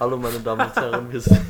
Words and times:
Hallo 0.00 0.16
meine 0.16 0.40
Damen 0.40 0.66
und 0.66 0.74
Herren, 0.74 1.12
wir 1.12 1.20
sind. 1.20 1.46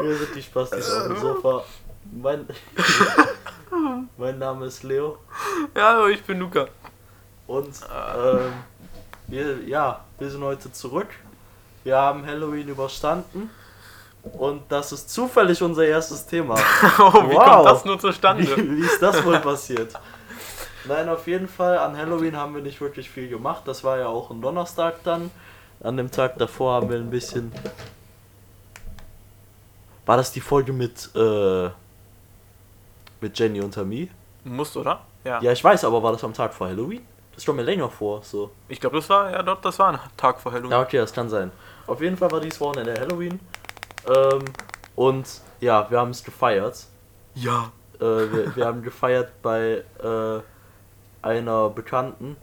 wir 0.00 0.16
sind 0.16 0.34
die 0.34 0.42
Spastis 0.42 0.90
auf 0.90 1.06
dem 1.08 1.16
Sofa. 1.16 1.64
Mein, 2.10 2.46
mein 4.16 4.38
Name 4.38 4.66
ist 4.66 4.82
Leo 4.82 5.18
Ja, 5.76 5.88
hallo, 5.88 6.06
ich 6.08 6.22
bin 6.24 6.38
Luca. 6.38 6.66
und 7.46 7.68
ähm, 8.14 8.52
wir, 9.26 9.62
ja, 9.66 10.04
wir 10.18 10.30
sind 10.30 10.42
heute 10.42 10.72
zurück. 10.72 11.08
Wir 11.84 11.96
haben 11.96 12.24
Halloween 12.26 12.68
überstanden 12.68 13.50
und 14.22 14.62
das 14.70 14.92
ist 14.92 15.10
zufällig 15.10 15.62
unser 15.62 15.84
erstes 15.86 16.26
Thema. 16.26 16.54
Oh, 16.98 17.12
wie 17.28 17.34
Wow. 17.34 17.44
kommt 17.44 17.66
das 17.66 17.84
nur 17.84 17.98
zustande? 18.00 18.44
Wie, 18.56 18.78
wie 18.78 18.84
ist 18.86 19.00
das 19.02 19.22
wohl 19.24 19.38
passiert? 19.38 19.92
Nein, 20.88 21.08
auf 21.10 21.26
jeden 21.26 21.48
Fall, 21.48 21.76
an 21.78 21.96
Halloween 21.96 22.34
haben 22.34 22.54
wir 22.54 22.62
nicht 22.62 22.80
wirklich 22.80 23.10
viel 23.10 23.28
gemacht. 23.28 23.62
Das 23.66 23.84
war 23.84 23.98
ja 23.98 24.08
auch 24.08 24.30
ein 24.30 24.40
Donnerstag 24.40 25.04
dann. 25.04 25.30
An 25.82 25.98
dem 25.98 26.10
Tag 26.10 26.38
davor 26.38 26.72
haben 26.74 26.88
wir 26.88 26.96
ein 26.96 27.10
bisschen. 27.10 27.52
War 30.06 30.16
das 30.16 30.32
die 30.32 30.40
Folge 30.40 30.72
mit, 30.72 31.10
äh, 31.14 31.68
mit 33.20 33.38
Jenny 33.38 33.60
und 33.60 33.74
Tammy? 33.74 34.10
Muss, 34.44 34.74
oder? 34.78 35.02
Ja. 35.24 35.42
Ja, 35.42 35.52
ich 35.52 35.62
weiß, 35.62 35.84
aber 35.84 36.02
war 36.02 36.12
das 36.12 36.24
am 36.24 36.32
Tag 36.32 36.54
vor 36.54 36.68
Halloween? 36.68 37.06
Das 37.32 37.44
ist 37.44 37.54
mir 37.54 37.62
länger 37.62 37.90
vor, 37.90 38.22
so. 38.22 38.50
Ich 38.68 38.80
glaube, 38.80 38.96
das 38.96 39.10
war, 39.10 39.30
ja, 39.30 39.42
dort, 39.42 39.62
das 39.64 39.78
war 39.78 39.92
ein 39.92 40.00
Tag 40.16 40.40
vor 40.40 40.52
Halloween. 40.52 40.70
Ja, 40.70 40.80
okay, 40.80 40.96
das 40.96 41.12
kann 41.12 41.28
sein. 41.28 41.52
Auf 41.86 42.00
jeden 42.00 42.16
Fall 42.16 42.30
war 42.32 42.40
dieses 42.40 42.60
Wochenende 42.60 42.98
Halloween. 42.98 43.38
Ähm, 44.08 44.44
und 44.96 45.26
ja, 45.60 45.88
wir 45.90 46.00
haben 46.00 46.10
es 46.10 46.24
gefeiert. 46.24 46.86
Ja. 47.34 47.70
Äh, 48.00 48.04
wir, 48.04 48.56
wir 48.56 48.64
haben 48.64 48.82
gefeiert 48.82 49.30
bei 49.42 49.84
äh, 50.02 50.40
einer 51.22 51.70
Bekannten. 51.70 52.36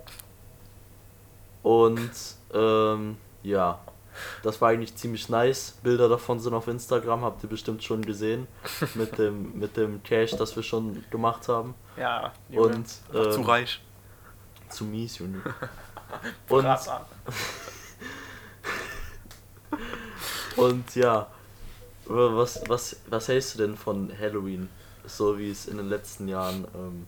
Und 1.63 2.11
ähm, 2.53 3.17
ja, 3.43 3.79
das 4.43 4.61
war 4.61 4.69
eigentlich 4.69 4.95
ziemlich 4.95 5.29
nice. 5.29 5.77
Bilder 5.83 6.07
davon 6.09 6.39
sind 6.39 6.53
auf 6.53 6.67
Instagram, 6.67 7.23
habt 7.23 7.43
ihr 7.43 7.49
bestimmt 7.49 7.83
schon 7.83 8.01
gesehen. 8.01 8.47
Mit 8.95 9.17
dem, 9.17 9.57
mit 9.57 9.75
dem 9.77 10.03
Cash, 10.03 10.31
das 10.31 10.55
wir 10.55 10.63
schon 10.63 11.03
gemacht 11.09 11.47
haben. 11.47 11.73
Ja, 11.97 12.31
Junge. 12.49 12.75
Und 12.75 12.75
Einfach 13.13 13.31
zu 13.31 13.39
ähm, 13.39 13.45
reich. 13.45 13.81
zu 14.69 14.83
mies, 14.85 15.17
Junge. 15.19 15.41
Und, 16.49 16.65
und 20.55 20.95
ja, 20.95 21.27
was, 22.05 22.61
was, 22.69 22.95
was 23.09 23.27
hältst 23.27 23.55
du 23.55 23.57
denn 23.57 23.75
von 23.75 24.11
Halloween? 24.17 24.69
So 25.05 25.37
wie 25.37 25.49
es 25.49 25.65
in 25.65 25.77
den 25.77 25.89
letzten 25.89 26.27
Jahren. 26.27 26.65
Ähm, 26.73 27.07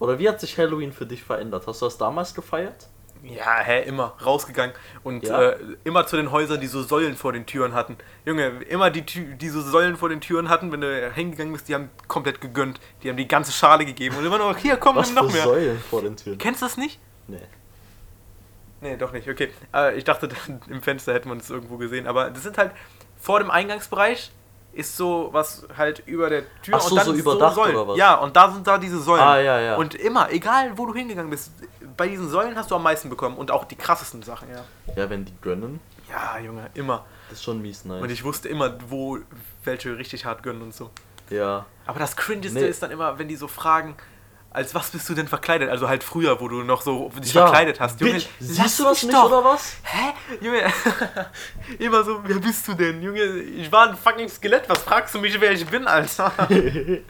oder 0.00 0.18
wie 0.18 0.28
hat 0.28 0.40
sich 0.40 0.56
Halloween 0.58 0.92
für 0.92 1.06
dich 1.06 1.22
verändert? 1.22 1.66
Hast 1.66 1.82
du 1.82 1.86
das 1.86 1.98
damals 1.98 2.34
gefeiert? 2.34 2.88
Ja, 3.24 3.58
hä, 3.58 3.82
immer 3.82 4.14
rausgegangen 4.24 4.74
und 5.02 5.24
Ja. 5.26 5.50
äh, 5.50 5.56
immer 5.82 6.06
zu 6.06 6.16
den 6.16 6.30
Häusern, 6.30 6.60
die 6.60 6.68
so 6.68 6.82
Säulen 6.82 7.16
vor 7.16 7.32
den 7.32 7.46
Türen 7.46 7.74
hatten. 7.74 7.96
Junge, 8.24 8.62
immer 8.68 8.90
die, 8.90 9.02
die 9.02 9.48
so 9.48 9.60
Säulen 9.60 9.96
vor 9.96 10.08
den 10.08 10.20
Türen 10.20 10.48
hatten, 10.48 10.70
wenn 10.70 10.80
du 10.82 11.10
hingegangen 11.12 11.52
bist, 11.52 11.68
die 11.68 11.74
haben 11.74 11.90
komplett 12.06 12.40
gegönnt. 12.40 12.78
Die 13.02 13.08
haben 13.08 13.16
die 13.16 13.26
ganze 13.26 13.50
Schale 13.50 13.84
gegeben 13.84 14.16
und 14.16 14.24
immer 14.24 14.38
noch, 14.38 14.56
hier, 14.56 14.76
komm, 14.76 14.94
Was 14.96 15.08
nimm 15.08 15.16
noch 15.16 15.26
für 15.26 15.32
mehr. 15.36 15.44
Säulen 15.44 15.78
vor 15.80 16.02
den 16.02 16.16
Türen? 16.16 16.38
Kennst 16.38 16.62
du 16.62 16.66
das 16.66 16.76
nicht? 16.76 17.00
Nee. 17.26 17.40
Nee, 18.80 18.96
doch 18.96 19.10
nicht, 19.12 19.28
okay. 19.28 19.50
Äh, 19.74 19.96
ich 19.98 20.04
dachte, 20.04 20.28
im 20.68 20.80
Fenster 20.82 21.12
hätte 21.12 21.26
man 21.26 21.38
es 21.38 21.50
irgendwo 21.50 21.76
gesehen. 21.76 22.06
Aber 22.06 22.30
das 22.30 22.44
sind 22.44 22.56
halt, 22.56 22.70
vor 23.18 23.40
dem 23.40 23.50
Eingangsbereich 23.50 24.30
ist 24.78 24.96
so 24.96 25.28
was 25.32 25.66
halt 25.76 26.02
über 26.06 26.30
der 26.30 26.42
Tür 26.62 26.76
Ach 26.76 26.80
so, 26.80 26.90
und 26.90 26.96
dann 26.98 27.06
so 27.06 27.12
überdacht 27.12 27.54
Säulen. 27.54 27.76
oder 27.76 27.88
was? 27.88 27.98
Ja, 27.98 28.14
und 28.16 28.34
da 28.36 28.50
sind 28.50 28.66
da 28.66 28.78
diese 28.78 28.98
Säulen. 29.00 29.22
Ah, 29.24 29.38
ja, 29.40 29.60
ja. 29.60 29.76
Und 29.76 29.94
immer, 29.94 30.30
egal 30.30 30.76
wo 30.78 30.86
du 30.86 30.94
hingegangen 30.94 31.30
bist, 31.30 31.52
bei 31.96 32.08
diesen 32.08 32.28
Säulen 32.28 32.56
hast 32.56 32.70
du 32.70 32.76
am 32.76 32.82
meisten 32.82 33.10
bekommen 33.10 33.36
und 33.36 33.50
auch 33.50 33.64
die 33.64 33.76
krassesten 33.76 34.22
Sachen, 34.22 34.48
ja. 34.50 34.64
Ja, 34.94 35.10
wenn 35.10 35.24
die 35.24 35.34
gönnen, 35.40 35.80
Ja, 36.08 36.38
Junge, 36.38 36.70
immer. 36.74 37.04
das 37.28 37.38
ist 37.38 37.44
schon 37.44 37.60
mies 37.60 37.84
nice. 37.84 38.00
Und 38.02 38.10
ich 38.10 38.22
wusste 38.24 38.48
immer, 38.48 38.78
wo 38.88 39.18
welche 39.64 39.98
richtig 39.98 40.24
hart 40.24 40.42
gönnen 40.42 40.62
und 40.62 40.74
so. 40.74 40.90
ja. 41.30 41.66
Aber 41.86 41.98
das 42.00 42.16
Cringeste 42.16 42.58
Nee. 42.60 42.66
ist 42.68 42.82
dann 42.82 42.90
immer, 42.90 43.18
wenn 43.18 43.28
die 43.28 43.36
so 43.36 43.48
fragen, 43.48 43.96
als 44.50 44.74
was 44.74 44.90
bist 44.90 45.08
du 45.08 45.14
denn 45.14 45.28
verkleidet? 45.28 45.68
Also 45.68 45.88
halt 45.88 46.02
früher, 46.02 46.40
wo 46.40 46.48
du 46.48 46.62
noch 46.62 46.80
so 46.82 47.10
dich 47.22 47.34
Ja, 47.34 47.42
verkleidet 47.42 47.80
hast. 47.80 48.00
Junge, 48.00 48.14
Bitch, 48.14 48.26
siehst 48.40 48.78
du 48.78 48.84
das 48.84 49.02
nicht 49.02 49.14
doch. 49.14 49.26
oder 49.26 49.44
was? 49.44 49.74
Hä? 49.82 50.12
Junge, 50.40 50.62
immer 51.78 52.02
so, 52.02 52.20
wer 52.24 52.38
bist 52.38 52.66
du 52.66 52.74
denn? 52.74 53.02
Junge, 53.02 53.22
ich 53.40 53.70
war 53.70 53.88
ein 53.88 53.96
fucking 53.96 54.28
Skelett, 54.28 54.68
was 54.68 54.78
fragst 54.82 55.14
du 55.14 55.18
mich, 55.18 55.38
wer 55.40 55.52
ich 55.52 55.66
bin, 55.66 55.86
Alter? 55.86 56.32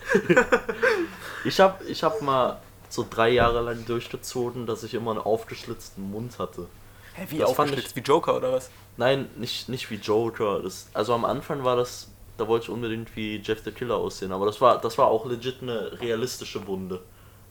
Ich 1.44 1.60
hab, 1.60 1.82
ich 1.88 2.02
hab 2.02 2.20
mal 2.20 2.60
so 2.88 3.06
drei 3.08 3.30
Jahre 3.30 3.60
lang 3.60 3.84
durchgezogen, 3.86 4.66
dass 4.66 4.82
ich 4.82 4.92
immer 4.94 5.12
einen 5.12 5.20
aufgeschlitzten 5.20 6.10
Mund 6.10 6.38
hatte. 6.38 6.66
Hä, 7.14 7.26
wie 7.28 7.38
Das 7.38 7.50
aufgeschlitzt, 7.50 7.94
wie 7.96 8.00
Joker 8.00 8.36
oder 8.36 8.52
was? 8.52 8.70
Nein, 8.96 9.30
nicht, 9.36 9.68
nicht 9.68 9.88
wie 9.90 9.94
Joker. 9.96 10.60
Das, 10.60 10.88
also 10.94 11.14
am 11.14 11.24
Anfang 11.24 11.62
war 11.62 11.76
das, 11.76 12.08
da 12.36 12.48
wollte 12.48 12.64
ich 12.64 12.70
unbedingt 12.70 13.14
wie 13.14 13.36
Jeff 13.36 13.60
the 13.64 13.70
Killer 13.70 13.96
aussehen, 13.96 14.32
aber 14.32 14.46
das 14.46 14.60
war, 14.60 14.80
das 14.80 14.98
war 14.98 15.06
auch 15.06 15.26
legit 15.26 15.62
eine 15.62 15.92
realistische 16.00 16.66
Wunde 16.66 17.00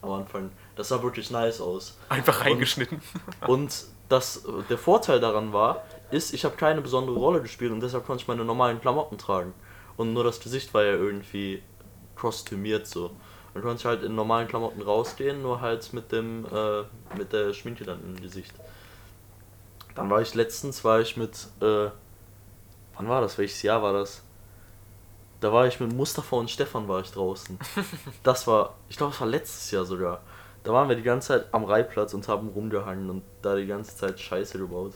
am 0.02 0.12
Anfang. 0.12 0.50
Das 0.76 0.88
sah 0.88 1.02
wirklich 1.02 1.30
nice 1.30 1.60
aus. 1.60 1.98
Einfach 2.08 2.44
reingeschnitten. 2.44 3.00
Und 3.46 3.72
das, 4.08 4.44
der 4.70 4.78
Vorteil 4.78 5.20
daran 5.20 5.52
war, 5.52 5.84
ist, 6.10 6.32
ich 6.32 6.44
habe 6.44 6.56
keine 6.56 6.80
besondere 6.80 7.16
Rolle 7.16 7.42
gespielt 7.42 7.72
und 7.72 7.80
deshalb 7.80 8.06
konnte 8.06 8.22
ich 8.22 8.28
meine 8.28 8.44
normalen 8.44 8.80
Klamotten 8.80 9.18
tragen. 9.18 9.52
Und 9.98 10.14
nur 10.14 10.24
das 10.24 10.40
Gesicht 10.40 10.72
war 10.72 10.82
ja 10.82 10.92
irgendwie 10.92 11.62
kostümiert 12.16 12.86
so. 12.86 13.10
Dann 13.52 13.62
konnte 13.62 13.80
ich 13.80 13.84
halt 13.84 14.02
in 14.02 14.14
normalen 14.14 14.48
Klamotten 14.48 14.80
rausgehen, 14.80 15.42
nur 15.42 15.60
halt 15.60 15.92
mit 15.92 16.10
dem, 16.12 16.46
äh, 16.46 16.84
mit 17.18 17.32
der 17.32 17.52
Schminke 17.52 17.84
dann 17.84 18.02
im 18.02 18.20
Gesicht. 18.20 18.54
Dann 19.94 20.08
war 20.08 20.22
ich 20.22 20.34
letztens, 20.34 20.84
war 20.84 21.00
ich 21.00 21.16
mit, 21.16 21.48
äh, 21.60 21.90
wann 22.96 23.08
war 23.08 23.20
das? 23.20 23.36
Welches 23.36 23.60
Jahr 23.62 23.82
war 23.82 23.92
das? 23.92 24.22
Da 25.40 25.52
war 25.52 25.66
ich 25.66 25.78
mit 25.78 25.92
Mustafa 25.92 26.36
und 26.36 26.50
Stefan 26.50 26.88
war 26.88 27.00
ich 27.00 27.10
draußen. 27.12 27.58
Das 28.22 28.46
war, 28.46 28.74
ich 28.88 28.96
glaube, 28.96 29.12
es 29.12 29.20
war 29.20 29.28
letztes 29.28 29.70
Jahr 29.70 29.84
sogar. 29.84 30.22
Da 30.64 30.72
waren 30.72 30.88
wir 30.88 30.96
die 30.96 31.02
ganze 31.02 31.28
Zeit 31.28 31.46
am 31.52 31.64
Reitplatz 31.64 32.12
und 32.14 32.26
haben 32.28 32.48
rumgehangen 32.48 33.08
und 33.08 33.22
da 33.42 33.54
die 33.54 33.66
ganze 33.66 33.96
Zeit 33.96 34.18
Scheiße 34.18 34.58
gebaut. 34.58 34.94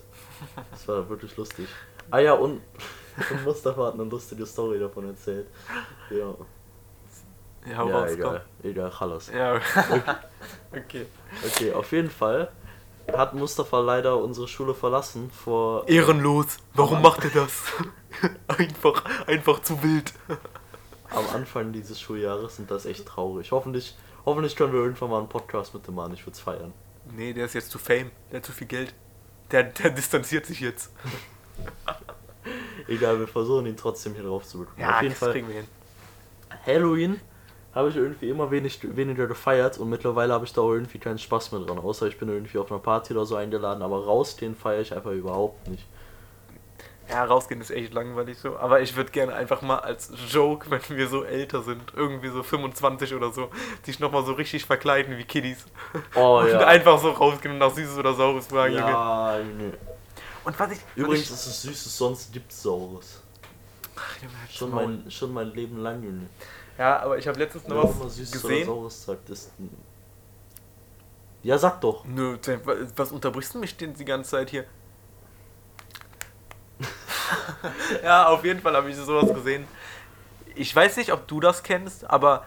Das 0.70 0.86
war 0.88 1.08
wirklich 1.08 1.36
lustig. 1.36 1.69
Ah 2.10 2.19
ja, 2.19 2.32
und, 2.34 2.60
und 3.30 3.44
Mustafa 3.44 3.86
hat 3.86 3.94
eine 3.94 4.04
lustige 4.04 4.44
Story 4.44 4.78
davon 4.80 5.06
erzählt. 5.06 5.47
Ja, 6.10 6.34
Ja, 7.64 7.70
ja 7.70 7.80
raus, 7.80 8.10
egal. 8.10 8.44
Egal, 8.62 8.91
Chalas. 8.91 9.28
komm. 9.30 9.38
Ja, 9.38 9.54
okay. 10.72 11.06
Okay, 11.47 11.72
auf 11.72 11.91
jeden 11.92 12.10
Fall 12.10 12.50
hat 13.11 13.35
Mustafa 13.35 13.81
leider 13.81 14.17
unsere 14.19 14.49
Schule 14.49 14.75
verlassen 14.75 15.31
vor... 15.31 15.89
Ehrenlos, 15.89 16.59
warum 16.75 17.03
macht 17.03 17.25
er 17.25 17.31
das? 17.31 17.65
einfach, 18.49 19.05
einfach 19.27 19.63
zu 19.63 19.83
wild. 19.83 20.13
am 21.11 21.25
Anfang 21.35 21.73
dieses 21.73 22.01
Schuljahres 22.01 22.59
und 22.59 22.71
das 22.71 22.85
ist 22.85 22.91
echt 22.91 23.07
traurig. 23.07 23.53
Hoffentlich, 23.53 23.97
hoffentlich 24.25 24.57
können 24.57 24.73
wir 24.73 24.81
irgendwann 24.81 25.11
mal 25.11 25.19
einen 25.19 25.29
Podcast 25.29 25.75
mit 25.75 25.87
dem 25.87 25.95
machen. 25.95 26.15
Ich 26.15 26.23
würde 26.23 26.35
es 26.35 26.41
feiern. 26.41 26.73
Nee, 27.17 27.33
der 27.33 27.47
ist 27.47 27.55
jetzt 27.55 27.71
zu 27.71 27.79
Fame, 27.79 28.11
der 28.31 28.39
hat 28.39 28.47
zu 28.47 28.53
viel 28.53 28.67
Geld. 28.67 28.95
Der, 29.51 29.65
der 29.65 29.91
distanziert 29.91 30.47
sich 30.47 30.61
jetzt. 30.61 30.91
Egal, 32.89 33.19
wir 33.19 33.29
versuchen 33.29 33.67
ihn 33.67 33.77
trotzdem 33.77 34.15
hier 34.15 34.25
drauf 34.25 34.47
zu 34.47 34.61
bekommen. 34.61 34.84
Auf 34.84 35.03
jeden 35.03 35.13
das 35.13 35.19
Fall, 35.19 35.33
kriegen 35.33 35.49
wir 35.49 35.57
hin. 35.57 35.69
Halloween 36.67 37.21
habe 37.75 37.88
ich 37.88 37.97
irgendwie 37.97 38.28
immer 38.28 38.50
wenig, 38.50 38.81
weniger 38.97 39.27
gefeiert 39.27 39.78
und 39.78 39.88
mittlerweile 39.88 40.33
habe 40.34 40.44
ich 40.44 40.53
da 40.53 40.60
auch 40.60 40.72
irgendwie 40.72 40.99
keinen 40.99 41.19
Spaß 41.19 41.53
mehr 41.53 41.62
dran. 41.62 41.78
Außer 41.78 42.06
ich 42.06 42.19
bin 42.19 42.28
irgendwie 42.28 42.59
auf 42.59 42.71
einer 42.71 42.81
Party 42.81 43.15
oder 43.15 43.25
so 43.25 43.37
eingeladen, 43.37 43.83
aber 43.83 44.05
rausgehen 44.05 44.55
feiere 44.55 44.81
ich 44.81 44.94
einfach 44.94 45.12
überhaupt 45.12 45.69
nicht. 45.69 45.87
Ja, 47.09 47.25
rausgehen 47.25 47.60
ist 47.60 47.71
echt 47.71 47.93
langweilig 47.93 48.38
so. 48.38 48.56
Aber 48.56 48.81
ich 48.81 48.94
würde 48.97 49.10
gerne 49.10 49.34
einfach 49.34 49.60
mal 49.62 49.78
als 49.78 50.12
Joke, 50.31 50.71
wenn 50.71 50.97
wir 50.97 51.09
so 51.09 51.25
älter 51.25 51.62
sind, 51.62 51.83
irgendwie 51.94 52.28
so 52.28 52.43
25 52.43 53.15
oder 53.15 53.33
so, 53.33 53.50
sich 53.83 54.00
nochmal 54.00 54.25
so 54.25 54.33
richtig 54.33 54.65
verkleiden 54.65 55.19
wie 55.19 55.25
Kiddies. 55.25 55.66
Oh 56.15 56.41
und 56.41 56.49
ja. 56.49 56.66
einfach 56.66 56.98
so 56.98 57.10
rausgehen 57.10 57.54
und 57.54 57.59
nach 57.59 57.74
Süßes 57.74 57.98
oder 57.98 58.15
Saures 58.15 58.47
fragen, 58.47 58.74
Junge. 58.74 58.91
Ja, 58.91 59.39
Junge. 59.39 59.72
Und 60.45 60.59
was 60.59 60.72
ich. 60.72 60.78
Übrigens 60.95 61.30
was 61.33 61.47
ist 61.47 61.54
es 61.54 61.63
Süßes, 61.63 61.98
sonst 61.98 62.33
gibt's 62.33 62.63
Saures. 62.63 63.21
ich, 64.16 64.22
Junge, 64.22 64.41
halt's 64.41 64.54
Schon 64.54 64.71
mein, 64.71 65.10
schon 65.10 65.33
mein 65.33 65.53
Leben 65.53 65.78
lang, 65.78 66.03
Junge. 66.03 66.28
Ja, 66.83 66.99
aber 66.99 67.17
ich 67.17 67.29
habe 67.29 67.39
letztens 67.39 67.69
noch 67.69 67.84
immer 67.84 68.07
was 68.07 68.17
gesehen. 68.17 68.89
Sagt. 68.89 69.31
Ja, 71.45 71.57
sag 71.57 71.81
doch. 71.81 72.05
Nö, 72.05 72.37
was 72.97 73.13
unterbrichst 73.13 73.55
du 73.55 73.61
mich 73.61 73.77
denn 73.77 73.95
die 73.95 74.05
ganze 74.05 74.31
Zeit 74.31 74.51
hier? 74.51 74.65
ja, 78.03 78.27
auf 78.27 78.45
jeden 78.45 78.59
Fall 78.59 78.75
habe 78.75 78.91
ich 78.91 78.97
sowas 78.97 79.33
gesehen. 79.33 79.65
Ich 80.57 80.75
weiß 80.75 80.97
nicht, 80.97 81.13
ob 81.13 81.29
du 81.29 81.39
das 81.39 81.63
kennst, 81.63 82.11
aber 82.11 82.47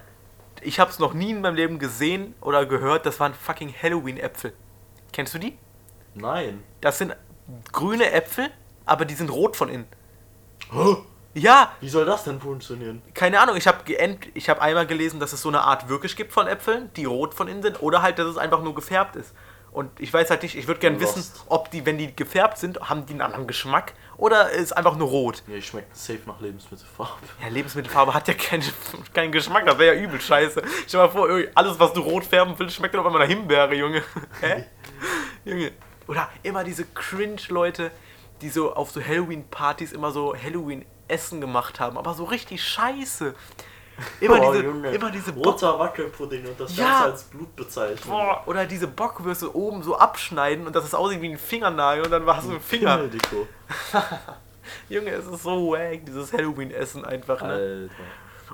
ich 0.59 0.81
habe 0.81 0.91
es 0.91 0.99
noch 0.99 1.13
nie 1.13 1.31
in 1.31 1.39
meinem 1.39 1.55
Leben 1.55 1.79
gesehen 1.79 2.35
oder 2.41 2.65
gehört. 2.65 3.05
Das 3.05 3.21
waren 3.21 3.33
fucking 3.33 3.73
Halloween-Äpfel. 3.73 4.51
Kennst 5.13 5.33
du 5.33 5.39
die? 5.39 5.57
Nein. 6.13 6.61
Das 6.81 6.97
sind 6.97 7.15
grüne 7.71 8.11
Äpfel, 8.11 8.51
aber 8.85 9.05
die 9.05 9.15
sind 9.15 9.29
rot 9.29 9.55
von 9.55 9.69
innen. 9.69 9.87
Ja, 11.35 11.73
Wie 11.81 11.89
soll 11.89 12.05
das 12.05 12.23
denn 12.23 12.39
funktionieren? 12.39 13.01
keine 13.13 13.39
Ahnung, 13.41 13.57
ich 13.57 13.67
habe 13.67 13.79
ich 14.33 14.49
hab 14.49 14.61
einmal 14.61 14.87
gelesen, 14.87 15.19
dass 15.19 15.33
es 15.33 15.41
so 15.41 15.49
eine 15.49 15.61
Art 15.61 15.89
wirklich 15.89 16.15
gibt 16.15 16.31
von 16.31 16.47
Äpfeln, 16.47 16.89
die 16.95 17.03
rot 17.05 17.33
von 17.33 17.47
innen 17.49 17.61
sind, 17.61 17.81
oder 17.83 18.01
halt, 18.01 18.17
dass 18.19 18.27
es 18.27 18.37
einfach 18.37 18.61
nur 18.61 18.73
gefärbt 18.73 19.17
ist. 19.17 19.33
Und 19.73 19.91
ich 19.99 20.13
weiß 20.13 20.29
halt 20.29 20.41
nicht, 20.41 20.55
ich 20.55 20.67
würde 20.67 20.79
gerne 20.79 21.01
wissen, 21.01 21.21
ob 21.47 21.69
die, 21.69 21.85
wenn 21.85 21.97
die 21.97 22.15
gefärbt 22.15 22.57
sind, 22.57 22.79
haben 22.79 23.05
die 23.05 23.11
einen 23.11 23.21
anderen 23.21 23.45
Geschmack 23.45 23.91
oder 24.15 24.49
ist 24.51 24.71
einfach 24.71 24.95
nur 24.95 25.09
rot. 25.09 25.43
Ja, 25.47 25.55
ich 25.55 25.67
schmeckt 25.67 25.93
safe 25.97 26.21
nach 26.25 26.39
Lebensmittelfarbe. 26.39 27.11
Ja, 27.43 27.49
Lebensmittelfarbe 27.49 28.13
hat 28.13 28.29
ja 28.29 28.35
keinen, 28.35 28.63
keinen 29.13 29.33
Geschmack, 29.33 29.65
das 29.65 29.77
wäre 29.77 29.93
ja 29.97 30.01
übel 30.01 30.21
scheiße. 30.21 30.61
Stell 30.87 31.01
dir 31.01 31.05
mal 31.07 31.09
vor, 31.11 31.27
alles, 31.55 31.77
was 31.77 31.91
du 31.91 31.99
rot 31.99 32.23
färben 32.23 32.53
willst, 32.57 32.77
schmeckt 32.77 32.93
dann 32.93 33.01
auf 33.01 33.07
einmal 33.07 33.23
nach 33.23 33.27
Himbeere, 33.27 33.75
Junge. 33.75 34.01
Hä? 34.39 34.63
Junge. 35.43 35.73
Oder 36.07 36.29
immer 36.43 36.63
diese 36.63 36.85
Cringe-Leute, 36.85 37.91
die 38.41 38.47
so 38.47 38.73
auf 38.73 38.91
so 38.91 39.01
Halloween-Partys 39.03 39.91
immer 39.91 40.11
so 40.11 40.33
Halloween-Essen 41.09 41.41
gemacht 41.41 41.79
haben, 41.79 41.97
aber 41.97 42.13
so 42.13 42.23
richtig 42.25 42.63
scheiße. 42.63 43.33
Immer, 44.19 44.41
Oh, 44.41 44.51
diese, 44.51 44.65
Junge. 44.65 44.89
immer 44.91 45.09
diese 45.09 45.31
Bock, 45.31 45.45
Roter 45.53 45.79
Wackelpudding 45.79 46.45
und 46.47 46.59
das 46.59 46.75
Ja. 46.75 46.85
Ganze 46.85 47.03
als 47.05 47.23
Blut 47.23 47.55
bezeichnen. 47.55 48.09
boah, 48.09 48.43
oder 48.45 48.65
diese 48.65 48.87
Bockwürste 48.87 49.55
oben 49.55 49.83
so 49.83 49.97
abschneiden 49.97 50.67
und 50.67 50.75
dass 50.75 50.83
es 50.83 50.93
aussieht 50.93 51.21
wie 51.21 51.29
ein 51.31 51.37
Fingernagel 51.37 52.03
und 52.05 52.11
dann 52.11 52.25
hast 52.27 52.45
du 52.47 52.51
einen 52.51 52.59
Finger. 52.61 52.97
Pimmel. 52.97 53.47
Junge, 54.89 55.11
es 55.11 55.25
ist 55.25 55.43
so 55.43 55.71
wack, 55.71 56.05
dieses 56.05 56.33
Halloween-Essen 56.33 57.05
einfach, 57.05 57.41
ne? 57.41 57.47
Alter. 57.53 57.89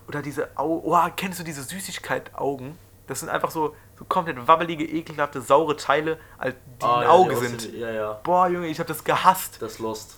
Oder 0.08 0.22
diese 0.22 0.50
Augen. 0.56 0.82
Oh, 0.86 1.10
kennst 1.16 1.40
du 1.40 1.44
diese 1.44 1.64
Süßigkeit-Augen? 1.64 2.78
Das 3.08 3.22
sind 3.22 3.30
einfach 3.30 3.50
so, 3.50 3.76
so 3.98 4.06
komplett 4.06 4.48
wabbelige, 4.48 4.86
ekelhafte, 4.86 5.42
saure 5.42 5.76
Teile, 5.76 6.18
die 6.44 6.86
Ah, 6.86 6.98
ein 6.98 7.04
ja, 7.04 7.10
Auge 7.10 7.36
sind. 7.38 7.74
Ja, 7.74 7.90
ja. 7.90 8.14
Boah, 8.24 8.48
Junge, 8.48 8.68
ich 8.68 8.80
hab 8.80 8.88
das 8.88 9.04
gehasst. 9.04 9.60
Das 9.62 9.80
Lost. 9.80 10.18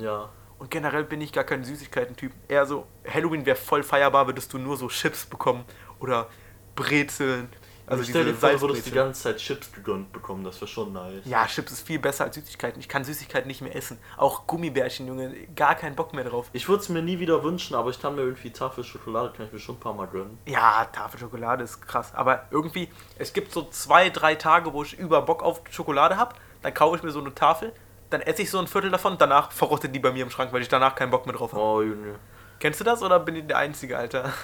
Ja. 0.00 0.28
Und 0.64 0.70
generell 0.70 1.04
bin 1.04 1.20
ich 1.20 1.30
gar 1.30 1.44
kein 1.44 1.62
Süßigkeiten-Typ. 1.62 2.32
Eher 2.48 2.64
so, 2.64 2.86
Halloween 3.06 3.44
wäre 3.44 3.54
voll 3.54 3.82
feierbar, 3.82 4.26
würdest 4.26 4.50
du 4.54 4.56
nur 4.56 4.78
so 4.78 4.88
Chips 4.88 5.26
bekommen. 5.26 5.66
Oder 6.00 6.28
Brezeln. 6.74 7.48
Also 7.86 8.00
Also 8.00 8.10
stell 8.10 8.24
dir 8.24 8.32
vor, 8.32 8.48
du 8.48 8.60
würdest 8.62 8.86
die 8.86 8.92
ganze 8.92 9.24
Zeit 9.24 9.36
Chips 9.36 9.70
gegönnt 9.70 10.10
bekommen, 10.10 10.42
das 10.42 10.56
wäre 10.56 10.68
schon 10.68 10.94
nice. 10.94 11.20
Ja, 11.26 11.46
Chips 11.46 11.70
ist 11.70 11.86
viel 11.86 11.98
besser 11.98 12.24
als 12.24 12.36
Süßigkeiten. 12.36 12.80
Ich 12.80 12.88
kann 12.88 13.04
Süßigkeiten 13.04 13.46
nicht 13.46 13.60
mehr 13.60 13.76
essen. 13.76 13.98
Auch 14.16 14.46
Gummibärchen, 14.46 15.06
Junge, 15.06 15.34
gar 15.54 15.74
keinen 15.74 15.96
Bock 15.96 16.14
mehr 16.14 16.24
drauf. 16.24 16.48
Ich 16.54 16.66
würde 16.66 16.82
es 16.82 16.88
mir 16.88 17.02
nie 17.02 17.18
wieder 17.18 17.44
wünschen, 17.44 17.74
aber 17.76 17.90
ich 17.90 18.00
kann 18.00 18.14
mir 18.14 18.22
irgendwie 18.22 18.50
Tafel 18.50 18.84
Schokolade, 18.84 19.34
kann 19.36 19.44
ich 19.44 19.52
mir 19.52 19.58
schon 19.58 19.74
ein 19.74 19.80
paar 19.80 19.92
Mal 19.92 20.06
gönnen. 20.06 20.38
Ja, 20.46 20.86
Tafel 20.86 21.20
Schokolade 21.20 21.62
ist 21.62 21.86
krass. 21.86 22.14
Aber 22.14 22.46
irgendwie, 22.50 22.88
es 23.18 23.34
gibt 23.34 23.52
so 23.52 23.68
zwei, 23.68 24.08
drei 24.08 24.34
Tage, 24.34 24.72
wo 24.72 24.82
ich 24.82 24.98
über 24.98 25.20
Bock 25.20 25.42
auf 25.42 25.60
Schokolade 25.70 26.16
habe. 26.16 26.34
Dann 26.62 26.72
kaufe 26.72 26.96
ich 26.96 27.02
mir 27.02 27.10
so 27.10 27.20
eine 27.20 27.34
Tafel, 27.34 27.74
dann 28.10 28.20
esse 28.20 28.42
ich 28.42 28.50
so 28.50 28.58
ein 28.58 28.66
Viertel 28.66 28.90
davon, 28.90 29.16
danach 29.18 29.52
verrottet 29.52 29.94
die 29.94 29.98
bei 29.98 30.12
mir 30.12 30.22
im 30.22 30.30
Schrank, 30.30 30.52
weil 30.52 30.62
ich 30.62 30.68
danach 30.68 30.94
keinen 30.94 31.10
Bock 31.10 31.26
mehr 31.26 31.34
drauf 31.34 31.52
habe. 31.52 31.62
Oh, 31.62 31.82
Junge. 31.82 32.16
Kennst 32.60 32.80
du 32.80 32.84
das 32.84 33.02
oder 33.02 33.20
bin 33.20 33.36
ich 33.36 33.46
der 33.46 33.58
Einzige, 33.58 33.98
Alter? 33.98 34.32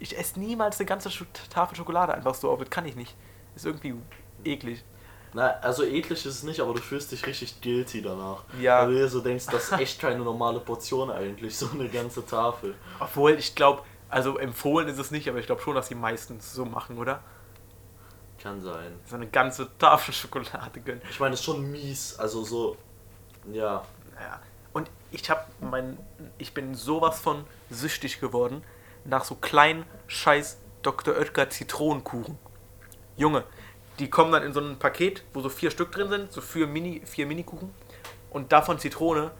Ich 0.00 0.16
esse 0.16 0.38
niemals 0.38 0.78
eine 0.78 0.86
ganze 0.86 1.10
Tafel 1.50 1.76
Schokolade 1.76 2.14
einfach 2.14 2.34
so 2.34 2.50
auf. 2.50 2.60
Das 2.60 2.70
kann 2.70 2.86
ich 2.86 2.94
nicht. 2.94 3.16
Ist 3.56 3.66
irgendwie 3.66 3.96
eklig. 4.44 4.84
Na, 5.34 5.50
also 5.60 5.84
eklig 5.84 6.24
ist 6.24 6.36
es 6.36 6.42
nicht, 6.42 6.60
aber 6.60 6.72
du 6.72 6.80
fühlst 6.80 7.12
dich 7.12 7.26
richtig 7.26 7.60
guilty 7.60 8.00
danach. 8.00 8.44
Ja. 8.60 8.82
Weil 8.82 8.94
du 8.94 8.94
dir 8.94 9.08
so 9.08 9.20
denkst, 9.20 9.46
das 9.46 9.64
ist 9.64 9.78
echt 9.78 10.00
keine 10.00 10.20
normale 10.20 10.60
Portion 10.60 11.10
eigentlich, 11.10 11.56
so 11.56 11.68
eine 11.72 11.88
ganze 11.88 12.24
Tafel. 12.24 12.74
Obwohl, 12.98 13.32
ich 13.32 13.54
glaube, 13.54 13.82
also 14.08 14.38
empfohlen 14.38 14.88
ist 14.88 14.98
es 14.98 15.10
nicht, 15.10 15.28
aber 15.28 15.38
ich 15.38 15.46
glaube 15.46 15.60
schon, 15.60 15.74
dass 15.74 15.88
die 15.88 15.94
meisten 15.94 16.40
so 16.40 16.64
machen, 16.64 16.96
oder? 16.96 17.20
Kann 18.42 18.60
sein. 18.60 18.92
So 19.06 19.16
eine 19.16 19.26
ganze 19.26 19.68
Tafel 19.78 20.14
Schokolade 20.14 20.80
gönnen. 20.80 21.02
Ich 21.10 21.18
meine, 21.18 21.34
es 21.34 21.40
ist 21.40 21.46
schon 21.46 21.70
mies, 21.70 22.16
also 22.18 22.44
so, 22.44 22.76
ja. 23.52 23.84
Ja. 24.20 24.40
Und 24.72 24.90
ich 25.10 25.28
habe 25.30 25.44
mein, 25.60 25.98
ich 26.38 26.54
bin 26.54 26.74
sowas 26.74 27.20
von 27.20 27.44
süchtig 27.70 28.20
geworden 28.20 28.62
nach 29.04 29.24
so 29.24 29.34
kleinen 29.34 29.84
Scheiß 30.06 30.58
Dr. 30.82 31.16
Oetker 31.16 31.50
Zitronenkuchen. 31.50 32.38
Junge, 33.16 33.44
die 33.98 34.08
kommen 34.08 34.30
dann 34.30 34.44
in 34.44 34.52
so 34.52 34.60
ein 34.60 34.78
Paket, 34.78 35.24
wo 35.34 35.40
so 35.40 35.48
vier 35.48 35.70
Stück 35.70 35.90
drin 35.90 36.08
sind, 36.08 36.32
so 36.32 36.40
vier 36.40 36.66
Mini, 36.66 37.02
vier 37.04 37.26
Minikuchen 37.26 37.74
und 38.30 38.52
davon 38.52 38.78
Zitrone. 38.78 39.30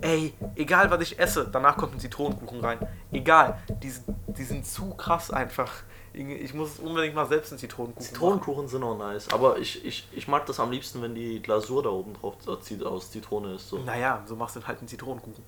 Ey, 0.00 0.34
egal 0.56 0.90
was 0.90 1.00
ich 1.00 1.18
esse, 1.18 1.48
danach 1.50 1.76
kommt 1.76 1.94
ein 1.94 2.00
Zitronenkuchen 2.00 2.60
rein. 2.60 2.78
Egal, 3.12 3.58
die, 3.82 3.92
die 4.26 4.44
sind 4.44 4.66
zu 4.66 4.94
krass 4.94 5.30
einfach. 5.30 5.72
Ich 6.18 6.54
muss 6.54 6.78
unbedingt 6.78 7.14
mal 7.14 7.26
selbst 7.26 7.52
einen 7.52 7.58
Zitronenkuchen 7.58 8.02
machen. 8.02 8.14
Zitronenkuchen 8.14 8.68
sind 8.68 8.82
auch 8.82 8.96
nice, 8.96 9.30
aber 9.32 9.58
ich, 9.58 9.84
ich, 9.84 10.08
ich 10.12 10.26
mag 10.28 10.46
das 10.46 10.58
am 10.58 10.70
liebsten, 10.70 11.02
wenn 11.02 11.14
die 11.14 11.42
Glasur 11.42 11.82
da 11.82 11.90
oben 11.90 12.14
drauf 12.14 12.36
zieht 12.62 12.82
aus 12.82 13.10
Zitrone 13.10 13.56
ist. 13.56 13.68
So. 13.68 13.78
Naja, 13.80 14.24
so 14.26 14.34
machst 14.34 14.56
du 14.56 14.66
halt 14.66 14.78
einen 14.78 14.88
Zitronenkuchen. 14.88 15.44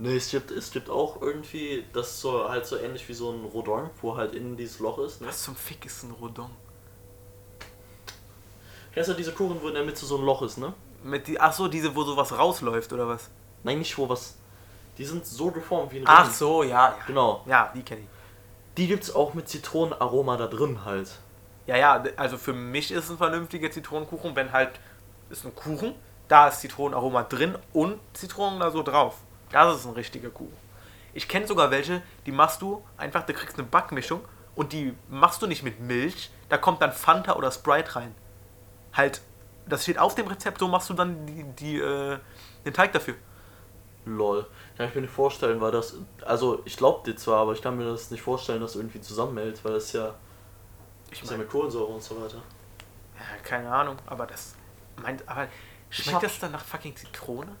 Ne, 0.00 0.16
es 0.16 0.30
gibt, 0.30 0.50
es 0.50 0.72
gibt 0.72 0.90
auch 0.90 1.22
irgendwie, 1.22 1.84
das 1.92 2.08
ist 2.08 2.20
so 2.20 2.48
halt 2.48 2.66
so 2.66 2.76
ähnlich 2.76 3.08
wie 3.08 3.14
so 3.14 3.30
ein 3.30 3.44
Rodon, 3.44 3.90
wo 4.02 4.16
halt 4.16 4.34
innen 4.34 4.56
dieses 4.56 4.80
Loch 4.80 4.98
ist. 4.98 5.20
Ne? 5.20 5.28
Was 5.28 5.44
zum 5.44 5.54
Fick 5.54 5.86
ist 5.86 6.02
ein 6.02 6.10
Rodon? 6.10 6.50
Kennst 8.92 9.10
du 9.10 9.14
diese 9.14 9.32
Kuchen, 9.32 9.58
wo 9.62 9.68
in 9.68 9.74
der 9.74 9.84
Mitte 9.84 10.04
so 10.04 10.16
ein 10.18 10.24
Loch 10.24 10.42
ist, 10.42 10.58
ne? 10.58 10.74
Mit 11.04 11.28
die, 11.28 11.40
ach 11.40 11.52
so, 11.52 11.68
diese, 11.68 11.94
wo 11.94 12.02
sowas 12.02 12.36
rausläuft 12.36 12.92
oder 12.92 13.06
was? 13.06 13.28
Nein, 13.62 13.78
nicht 13.78 13.96
wo 13.96 14.08
was. 14.08 14.34
Die 14.96 15.04
sind 15.04 15.24
so 15.24 15.52
geformt 15.52 15.92
wie 15.92 15.98
ein 15.98 16.04
Ach 16.06 16.24
Ring. 16.26 16.34
so, 16.34 16.62
ja, 16.64 16.88
ja. 16.88 16.96
Genau. 17.06 17.44
Ja, 17.46 17.70
die 17.72 17.82
kenne 17.82 18.00
ich. 18.00 18.17
Die 18.78 18.86
gibt's 18.86 19.12
auch 19.12 19.34
mit 19.34 19.48
Zitronenaroma 19.48 20.36
da 20.36 20.46
drin 20.46 20.84
halt. 20.84 21.10
Ja, 21.66 21.76
ja, 21.76 22.04
also 22.16 22.38
für 22.38 22.52
mich 22.52 22.92
ist 22.92 23.10
ein 23.10 23.18
vernünftiger 23.18 23.72
Zitronenkuchen, 23.72 24.36
wenn 24.36 24.52
halt 24.52 24.70
ist 25.30 25.44
ein 25.44 25.52
Kuchen, 25.52 25.96
da 26.28 26.46
ist 26.46 26.60
Zitronenaroma 26.60 27.24
drin 27.24 27.58
und 27.72 27.98
Zitronen 28.12 28.60
da 28.60 28.70
so 28.70 28.84
drauf. 28.84 29.16
Das 29.50 29.80
ist 29.80 29.84
ein 29.84 29.94
richtiger 29.94 30.30
Kuchen. 30.30 30.56
Ich 31.12 31.26
kenne 31.26 31.48
sogar 31.48 31.72
welche, 31.72 32.02
die 32.24 32.30
machst 32.30 32.62
du 32.62 32.84
einfach, 32.96 33.26
du 33.26 33.32
kriegst 33.32 33.58
eine 33.58 33.66
Backmischung 33.66 34.20
und 34.54 34.72
die 34.72 34.94
machst 35.08 35.42
du 35.42 35.48
nicht 35.48 35.64
mit 35.64 35.80
Milch, 35.80 36.30
da 36.48 36.56
kommt 36.56 36.80
dann 36.80 36.92
Fanta 36.92 37.34
oder 37.34 37.50
Sprite 37.50 37.96
rein. 37.96 38.14
Halt, 38.92 39.22
das 39.66 39.82
steht 39.82 39.98
auf 39.98 40.14
dem 40.14 40.28
Rezept, 40.28 40.60
so 40.60 40.68
machst 40.68 40.88
du 40.88 40.94
dann 40.94 41.26
die, 41.26 41.42
die, 41.42 41.78
äh, 41.78 42.18
den 42.64 42.74
Teig 42.74 42.92
dafür. 42.92 43.16
Lol. 44.04 44.46
Kann 44.78 44.88
ich 44.88 44.94
mir 44.94 45.00
nicht 45.02 45.12
vorstellen, 45.12 45.60
weil 45.60 45.72
das. 45.72 45.96
Also, 46.24 46.62
ich 46.64 46.76
glaube 46.76 47.02
dir 47.04 47.16
zwar, 47.16 47.40
aber 47.40 47.52
ich 47.52 47.60
kann 47.60 47.76
mir 47.76 47.84
das 47.84 48.10
nicht 48.10 48.22
vorstellen, 48.22 48.60
dass 48.62 48.76
irgendwie 48.76 49.00
zusammenhält, 49.00 49.62
weil 49.64 49.72
das 49.74 49.92
ja. 49.92 50.14
Ich 51.10 51.20
ist 51.20 51.24
ja 51.24 51.32
meine, 51.32 51.42
mit 51.42 51.50
Kohlensäure 51.52 51.86
und 51.86 52.02
so 52.02 52.20
weiter. 52.22 52.40
ja, 53.16 53.38
keine 53.42 53.70
Ahnung, 53.70 53.96
aber 54.06 54.26
das 54.26 54.54
meint, 55.02 55.26
aber 55.28 55.48
schmeckt 55.90 56.14
hab- 56.14 56.22
das 56.22 56.38
dann 56.38 56.52
nach 56.52 56.64
fucking 56.64 56.94
Zitrone? 56.96 57.54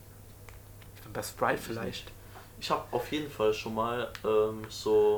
Ich 0.94 1.02
bin 1.02 1.12
bei 1.12 1.22
Sprite 1.22 1.54
ich 1.54 1.60
vielleicht. 1.60 2.12
Ich 2.60 2.70
habe 2.70 2.84
auf 2.92 3.10
jeden 3.10 3.30
Fall 3.30 3.52
schon 3.52 3.74
mal 3.74 4.12
ähm, 4.24 4.64
so 4.68 5.16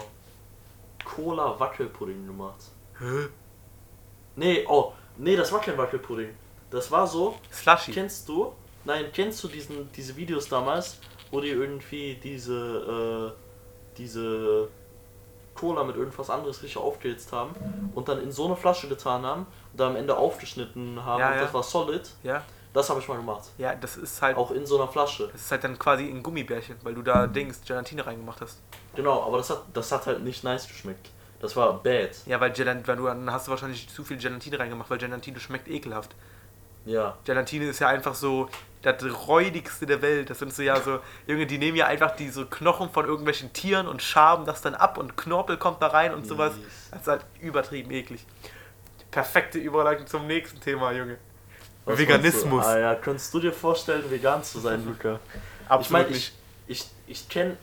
Cola-Wackelpudding 1.04 2.26
gemacht. 2.26 2.60
Hä? 2.98 3.28
Nee, 4.36 4.64
oh, 4.68 4.92
nee, 5.16 5.36
das 5.36 5.50
war 5.52 5.60
kein 5.60 5.76
Wackelpudding. 5.76 6.34
Das 6.70 6.90
war 6.90 7.06
so, 7.06 7.38
Slushy. 7.52 7.92
kennst 7.92 8.28
du? 8.28 8.52
Nein, 8.84 9.06
kennst 9.12 9.42
du 9.44 9.48
diesen, 9.48 9.90
diese 9.92 10.16
Videos 10.16 10.48
damals, 10.48 10.98
wo 11.30 11.40
die 11.40 11.48
irgendwie 11.48 12.14
diese, 12.22 13.32
äh, 13.36 13.96
diese 13.98 14.68
Cola 15.54 15.84
mit 15.84 15.96
irgendwas 15.96 16.30
anderes 16.30 16.62
richtig 16.62 16.78
aufgehitzt 16.78 17.32
haben 17.32 17.54
und 17.94 18.08
dann 18.08 18.22
in 18.22 18.32
so 18.32 18.46
eine 18.46 18.56
Flasche 18.56 18.88
getan 18.88 19.24
haben 19.26 19.46
und 19.72 19.80
dann 19.80 19.90
am 19.90 19.96
Ende 19.96 20.16
aufgeschnitten 20.16 21.04
haben 21.04 21.20
Ja, 21.20 21.28
und 21.28 21.34
ja. 21.36 21.40
das 21.42 21.54
war 21.54 21.62
solid. 21.62 22.08
Ja, 22.22 22.42
Das 22.72 22.88
habe 22.88 23.00
ich 23.00 23.08
mal 23.08 23.16
gemacht. 23.16 23.42
ja, 23.58 23.74
das 23.74 23.96
ist 23.96 24.22
halt, 24.22 24.36
Auch 24.36 24.50
in 24.52 24.64
so 24.64 24.80
einer 24.80 24.88
Flasche. 24.90 25.28
das 25.32 25.42
ist 25.42 25.50
halt 25.50 25.64
dann 25.64 25.78
quasi 25.78 26.04
ein 26.08 26.22
Gummibärchen, 26.22 26.76
weil 26.82 26.94
du 26.94 27.02
da 27.02 27.26
Dings 27.26 27.60
Gelatine 27.66 28.06
reingemacht 28.06 28.40
hast. 28.40 28.58
Genau, 28.96 29.22
aber 29.24 29.38
das 29.38 29.50
hat, 29.50 29.62
das 29.74 29.90
hat 29.92 30.06
halt 30.06 30.22
nicht 30.22 30.44
nice 30.44 30.66
geschmeckt. 30.66 31.10
Das 31.40 31.56
war 31.56 31.74
bad. 31.82 32.10
Ja, 32.26 32.40
weil 32.40 32.52
Gelatine, 32.52 32.86
weil 32.86 32.96
du 32.96 33.06
dann 33.06 33.30
hast 33.32 33.46
du 33.46 33.50
wahrscheinlich 33.50 33.88
zu 33.88 34.04
viel 34.04 34.16
Gelatine 34.18 34.58
reingemacht, 34.58 34.88
weil 34.90 34.98
Gelatine 34.98 35.40
schmeckt 35.40 35.68
ekelhaft. 35.68 36.14
Ja. 36.84 37.16
Gelatine 37.24 37.66
ist 37.66 37.78
ja 37.80 37.88
einfach 37.88 38.14
so 38.14 38.48
das 38.82 39.02
räudigste 39.28 39.84
der 39.86 40.00
Welt. 40.00 40.30
Das 40.30 40.38
sind 40.38 40.54
so 40.54 40.62
ja 40.62 40.80
so, 40.80 41.00
Junge, 41.26 41.46
die 41.46 41.58
nehmen 41.58 41.76
ja 41.76 41.86
einfach 41.86 42.16
diese 42.16 42.46
Knochen 42.46 42.90
von 42.90 43.04
irgendwelchen 43.06 43.52
Tieren 43.52 43.86
und 43.86 44.02
schaben 44.02 44.46
das 44.46 44.62
dann 44.62 44.74
ab 44.74 44.96
und 44.96 45.16
Knorpel 45.16 45.58
kommt 45.58 45.82
da 45.82 45.88
rein 45.88 46.14
und 46.14 46.26
sowas. 46.26 46.52
Das 46.90 47.02
ist 47.02 47.06
halt 47.08 47.24
übertrieben 47.40 47.90
eklig. 47.90 48.24
Perfekte 49.10 49.58
Überleitung 49.58 50.06
zum 50.06 50.26
nächsten 50.26 50.60
Thema, 50.60 50.92
Junge. 50.92 51.18
Was 51.84 51.98
Veganismus. 51.98 52.64
Ah 52.64 52.78
ja, 52.78 52.94
könntest 52.94 53.32
du 53.34 53.40
dir 53.40 53.52
vorstellen, 53.52 54.08
vegan 54.10 54.42
zu 54.44 54.60
sein, 54.60 54.84
Luca? 54.86 55.18
Absolut 55.68 55.84
ich 55.86 55.90
meine, 55.90 56.08
nicht. 56.10 56.34
ich, 56.66 56.80
ich, 56.80 56.90
ich 57.06 57.28
kenne 57.28 57.56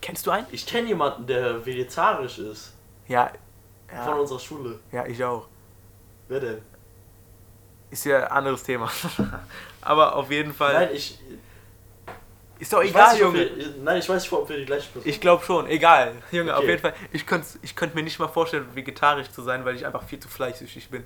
Kennst 0.00 0.26
du 0.26 0.30
einen? 0.30 0.46
ich 0.50 0.66
kenn 0.66 0.86
jemanden, 0.86 1.26
der 1.26 1.64
vegetarisch 1.64 2.38
ist. 2.38 2.74
Ja. 3.08 3.30
Von 3.88 3.98
Ja, 3.98 4.12
unserer 4.14 4.38
Schule. 4.38 4.78
ja, 4.92 5.06
ich 5.06 5.22
auch. 5.24 5.48
Wer 6.28 6.40
denn? 6.40 6.62
Ist 7.94 8.04
ja 8.06 8.24
ein 8.24 8.32
anderes 8.32 8.64
Thema. 8.64 8.90
Aber 9.80 10.16
auf 10.16 10.28
jeden 10.28 10.52
Fall. 10.52 10.72
Nein, 10.74 10.88
ich. 10.94 11.16
ist 12.58 12.72
doch 12.72 12.82
ich 12.82 12.90
egal, 12.90 13.12
nicht, 13.12 13.20
Junge. 13.20 13.38
wir, 13.38 13.74
nein, 13.84 13.98
ich 13.98 14.08
weiß 14.08 14.20
nicht, 14.22 14.32
ob 14.32 14.48
wir 14.48 14.56
die 14.56 14.64
gleiche 14.64 14.88
Person 14.90 15.08
Ich 15.08 15.20
glaube 15.20 15.44
schon, 15.44 15.68
egal. 15.68 16.12
Junge, 16.32 16.52
auf 16.54 16.58
Okay. 16.62 16.70
jeden 16.70 16.82
Fall. 16.82 16.94
Ich 17.12 17.24
könnte 17.24 17.46
ich 17.62 17.76
könnt 17.76 17.94
mir 17.94 18.02
nicht 18.02 18.18
mal 18.18 18.26
vorstellen, 18.26 18.66
vegetarisch 18.74 19.30
zu 19.30 19.42
sein, 19.42 19.64
weil 19.64 19.76
ich 19.76 19.86
einfach 19.86 20.02
viel 20.02 20.18
zu 20.18 20.28
fleischsüchtig 20.28 20.88
bin. 20.90 21.04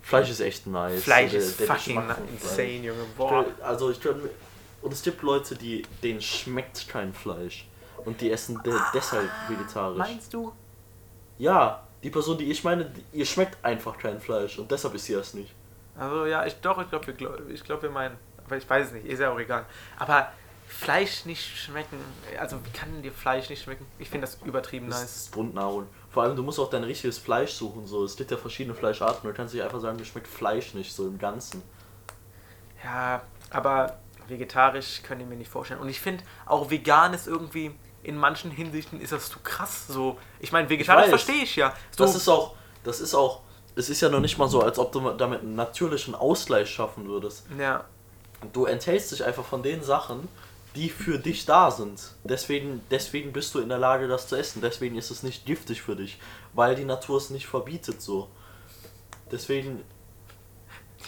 Fleisch 0.00 0.30
ist 0.30 0.38
echt 0.38 0.68
nice. 0.68 1.02
Fleisch 1.02 1.32
Der- 1.32 1.40
ist 1.40 1.58
der 1.58 1.66
fucking 1.66 1.96
von 1.96 2.04
Fleisch. 2.06 2.18
insane, 2.30 2.68
Junge. 2.86 3.02
Ich 3.02 3.16
Boah. 3.16 3.44
könnte- 3.44 3.64
Also 3.64 3.90
ich 3.90 4.00
könnte 4.00 4.20
mir. 4.22 4.30
Und 4.82 4.92
es 4.92 5.02
gibt 5.02 5.22
Leute, 5.22 5.56
die 5.56 5.82
denen 6.04 6.20
schmeckt 6.22 6.88
kein 6.88 7.12
Fleisch. 7.12 7.66
Und 8.04 8.20
die 8.20 8.30
essen 8.30 8.62
de 8.62 8.74
deshalb 8.94 9.28
vegetarisch. 9.48 9.98
Meinst 9.98 10.32
du? 10.32 10.52
Ja, 11.38 11.82
die 12.04 12.10
Person, 12.10 12.38
die 12.38 12.48
ich 12.52 12.62
meine, 12.62 12.92
ihr 13.12 13.26
schmeckt 13.26 13.56
einfach 13.64 13.98
kein 13.98 14.20
Fleisch 14.20 14.56
und 14.60 14.70
deshalb 14.70 14.94
ist 14.94 15.06
sie 15.06 15.14
es 15.14 15.34
nicht. 15.34 15.50
Also 15.98 16.26
ja, 16.26 16.44
ich 16.44 16.54
doch, 16.60 16.80
ich 16.80 16.88
glaube, 16.88 17.06
wir, 17.06 17.50
ich 17.50 17.64
glaub, 17.64 17.82
wir 17.82 17.90
meinen. 17.90 18.16
Aber 18.44 18.56
ich 18.56 18.68
weiß 18.68 18.88
es 18.88 18.92
nicht, 18.92 19.06
ist 19.06 19.18
ja 19.18 19.32
auch 19.32 19.38
egal. 19.38 19.64
Aber 19.98 20.30
Fleisch 20.68 21.24
nicht 21.26 21.58
schmecken, 21.58 21.96
also 22.40 22.58
wie 22.64 22.70
kann 22.70 23.00
dir 23.02 23.12
Fleisch 23.12 23.48
nicht 23.48 23.62
schmecken? 23.62 23.86
Ich 23.98 24.10
finde 24.10 24.26
das 24.26 24.38
übertrieben 24.44 24.88
Das 24.88 25.00
nice. 25.00 25.16
ist 25.16 25.32
Grundnahrung. 25.32 25.86
Vor 26.10 26.24
allem, 26.24 26.34
du 26.34 26.42
musst 26.42 26.58
auch 26.58 26.70
dein 26.70 26.84
richtiges 26.84 27.18
Fleisch 27.18 27.52
suchen. 27.52 27.86
So. 27.86 28.04
Es 28.04 28.16
gibt 28.16 28.30
ja 28.30 28.36
verschiedene 28.36 28.74
Fleischarten. 28.74 29.28
Du 29.28 29.34
kannst 29.34 29.54
nicht 29.54 29.62
einfach 29.62 29.80
sagen, 29.80 29.96
mir 29.96 30.04
schmeckt 30.04 30.26
Fleisch 30.26 30.74
nicht, 30.74 30.92
so 30.92 31.06
im 31.06 31.18
Ganzen. 31.18 31.62
Ja, 32.82 33.22
aber 33.50 33.98
vegetarisch 34.28 35.02
kann 35.02 35.20
ich 35.20 35.26
mir 35.26 35.36
nicht 35.36 35.50
vorstellen. 35.50 35.80
Und 35.80 35.88
ich 35.88 36.00
finde 36.00 36.24
auch 36.46 36.70
vegan 36.70 37.14
ist 37.14 37.26
irgendwie 37.26 37.74
in 38.02 38.16
manchen 38.16 38.50
Hinsichten 38.50 39.00
ist 39.00 39.12
das 39.12 39.28
zu 39.28 39.40
krass. 39.40 39.86
So, 39.88 40.18
ich 40.38 40.52
meine, 40.52 40.68
vegetarisch 40.68 41.08
verstehe 41.08 41.42
ich 41.42 41.56
ja. 41.56 41.74
So, 41.90 42.04
Das 42.04 42.14
ist 42.14 42.28
auch, 42.28 42.54
das 42.84 43.00
ist 43.00 43.14
auch, 43.14 43.42
es 43.76 43.88
ist 43.88 44.00
ja 44.00 44.08
noch 44.08 44.20
nicht 44.20 44.38
mal 44.38 44.48
so, 44.48 44.62
als 44.62 44.78
ob 44.78 44.90
du 44.92 45.10
damit 45.10 45.40
einen 45.42 45.54
natürlichen 45.54 46.14
Ausgleich 46.14 46.68
schaffen 46.68 47.06
würdest. 47.06 47.44
ja, 47.58 47.84
Du 48.52 48.66
enthältst 48.66 49.12
dich 49.12 49.24
einfach 49.24 49.44
von 49.44 49.62
den 49.62 49.82
Sachen, 49.82 50.28
die 50.74 50.90
für 50.90 51.18
dich 51.18 51.46
da 51.46 51.70
sind. 51.70 52.12
Deswegen, 52.24 52.82
deswegen 52.90 53.32
bist 53.32 53.54
du 53.54 53.60
in 53.60 53.70
der 53.70 53.78
Lage, 53.78 54.08
das 54.08 54.28
zu 54.28 54.36
essen. 54.36 54.60
Deswegen 54.60 54.96
ist 54.98 55.10
es 55.10 55.22
nicht 55.22 55.46
giftig 55.46 55.80
für 55.80 55.96
dich, 55.96 56.18
weil 56.52 56.74
die 56.74 56.84
Natur 56.84 57.16
es 57.16 57.30
nicht 57.30 57.46
verbietet 57.46 58.02
so. 58.02 58.28
Deswegen, 59.30 59.82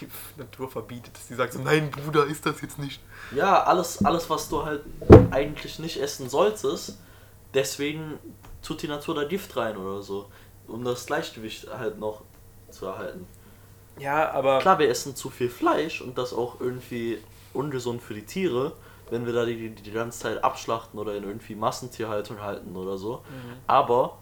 die 0.01 0.09
Natur 0.39 0.71
verbietet 0.71 1.15
es. 1.17 1.27
Die 1.27 1.35
sagt 1.35 1.53
so, 1.53 1.61
nein, 1.61 1.91
Bruder, 1.91 2.25
ist 2.27 2.47
das 2.47 2.63
jetzt 2.63 2.79
nicht. 2.79 3.01
ja, 3.35 3.63
alles, 3.63 4.03
alles, 4.05 4.31
was 4.31 4.49
du 4.49 4.65
halt 4.65 4.83
eigentlich 5.31 5.79
nicht 5.79 6.01
essen 6.01 6.31
solltest, 6.31 6.99
deswegen 7.53 8.19
tut 8.63 8.81
die 8.83 8.89
Natur 8.89 9.15
da 9.15 9.25
Gift 9.25 9.55
rein 9.57 9.77
oder 9.77 10.03
so, 10.03 10.31
um 10.67 10.83
das 10.83 11.05
Gleichgewicht 11.07 11.69
halt 11.71 11.99
noch 11.99 12.23
zu 12.71 12.87
erhalten. 12.87 13.27
Ja, 13.99 14.31
aber 14.31 14.61
Klar, 14.61 14.79
wir 14.79 14.89
essen 14.89 15.17
zu 15.17 15.31
viel 15.31 15.49
Fleisch 15.49 16.01
und 16.01 16.19
das 16.19 16.33
auch 16.33 16.61
irgendwie 16.61 17.19
ungesund 17.53 18.03
für 18.03 18.15
die 18.15 18.25
Tiere, 18.25 18.73
wenn 19.11 19.27
wir 19.27 19.33
da 19.33 19.45
die, 19.45 19.71
die, 19.71 19.83
die 19.83 19.91
ganze 19.91 20.21
Zeit 20.21 20.45
abschlachten 20.45 20.99
oder 20.99 21.15
in 21.17 21.25
irgendwie 21.25 21.55
Massentierhaltung 21.55 22.41
halten 22.41 22.77
oder 22.77 22.99
so. 22.99 23.25
Aber 23.67 24.19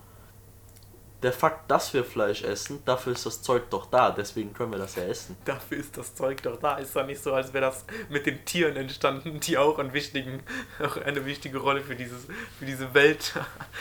der 1.22 1.32
Fakt, 1.32 1.70
dass 1.70 1.94
wir 1.94 2.04
Fleisch 2.04 2.42
essen, 2.42 2.82
dafür 2.84 3.12
ist 3.12 3.26
das 3.26 3.42
Zeug 3.42 3.70
doch 3.70 3.86
da, 3.86 4.10
deswegen 4.10 4.52
können 4.52 4.70
wir 4.72 4.78
das 4.78 4.96
ja 4.96 5.04
essen. 5.04 5.36
dafür 5.44 5.78
ist 5.78 5.96
das 5.96 6.14
Zeug 6.14 6.42
doch 6.42 6.58
da. 6.58 6.76
Ist 6.76 6.94
doch 6.94 7.06
nicht 7.06 7.22
so, 7.22 7.32
als 7.32 7.52
wäre 7.52 7.64
das 7.64 7.84
mit 8.10 8.26
den 8.26 8.44
Tieren 8.44 8.76
entstanden, 8.76 9.40
die 9.40 9.56
auch, 9.56 9.78
einen 9.78 9.92
wichtigen, 9.92 10.42
auch 10.80 10.96
eine 10.98 11.24
wichtige 11.24 11.58
Rolle 11.58 11.80
für, 11.80 11.96
dieses, 11.96 12.26
für 12.58 12.66
diese 12.66 12.92
Welt 12.94 13.34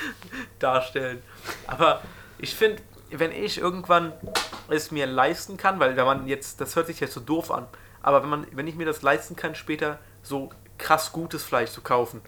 darstellen. 0.60 1.22
Aber 1.68 2.02
ich 2.40 2.56
finde, 2.56 2.82
wenn 3.20 3.32
ich 3.32 3.58
irgendwann 3.58 4.14
es 4.70 4.92
mir 4.92 5.06
leisten 5.06 5.58
kann, 5.58 5.80
weil 5.80 5.96
wenn 5.96 6.06
man 6.06 6.28
jetzt, 6.28 6.62
das 6.62 6.76
hört 6.76 6.88
sich 6.88 7.00
jetzt 7.00 7.14
so 7.14 7.20
doof 7.20 7.52
an, 7.52 7.68
aber 8.02 8.22
wenn, 8.24 8.30
man, 8.30 8.48
wenn 8.52 8.68
ich 8.68 8.76
mir 8.76 8.86
das 8.86 9.02
leisten 9.02 9.36
kann, 9.36 9.56
später 9.56 10.00
so 10.22 10.50
krass 10.78 11.12
gutes 11.12 11.44
Fleisch 11.44 11.72
zu 11.72 11.82
kaufen, 11.82 12.22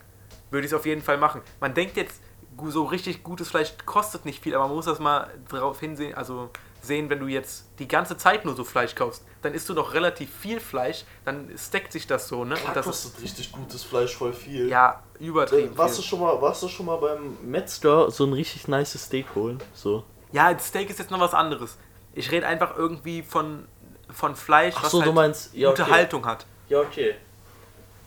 würde 0.52 0.66
ich 0.66 0.72
es 0.72 0.78
auf 0.78 0.86
jeden 0.86 1.02
Fall 1.02 1.18
machen. 1.18 1.42
Man 1.60 1.74
denkt 1.74 1.98
jetzt, 1.98 2.22
so 2.68 2.86
richtig 2.86 3.24
gutes 3.24 3.50
Fleisch 3.50 3.74
kostet 3.86 4.26
nicht 4.26 4.42
viel, 4.44 4.56
aber 4.56 4.68
man 4.68 4.76
muss 4.76 4.86
das 4.86 5.00
mal 5.00 5.30
drauf 5.50 5.80
hinsehen, 5.80 6.16
also 6.16 6.50
sehen, 6.82 7.10
wenn 7.10 7.20
du 7.20 7.28
jetzt 7.28 7.66
die 7.80 7.88
ganze 7.88 8.18
Zeit 8.18 8.46
nur 8.46 8.56
so 8.56 8.64
Fleisch 8.64 8.96
kaufst, 8.96 9.24
dann 9.42 9.54
isst 9.54 9.68
du 9.70 9.74
doch 9.74 9.94
relativ 9.94 10.34
viel 10.34 10.60
Fleisch, 10.60 11.06
dann 11.26 11.52
stackt 11.58 11.92
sich 11.92 12.08
das 12.08 12.28
so, 12.28 12.46
ne? 12.46 12.56
Und 12.56 12.76
das 12.76 12.86
ist 12.88 13.04
kostet 13.04 13.24
richtig 13.24 13.52
gutes 13.52 13.84
Fleisch 13.84 14.16
voll 14.16 14.34
viel. 14.34 14.68
ja 14.70 15.04
übertrieben. 15.20 15.74
Äh, 15.74 15.78
Warst 15.78 15.98
du 15.98 16.02
Viel. 16.02 16.10
schon 16.10 16.20
mal, 16.22 16.42
warst 16.42 16.64
du 16.64 16.68
schon 16.68 16.86
mal 16.86 16.98
beim 16.98 17.38
Metzger 17.44 18.10
so 18.12 18.26
ein 18.26 18.34
richtig 18.34 18.68
nice 18.68 18.98
Steak 18.98 19.26
holen? 19.36 19.60
So. 19.74 20.04
Ja, 20.32 20.58
Steak 20.60 20.90
ist 20.90 21.00
jetzt 21.00 21.12
noch 21.12 21.20
was 21.20 21.34
anderes. 21.34 21.78
Ich 22.14 22.32
rede 22.32 22.48
einfach 22.48 22.76
irgendwie 22.76 23.22
von, 23.22 23.68
von 24.10 24.36
Fleisch, 24.36 24.76
Ach 24.78 24.84
was 24.84 24.92
so, 24.92 25.00
halt 25.00 25.10
du 25.10 25.14
meinst, 25.14 25.54
ja, 25.54 25.70
gute 25.70 25.84
okay. 25.84 25.92
Haltung 25.92 26.26
hat. 26.26 26.46
Ja, 26.70 26.80
okay. 26.82 27.16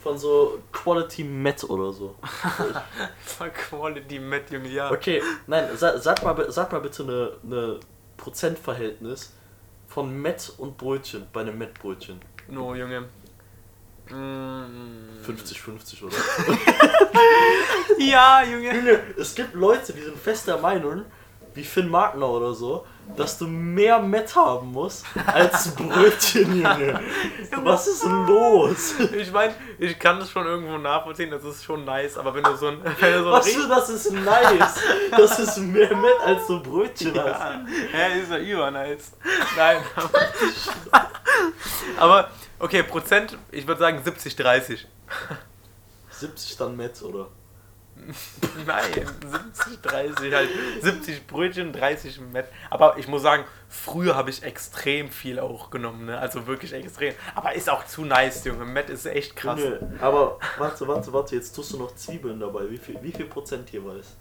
Von 0.02 0.18
so 0.18 0.60
Quality 0.72 1.24
Met 1.24 1.62
oder 1.64 1.92
so. 1.92 2.16
Quality 3.70 4.18
Met, 4.18 4.50
Junge, 4.50 4.68
ja. 4.68 4.90
Okay, 4.90 5.22
nein, 5.46 5.76
sa 5.76 5.98
sag, 5.98 6.22
mal, 6.22 6.50
sag 6.50 6.72
mal 6.72 6.80
bitte 6.80 7.02
eine, 7.02 7.32
eine 7.44 7.80
Prozentverhältnis 8.16 9.34
von 9.88 10.20
Met 10.20 10.52
und 10.58 10.76
Brötchen 10.76 11.26
bei 11.32 11.40
einem 11.42 11.58
Mettbrötchen. 11.58 12.20
No, 12.48 12.74
Junge. 12.74 13.08
Mm. 14.08 15.22
50-50, 15.24 16.04
oder? 16.04 16.16
Ja, 17.98 18.42
Junge. 18.42 18.74
Junge, 18.74 19.00
es 19.18 19.34
gibt 19.34 19.54
Leute, 19.54 19.92
die 19.92 20.00
sind 20.00 20.18
fest 20.18 20.48
der 20.48 20.56
Meinung, 20.58 21.04
wie 21.54 21.64
Finn 21.64 21.88
Magner 21.88 22.28
oder 22.28 22.54
so, 22.54 22.86
dass 23.16 23.38
du 23.38 23.46
mehr 23.46 23.98
Met 23.98 24.34
haben 24.36 24.72
musst 24.72 25.04
als 25.26 25.70
Brötchen, 25.74 26.62
Junge. 26.62 27.00
Was 27.62 27.86
ist 27.86 28.04
los? 28.04 28.94
Ich 29.16 29.32
meine, 29.32 29.54
ich 29.78 29.98
kann 29.98 30.18
das 30.20 30.30
schon 30.30 30.46
irgendwo 30.46 30.78
nachvollziehen, 30.78 31.30
das 31.30 31.44
ist 31.44 31.64
schon 31.64 31.84
nice, 31.84 32.16
aber 32.16 32.34
wenn 32.34 32.44
du 32.44 32.56
so 32.56 32.68
ein, 32.68 32.78
wenn 33.00 33.12
du 33.12 33.24
so 33.24 33.30
Was 33.30 33.48
für 33.48 33.68
das 33.68 33.88
ist 33.88 34.12
nice? 34.12 34.74
Das 35.10 35.38
ist 35.38 35.58
mehr 35.58 35.94
Met 35.96 36.20
als 36.24 36.46
du 36.46 36.62
Brötchen 36.62 37.12
hast. 37.18 37.40
Ja, 37.92 37.98
ja, 37.98 38.06
ist 38.14 38.30
ja 38.30 38.38
übernice. 38.38 39.12
Nein, 39.56 39.78
aber, 39.96 41.10
aber 41.98 42.30
okay, 42.58 42.82
Prozent, 42.82 43.36
ich 43.50 43.66
würde 43.66 43.80
sagen 43.80 44.00
70, 44.02 44.36
30. 44.36 44.86
70 46.10 46.56
dann 46.56 46.76
Met, 46.76 47.02
oder? 47.02 47.28
Nein, 48.66 49.06
70, 49.54 49.80
30 49.82 50.34
halt. 50.34 50.48
70 50.80 51.26
Brötchen, 51.26 51.72
30 51.72 52.20
Met. 52.32 52.46
Aber 52.70 52.98
ich 52.98 53.08
muss 53.08 53.22
sagen, 53.22 53.44
früher 53.68 54.16
habe 54.16 54.30
ich 54.30 54.42
extrem 54.42 55.10
viel 55.10 55.38
auch 55.38 55.70
genommen, 55.70 56.06
ne? 56.06 56.18
Also 56.18 56.46
wirklich 56.46 56.72
extrem. 56.72 57.14
Aber 57.34 57.54
ist 57.54 57.70
auch 57.70 57.84
zu 57.86 58.04
nice, 58.04 58.44
Junge. 58.44 58.64
Met 58.64 58.90
ist 58.90 59.06
echt 59.06 59.36
krass. 59.36 59.60
Junge, 59.60 59.98
aber 60.00 60.38
warte, 60.58 60.86
warte, 60.88 61.12
warte, 61.12 61.36
jetzt 61.36 61.52
tust 61.52 61.72
du 61.72 61.78
noch 61.78 61.94
Zwiebeln 61.94 62.40
dabei. 62.40 62.70
Wie 62.70 62.78
viel, 62.78 62.98
wie 63.02 63.12
viel 63.12 63.26
Prozent 63.26 63.70
jeweils? 63.70 64.16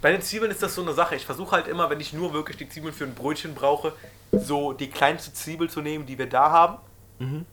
Bei 0.00 0.12
den 0.12 0.22
Zwiebeln 0.22 0.50
ist 0.50 0.62
das 0.62 0.74
so 0.74 0.82
eine 0.82 0.92
Sache. 0.92 1.14
Ich 1.14 1.26
versuche 1.26 1.52
halt 1.52 1.68
immer, 1.68 1.90
wenn 1.90 2.00
ich 2.00 2.12
nur 2.12 2.32
wirklich 2.32 2.56
die 2.56 2.68
Zwiebeln 2.68 2.94
für 2.94 3.04
ein 3.04 3.14
Brötchen 3.14 3.54
brauche, 3.54 3.92
so 4.32 4.72
die 4.72 4.90
kleinste 4.90 5.32
Zwiebel 5.32 5.68
zu 5.68 5.80
nehmen, 5.80 6.06
die 6.06 6.18
wir 6.18 6.28
da 6.28 6.50
haben. 6.50 6.78
Mhm. 7.18 7.46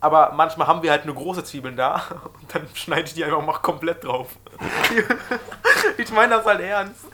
Aber 0.00 0.32
manchmal 0.32 0.68
haben 0.68 0.82
wir 0.82 0.92
halt 0.92 1.06
nur 1.06 1.14
große 1.16 1.42
Zwiebeln 1.42 1.76
da 1.76 2.02
und 2.40 2.54
dann 2.54 2.68
schneide 2.74 3.02
ich 3.08 3.14
die 3.14 3.24
einfach 3.24 3.42
mal 3.42 3.58
komplett 3.58 4.04
drauf. 4.04 4.28
ich 5.96 6.12
meine 6.12 6.36
das 6.36 6.44
halt 6.46 6.60
ernst. 6.60 7.04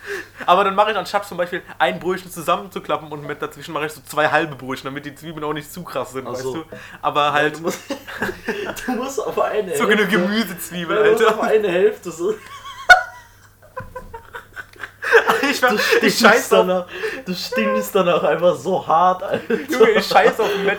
Aber 0.44 0.64
dann 0.64 0.74
mache 0.74 0.90
ich 0.90 0.96
anstatt 0.96 1.24
zum 1.26 1.38
Beispiel 1.38 1.62
ein 1.78 1.98
Brötchen 1.98 2.30
zusammenzuklappen 2.30 3.08
und 3.10 3.26
mit 3.26 3.40
dazwischen 3.40 3.72
mache 3.72 3.86
ich 3.86 3.92
so 3.92 4.02
zwei 4.02 4.28
halbe 4.28 4.54
Brötchen, 4.54 4.84
damit 4.84 5.06
die 5.06 5.14
Zwiebeln 5.14 5.44
auch 5.44 5.54
nicht 5.54 5.72
zu 5.72 5.82
krass 5.82 6.12
sind, 6.12 6.26
Ach 6.26 6.32
weißt 6.32 6.42
so. 6.42 6.54
du? 6.56 6.64
Aber 7.00 7.32
halt 7.32 7.56
Du 7.56 7.62
musst, 7.62 7.80
du 8.86 8.92
musst 8.92 9.20
auf 9.26 9.40
eine 9.40 9.76
so 9.76 9.84
eine 9.84 9.96
Hälfte. 9.96 10.18
Gemüsezwiebel, 10.18 11.04
du 11.04 11.10
musst 11.12 11.26
auf 11.26 11.42
Alter. 11.42 11.54
eine 11.54 11.68
Hälfte 11.68 12.10
so. 12.10 12.34
Ich, 15.50 15.62
war, 15.62 15.70
Du 15.70 16.06
ich 16.06 16.18
scheiß 16.18 16.48
danach, 16.48 16.86
du 17.26 17.34
stinkst 17.34 17.94
danach 17.94 18.22
einfach 18.22 18.56
so 18.56 18.86
hart, 18.86 19.22
Alter. 19.22 19.54
Junge, 19.68 19.90
ich 19.90 20.06
scheiß 20.06 20.40
auf 20.40 20.50
Met, 20.64 20.78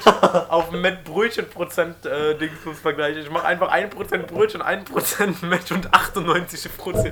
auf 0.50 0.72
Met 0.72 1.03
Brötchen-Prozent 1.03 2.05
äh, 2.05 2.36
Dingsbums-Vergleich. 2.36 3.17
Ich 3.17 3.29
mache 3.29 3.46
einfach 3.46 3.72
1% 3.72 4.17
Brötchen, 4.25 4.62
1% 4.62 5.46
Met 5.46 5.72
und 5.72 5.91
98% 5.91 6.70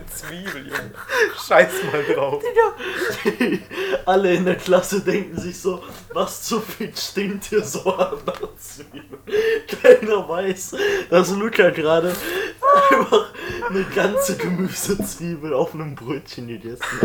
Zwiebel, 0.08 0.68
Junge. 0.68 0.92
Scheiß 1.48 1.72
mal 1.92 2.04
drauf. 2.16 2.44
Alle 4.06 4.34
in 4.34 4.46
der 4.46 4.56
Klasse 4.56 5.02
denken 5.02 5.40
sich 5.40 5.60
so, 5.60 5.84
was 6.14 6.44
zu 6.44 6.60
viel 6.60 6.92
stinkt 6.96 7.46
hier 7.46 7.64
so 7.64 7.96
an 7.96 8.18
nach 8.26 8.42
Zwiebeln. 8.58 9.22
Keiner 9.82 10.28
weiß, 10.28 10.76
dass 11.10 11.32
Luca 11.32 11.70
gerade 11.70 12.14
einfach 12.92 13.28
eine 13.70 13.84
ganze 13.96 14.38
Gemüsezwiebel 14.38 15.54
auf 15.54 15.74
einem 15.74 15.96
Brötchen 15.96 16.48
gegessen 16.48 16.84
hat. 17.02 17.03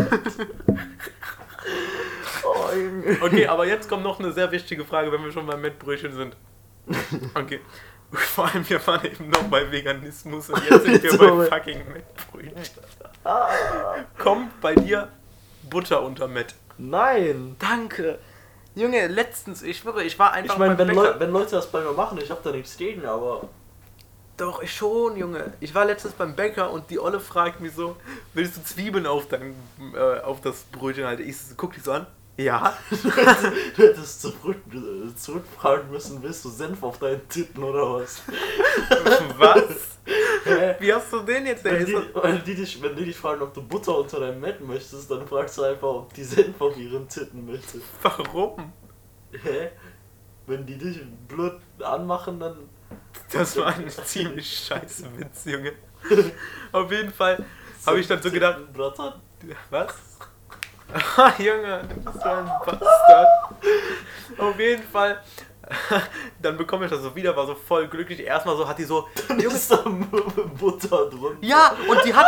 Oh. 2.43 2.65
Okay, 3.21 3.47
aber 3.47 3.65
jetzt 3.65 3.89
kommt 3.89 4.03
noch 4.03 4.19
eine 4.19 4.31
sehr 4.31 4.51
wichtige 4.51 4.85
Frage, 4.85 5.11
wenn 5.11 5.23
wir 5.23 5.31
schon 5.31 5.45
beim 5.45 5.61
Mettbrötchen 5.61 6.13
sind. 6.13 6.35
Okay. 7.35 7.59
Vor 8.11 8.45
allem, 8.45 8.67
wir 8.67 8.85
waren 8.87 9.05
eben 9.05 9.29
noch 9.29 9.43
bei 9.43 9.71
Veganismus 9.71 10.49
und 10.49 10.63
jetzt 10.67 10.83
sind 10.83 11.03
wir 11.03 11.35
bei 11.37 11.45
fucking 11.45 11.83
Mettbrötchen. 11.93 12.53
Kommt 14.17 14.59
bei 14.61 14.73
dir 14.73 15.09
Butter 15.69 16.01
unter 16.01 16.27
Mett? 16.27 16.55
Nein! 16.77 17.55
Danke. 17.59 18.17
Junge, 18.75 19.07
letztens, 19.07 19.61
ich 19.61 19.77
schwöre, 19.77 20.03
ich 20.03 20.17
war 20.17 20.31
einfach 20.31 20.55
Ich 20.55 20.59
meine, 20.59 20.77
wenn. 20.77 20.89
Leu 20.89 21.13
wenn 21.19 21.31
Leute 21.31 21.51
das 21.51 21.67
bei 21.71 21.81
mir 21.81 21.91
machen, 21.91 22.17
ich 22.21 22.31
hab 22.31 22.41
da 22.43 22.51
nichts 22.51 22.77
gegen, 22.77 23.05
aber. 23.05 23.49
Doch, 24.39 24.63
ich 24.63 24.73
schon, 24.73 25.17
Junge. 25.17 25.51
Ich 25.59 25.75
war 25.75 25.83
letztens 25.83 26.13
beim 26.13 26.33
Bäcker 26.33 26.71
und 26.71 26.89
die 26.89 26.97
Olle 26.97 27.19
fragt 27.19 27.59
mich 27.59 27.73
so, 27.73 27.97
willst 28.33 28.55
du 28.55 28.63
Zwiebeln 28.63 29.05
auf 29.05 29.27
dein, 29.27 29.53
äh, 29.93 30.21
auf 30.21 30.39
das 30.39 30.63
Brötchen 30.63 31.05
halt? 31.05 31.19
Ich 31.19 31.35
guck 31.57 31.73
die 31.73 31.81
so 31.81 31.91
an. 31.91 32.07
Ja. 32.37 32.77
Du 32.89 33.83
hättest 33.83 34.21
zurück, 34.21 34.61
zurückfragen 35.17 35.91
müssen, 35.91 36.23
willst 36.23 36.45
du 36.45 36.49
Senf 36.49 36.81
auf 36.83 36.97
deinen 36.99 37.27
Titten 37.27 37.61
oder 37.61 37.95
was? 37.95 38.21
Was? 39.37 39.97
Hä? 40.45 40.75
Wie 40.79 40.93
hast 40.93 41.11
du 41.11 41.19
den 41.19 41.45
jetzt? 41.45 41.65
Wenn 41.65 41.85
die, 41.85 41.97
wenn, 42.13 42.41
die 42.45 42.55
dich, 42.55 42.81
wenn 42.81 42.95
die 42.95 43.03
dich 43.03 43.17
fragen, 43.17 43.41
ob 43.41 43.53
du 43.53 43.61
Butter 43.61 43.97
unter 43.97 44.21
deinem 44.21 44.39
Met 44.39 44.61
möchtest, 44.65 45.11
dann 45.11 45.27
fragst 45.27 45.57
du 45.57 45.63
einfach, 45.63 45.89
ob 45.89 46.13
die 46.13 46.23
Senf 46.23 46.61
auf 46.61 46.77
ihren 46.77 47.09
Titten 47.09 47.45
möchte. 47.45 47.81
Warum? 48.03 48.71
Hä? 49.33 49.71
Wenn 50.47 50.65
die 50.65 50.77
dich 50.77 51.01
blöd 51.27 51.59
anmachen, 51.81 52.39
dann. 52.39 52.55
Das 53.31 53.55
war 53.57 53.67
ein 53.67 53.89
ziemlich 53.89 54.65
scheiße 54.67 55.05
Witz, 55.17 55.45
Junge. 55.45 55.73
Auf 56.71 56.91
jeden 56.91 57.13
Fall 57.13 57.43
habe 57.85 57.99
ich 57.99 58.07
dann 58.07 58.21
so 58.21 58.31
gedacht, 58.31 58.59
was? 59.69 59.93
Ah, 61.17 61.31
Junge, 61.37 61.83
du 61.87 62.01
bist 62.01 62.23
so 62.23 62.29
ein 62.29 62.51
Bastard. 62.65 63.27
Auf 64.39 64.59
jeden 64.59 64.81
Fall. 64.81 65.21
Dann 66.41 66.57
bekomme 66.57 66.85
ich 66.85 66.91
das 66.91 67.01
so 67.01 67.15
wieder, 67.15 67.35
war 67.35 67.45
so 67.45 67.53
voll 67.53 67.87
glücklich. 67.87 68.21
Erstmal 68.21 68.57
so 68.57 68.67
hat 68.67 68.79
die 68.79 68.85
so, 68.85 69.07
Dann 69.27 69.39
ist 69.39 69.71
da 69.71 69.83
Butter 70.59 71.09
drin. 71.09 71.37
Ja, 71.41 71.75
und 71.87 72.03
die 72.05 72.13
hat, 72.13 72.25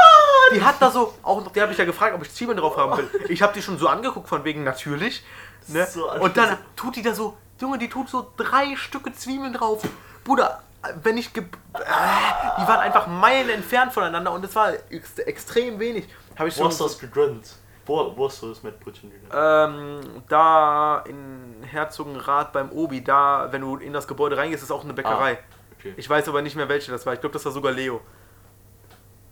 die 0.53 0.61
hat 0.61 0.75
da 0.79 0.91
so, 0.91 1.15
auch 1.23 1.43
noch, 1.43 1.51
die 1.51 1.59
habe 1.59 1.71
ich 1.71 1.77
ja 1.77 1.85
gefragt, 1.85 2.13
ob 2.13 2.21
ich 2.21 2.31
Zwiebeln 2.31 2.57
drauf 2.57 2.77
haben 2.77 2.97
will. 2.97 3.09
Ich 3.29 3.41
habe 3.41 3.51
die 3.53 3.63
schon 3.63 3.79
so 3.79 3.87
angeguckt, 3.87 4.29
von 4.29 4.43
wegen 4.43 4.63
natürlich. 4.63 5.23
Ne? 5.67 5.87
So 5.87 6.11
Und 6.11 6.37
dann 6.37 6.57
tut 6.75 6.95
die 6.95 7.01
da 7.01 7.15
so, 7.15 7.35
Junge, 7.59 7.79
die 7.79 7.89
tut 7.89 8.09
so 8.09 8.31
drei 8.37 8.75
Stücke 8.75 9.11
Zwiebeln 9.11 9.53
drauf. 9.53 9.81
Bruder, 10.23 10.61
wenn 11.03 11.17
ich, 11.17 11.35
äh, 11.37 11.41
die 11.41 12.67
waren 12.67 12.79
einfach 12.79 13.07
Meilen 13.07 13.49
entfernt 13.49 13.93
voneinander 13.93 14.31
und 14.31 14.43
es 14.45 14.55
war 14.55 14.73
ex 14.89 15.19
extrem 15.19 15.79
wenig. 15.79 16.07
Habe 16.37 16.49
ich 16.49 16.57
Wo 16.57 16.65
hast 16.65 16.79
du 16.79 16.83
das 16.85 16.97
gegönnt? 16.99 17.55
Wo, 17.85 18.15
wo 18.15 18.27
hast 18.27 18.41
du 18.41 18.49
das 18.49 18.63
Mettbrötchen 18.63 19.09
gegönnt? 19.11 19.31
ähm, 19.33 20.23
da 20.29 21.03
in 21.07 21.63
Herzogenrath 21.63 22.53
beim 22.53 22.71
Obi, 22.71 23.03
da, 23.03 23.47
wenn 23.51 23.61
du 23.61 23.77
in 23.77 23.93
das 23.93 24.07
Gebäude 24.07 24.37
reingehst, 24.37 24.63
ist 24.63 24.71
auch 24.71 24.83
eine 24.83 24.93
Bäckerei. 24.93 25.39
Okay. 25.79 25.93
Ich 25.97 26.09
weiß 26.09 26.27
aber 26.27 26.41
nicht 26.41 26.55
mehr, 26.55 26.69
welche 26.69 26.91
das 26.91 27.05
war. 27.05 27.13
Ich 27.13 27.19
glaube, 27.21 27.33
das 27.33 27.43
war 27.45 27.51
sogar 27.51 27.71
Leo. 27.71 28.01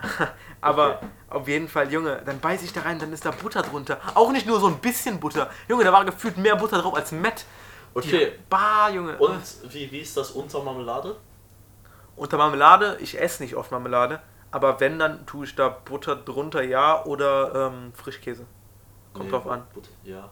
aber 0.60 0.96
Okay. 0.96 1.06
auf 1.30 1.48
jeden 1.48 1.68
Fall, 1.68 1.92
Junge, 1.92 2.22
dann 2.24 2.40
beiß 2.40 2.62
ich 2.62 2.72
da 2.72 2.80
rein, 2.82 2.98
dann 2.98 3.12
ist 3.12 3.24
da 3.24 3.30
Butter 3.30 3.62
drunter. 3.62 3.98
Auch 4.14 4.32
nicht 4.32 4.46
nur 4.46 4.58
so 4.60 4.66
ein 4.66 4.78
bisschen 4.78 5.20
Butter. 5.20 5.50
Junge, 5.68 5.84
da 5.84 5.92
war 5.92 6.04
gefühlt 6.04 6.36
mehr 6.38 6.56
Butter 6.56 6.78
drauf 6.78 6.94
als 6.94 7.12
Matt. 7.12 7.44
Okay. 7.94 8.32
Bah, 8.48 8.88
Junge. 8.90 9.16
Und 9.18 9.42
wie, 9.72 9.90
wie 9.90 10.00
ist 10.00 10.16
das 10.16 10.30
unter 10.32 10.62
Marmelade? 10.62 11.16
Unter 12.20 12.36
Marmelade, 12.36 12.98
ich 13.00 13.18
esse 13.18 13.42
nicht 13.42 13.56
oft 13.56 13.70
Marmelade. 13.70 14.20
Aber 14.50 14.78
wenn, 14.78 14.98
dann 14.98 15.24
tue 15.24 15.46
ich 15.46 15.54
da 15.54 15.70
Butter 15.70 16.16
drunter, 16.16 16.62
ja, 16.62 17.02
oder 17.06 17.70
ähm, 17.72 17.94
Frischkäse. 17.94 18.44
Kommt 19.14 19.24
Nee, 19.24 19.30
drauf 19.32 19.46
an. 19.48 19.62
Butter. 19.72 19.88
Ja. 20.04 20.28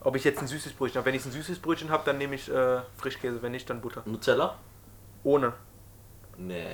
Ob 0.00 0.16
ich 0.16 0.24
jetzt 0.24 0.40
ein 0.40 0.48
süßes 0.48 0.72
Brötchen 0.72 0.98
habe. 0.98 1.06
Wenn 1.06 1.14
ich 1.14 1.24
ein 1.24 1.30
süßes 1.30 1.60
Brötchen 1.60 1.90
habe, 1.90 2.02
dann 2.04 2.18
nehme 2.18 2.34
ich 2.34 2.52
äh, 2.52 2.80
Frischkäse. 2.96 3.40
Wenn 3.40 3.52
nicht, 3.52 3.70
dann 3.70 3.80
Butter. 3.80 4.02
Nutella? 4.04 4.56
Ohne. 5.22 5.52
Nee. 6.38 6.66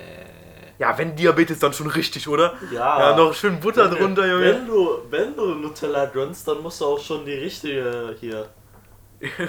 Ja, 0.79 0.97
wenn 0.97 1.15
Diabetes, 1.15 1.59
dann 1.59 1.71
schon 1.73 1.87
richtig, 1.87 2.27
oder? 2.27 2.55
Ja. 2.71 3.11
Ja, 3.11 3.15
noch 3.15 3.35
schön 3.35 3.59
Butter 3.59 3.87
drunter, 3.87 4.25
Junge. 4.25 4.45
Wenn 4.45 4.65
du, 4.65 4.97
wenn 5.11 5.35
du 5.35 5.45
Nutella 5.53 6.07
gönnst, 6.07 6.47
dann 6.47 6.63
musst 6.63 6.81
du 6.81 6.85
auch 6.85 6.99
schon 6.99 7.23
die 7.23 7.33
richtige 7.33 8.15
hier, 8.19 8.49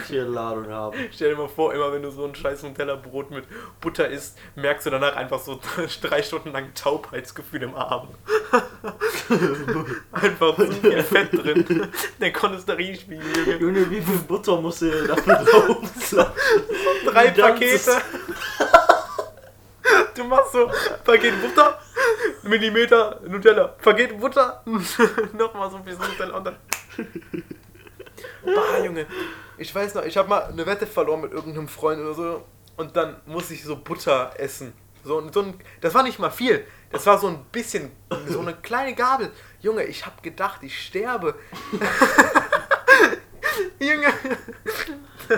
hier 0.09 0.25
Ladung 0.25 0.69
haben. 0.69 0.97
Stell 1.13 1.31
dir 1.31 1.37
mal 1.37 1.49
vor, 1.49 1.75
immer 1.75 1.93
wenn 1.93 2.03
du 2.03 2.11
so 2.11 2.25
ein 2.25 2.35
scheiß 2.35 2.63
Nutella-Brot 2.63 3.31
mit 3.31 3.45
Butter 3.81 4.09
isst, 4.09 4.39
merkst 4.55 4.87
du 4.87 4.91
danach 4.91 5.17
einfach 5.17 5.41
so 5.41 5.61
drei 6.03 6.23
Stunden 6.23 6.53
lang 6.53 6.73
Taubheitsgefühl 6.75 7.63
im 7.63 7.75
Arm. 7.75 8.09
einfach 10.13 10.57
zu 10.57 10.73
viel 10.73 11.03
Fett 11.03 11.33
drin. 11.33 11.89
Der 12.21 12.33
Cholesterinspiegel, 12.33 13.37
Junge. 13.37 13.57
Junge, 13.57 13.91
wie 13.91 14.01
viel 14.01 14.19
Butter 14.19 14.61
musst 14.61 14.83
du 14.83 14.91
denn 14.91 15.09
dafür 15.09 15.35
drauf 15.37 16.33
Drei 17.05 17.31
Pakete. 17.31 18.03
Du 20.15 20.25
machst 20.25 20.53
so 20.53 20.71
Paket 21.05 21.35
Butter, 21.43 21.79
Millimeter 22.43 23.21
Nutella, 23.27 23.69
Paket 23.69 24.19
Butter, 24.19 24.63
nochmal 25.35 25.71
so 25.71 25.77
ein 25.77 25.85
bisschen 25.85 26.07
Nutella 26.09 26.37
und 26.37 26.45
dann. 26.45 26.57
Bah, 28.45 28.85
Junge. 28.85 29.07
Ich 29.59 29.75
weiß 29.75 29.95
noch, 29.95 30.05
ich 30.05 30.17
habe 30.17 30.29
mal 30.29 30.45
eine 30.45 30.67
Wette 30.67 30.87
verloren 30.87 31.23
mit 31.23 31.33
irgendeinem 31.33 31.69
Freund 31.69 32.01
oder 32.01 32.15
so 32.15 32.45
und 32.77 32.97
dann 32.97 33.17
muss 33.27 33.51
ich 33.51 33.65
so 33.65 33.77
Butter 33.77 34.33
essen. 34.39 34.73
So, 35.05 35.31
so 35.33 35.41
ein, 35.41 35.55
das 35.81 35.95
war 35.95 36.03
nicht 36.03 36.19
mal 36.19 36.31
viel. 36.31 36.67
Das 36.91 37.07
war 37.07 37.19
so 37.19 37.29
ein 37.29 37.45
bisschen, 37.53 37.91
so 38.29 38.41
eine 38.41 38.55
kleine 38.55 38.95
Gabel. 38.95 39.31
Junge, 39.61 39.85
ich 39.85 40.05
habe 40.05 40.21
gedacht, 40.21 40.63
ich 40.63 40.79
sterbe. 40.79 41.35
Junge. 43.79 44.13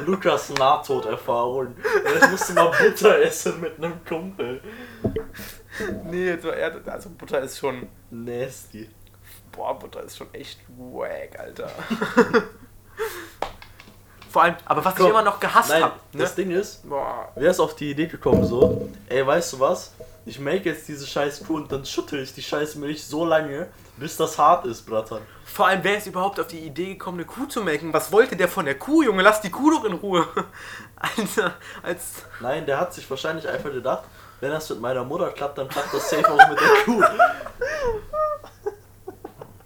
Lukas 0.06 0.50
Nahtoderfahrung. 0.50 1.76
Jetzt 2.04 2.30
musst 2.30 2.48
du 2.48 2.54
mal 2.54 2.70
Butter 2.70 3.20
essen 3.20 3.60
mit 3.60 3.76
einem 3.76 4.04
Kumpel. 4.04 4.60
Nee, 6.04 6.36
also 6.86 7.10
Butter 7.10 7.40
ist 7.40 7.58
schon, 7.58 7.88
Nasty. 8.10 8.88
boah, 9.52 9.78
Butter 9.78 10.02
ist 10.02 10.16
schon 10.16 10.32
echt 10.34 10.60
wack, 10.76 11.38
Alter. 11.38 11.70
Vor 14.30 14.42
allem, 14.42 14.56
aber 14.64 14.84
was 14.84 14.94
ich 14.94 15.00
Komm, 15.00 15.10
immer 15.10 15.22
noch 15.22 15.40
gehasst 15.40 15.72
habe, 15.72 15.94
ne? 16.12 16.22
das 16.22 16.34
Ding 16.34 16.50
ist, 16.50 16.88
Boah. 16.88 17.28
wer 17.34 17.50
ist 17.50 17.60
auf 17.60 17.74
die 17.76 17.90
Idee 17.90 18.06
gekommen 18.06 18.44
so, 18.44 18.88
ey, 19.08 19.26
weißt 19.26 19.54
du 19.54 19.60
was? 19.60 19.92
Ich 20.26 20.38
make 20.38 20.68
jetzt 20.68 20.86
diese 20.86 21.06
scheiß 21.06 21.44
Kuh 21.46 21.56
und 21.56 21.72
dann 21.72 21.86
schüttel 21.86 22.22
ich 22.22 22.34
die 22.34 22.42
scheiß 22.42 22.74
Milch 22.74 23.06
so 23.06 23.24
lange, 23.24 23.68
bis 23.96 24.16
das 24.18 24.36
hart 24.36 24.66
ist, 24.66 24.82
Brattern. 24.84 25.22
Vor 25.46 25.66
allem, 25.66 25.80
wer 25.82 25.96
ist 25.96 26.06
überhaupt 26.06 26.38
auf 26.38 26.48
die 26.48 26.58
Idee 26.58 26.88
gekommen, 26.94 27.18
eine 27.18 27.26
Kuh 27.26 27.46
zu 27.46 27.62
melken? 27.62 27.92
Was 27.94 28.12
wollte 28.12 28.36
der 28.36 28.48
von 28.48 28.66
der 28.66 28.78
Kuh, 28.78 29.02
Junge? 29.02 29.22
Lass 29.22 29.40
die 29.40 29.50
Kuh 29.50 29.70
doch 29.70 29.84
in 29.84 29.94
Ruhe. 29.94 30.26
Alter, 30.96 31.54
als. 31.82 32.24
Nein, 32.40 32.66
der 32.66 32.78
hat 32.78 32.92
sich 32.92 33.08
wahrscheinlich 33.08 33.48
einfach 33.48 33.72
gedacht, 33.72 34.04
wenn 34.40 34.50
das 34.50 34.68
mit 34.68 34.80
meiner 34.80 35.02
Mutter 35.04 35.30
klappt, 35.30 35.56
dann 35.56 35.68
klappt 35.68 35.94
das 35.94 36.10
safe 36.10 36.30
auch 36.30 36.48
mit 36.48 36.60
der 36.60 36.68
Kuh. 36.84 37.02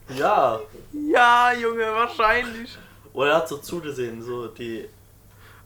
Ja, 0.08 0.60
Ja, 0.92 1.52
Junge, 1.52 1.86
wahrscheinlich. 1.94 2.76
Oder 3.14 3.30
er 3.30 3.36
hat 3.36 3.48
so 3.48 3.58
zugesehen, 3.58 4.22
so 4.22 4.48
die, 4.48 4.88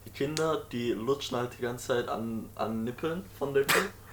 die 0.04 0.10
Kinder, 0.10 0.62
die 0.72 0.92
lutschen 0.92 1.36
halt 1.36 1.50
die 1.58 1.62
ganze 1.62 1.88
Zeit 1.88 2.08
an, 2.08 2.48
an 2.54 2.84
Nippeln 2.84 3.24
von 3.38 3.54
Kuh. 3.54 3.62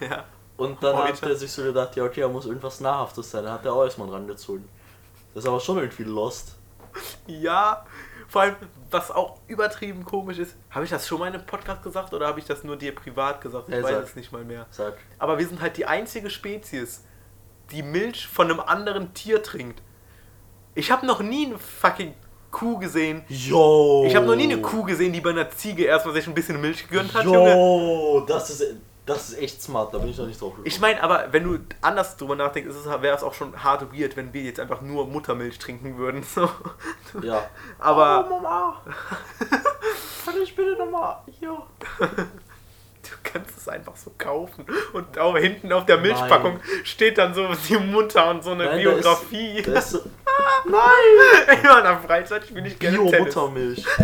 Ja. 0.00 0.24
Und 0.56 0.82
dann 0.82 0.96
hat 0.96 1.08
Heute. 1.08 1.30
er 1.30 1.36
sich 1.36 1.50
so 1.50 1.62
gedacht, 1.62 1.96
ja 1.96 2.04
okay, 2.04 2.20
da 2.20 2.28
muss 2.28 2.46
irgendwas 2.46 2.78
Nahrhaftes 2.80 3.30
sein. 3.30 3.44
Dann 3.44 3.54
hat 3.54 3.64
er 3.64 3.72
auch 3.72 3.82
erstmal 3.82 4.08
rangezogen. 4.08 4.68
Das 5.34 5.42
ist 5.42 5.48
aber 5.48 5.58
schon 5.58 5.78
irgendwie 5.78 6.04
lost. 6.04 6.54
Ja. 7.26 7.84
Vor 8.28 8.42
allem, 8.42 8.56
was 8.90 9.10
auch 9.10 9.38
übertrieben 9.48 10.04
komisch 10.04 10.38
ist, 10.38 10.56
habe 10.70 10.84
ich 10.84 10.90
das 10.90 11.06
schon 11.06 11.18
mal 11.18 11.28
in 11.28 11.34
einem 11.34 11.46
Podcast 11.46 11.82
gesagt 11.82 12.14
oder 12.14 12.26
habe 12.28 12.38
ich 12.38 12.46
das 12.46 12.62
nur 12.64 12.76
dir 12.76 12.94
privat 12.94 13.40
gesagt? 13.40 13.68
Ich 13.68 13.74
Ey, 13.74 13.82
weiß 13.82 13.90
sag. 13.90 14.04
es 14.04 14.16
nicht 14.16 14.32
mal 14.32 14.44
mehr. 14.44 14.66
Sag. 14.70 14.96
Aber 15.18 15.38
wir 15.38 15.46
sind 15.46 15.60
halt 15.60 15.76
die 15.76 15.86
einzige 15.86 16.30
Spezies, 16.30 17.02
die 17.70 17.82
Milch 17.82 18.26
von 18.28 18.50
einem 18.50 18.60
anderen 18.60 19.12
Tier 19.12 19.42
trinkt. 19.42 19.82
Ich 20.74 20.90
habe 20.90 21.06
noch 21.06 21.20
nie 21.20 21.46
eine 21.46 21.58
fucking 21.58 22.14
Kuh 22.54 22.78
gesehen. 22.78 23.22
Yo! 23.28 24.04
Ich 24.06 24.14
habe 24.16 24.26
noch 24.26 24.36
nie 24.36 24.44
eine 24.44 24.60
Kuh 24.62 24.84
gesehen, 24.84 25.12
die 25.12 25.20
bei 25.20 25.30
einer 25.30 25.50
Ziege 25.50 25.84
erstmal 25.84 26.14
sich 26.14 26.26
ein 26.26 26.34
bisschen 26.34 26.60
Milch 26.60 26.88
gegönnt 26.88 27.12
hat, 27.12 27.24
Junge. 27.24 27.52
Yo! 27.52 28.24
Das 28.28 28.48
ist, 28.48 28.62
das 29.04 29.30
ist 29.30 29.38
echt 29.42 29.60
smart, 29.60 29.92
da 29.92 29.98
bin 29.98 30.08
ich 30.10 30.16
noch 30.16 30.26
nicht 30.26 30.40
drauf 30.40 30.50
gekommen. 30.52 30.66
Ich 30.66 30.80
meine, 30.80 31.02
aber 31.02 31.26
wenn 31.32 31.44
du 31.44 31.58
anders 31.82 32.16
drüber 32.16 32.36
nachdenkst, 32.36 32.70
ist 32.70 32.86
es- 32.86 33.02
wäre 33.02 33.16
es 33.16 33.22
auch 33.24 33.34
schon 33.34 33.62
hart 33.62 33.92
weird, 33.92 34.16
wenn 34.16 34.32
wir 34.32 34.42
jetzt 34.42 34.60
einfach 34.60 34.80
nur 34.80 35.06
Muttermilch 35.06 35.58
trinken 35.58 35.98
würden. 35.98 36.22
So. 36.22 36.48
Ja. 37.22 37.44
Aber 37.78 38.24
Oh, 38.26 38.34
Mama! 38.40 38.80
Kann 40.24 40.34
ich 40.42 40.54
bitte 40.56 40.76
nochmal 40.78 41.16
hier? 41.38 41.56
Du 43.04 43.10
kannst 43.22 43.56
es 43.56 43.68
einfach 43.68 43.96
so 43.96 44.12
kaufen. 44.18 44.66
Und 44.92 45.18
auch 45.18 45.36
hinten 45.36 45.72
auf 45.72 45.86
der 45.86 45.98
Milchpackung 45.98 46.60
steht 46.84 47.18
dann 47.18 47.34
so 47.34 47.46
die 47.68 47.76
Mutter 47.76 48.30
und 48.30 48.42
so 48.44 48.50
eine 48.52 48.64
Nein, 48.64 48.84
da 48.84 48.90
ist- 48.92 49.02
Biografie. 49.02 49.62
Da 49.62 49.72
ist 49.78 49.94
Nein! 50.66 51.58
In 51.62 51.68
meiner 51.68 51.98
Freizeit 52.00 52.46
spiele 52.46 52.66
ich 52.68 52.78
gerne 52.78 52.96
Tennis. 52.96 53.12
Bio-Muttermilch. 53.34 53.84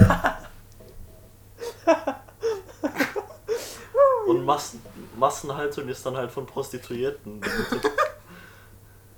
Und 4.26 4.44
Massen, 4.44 4.80
Massenhaltung 5.16 5.88
ist 5.88 6.04
dann 6.06 6.16
halt 6.16 6.30
von 6.30 6.46
Prostituierten. 6.46 7.40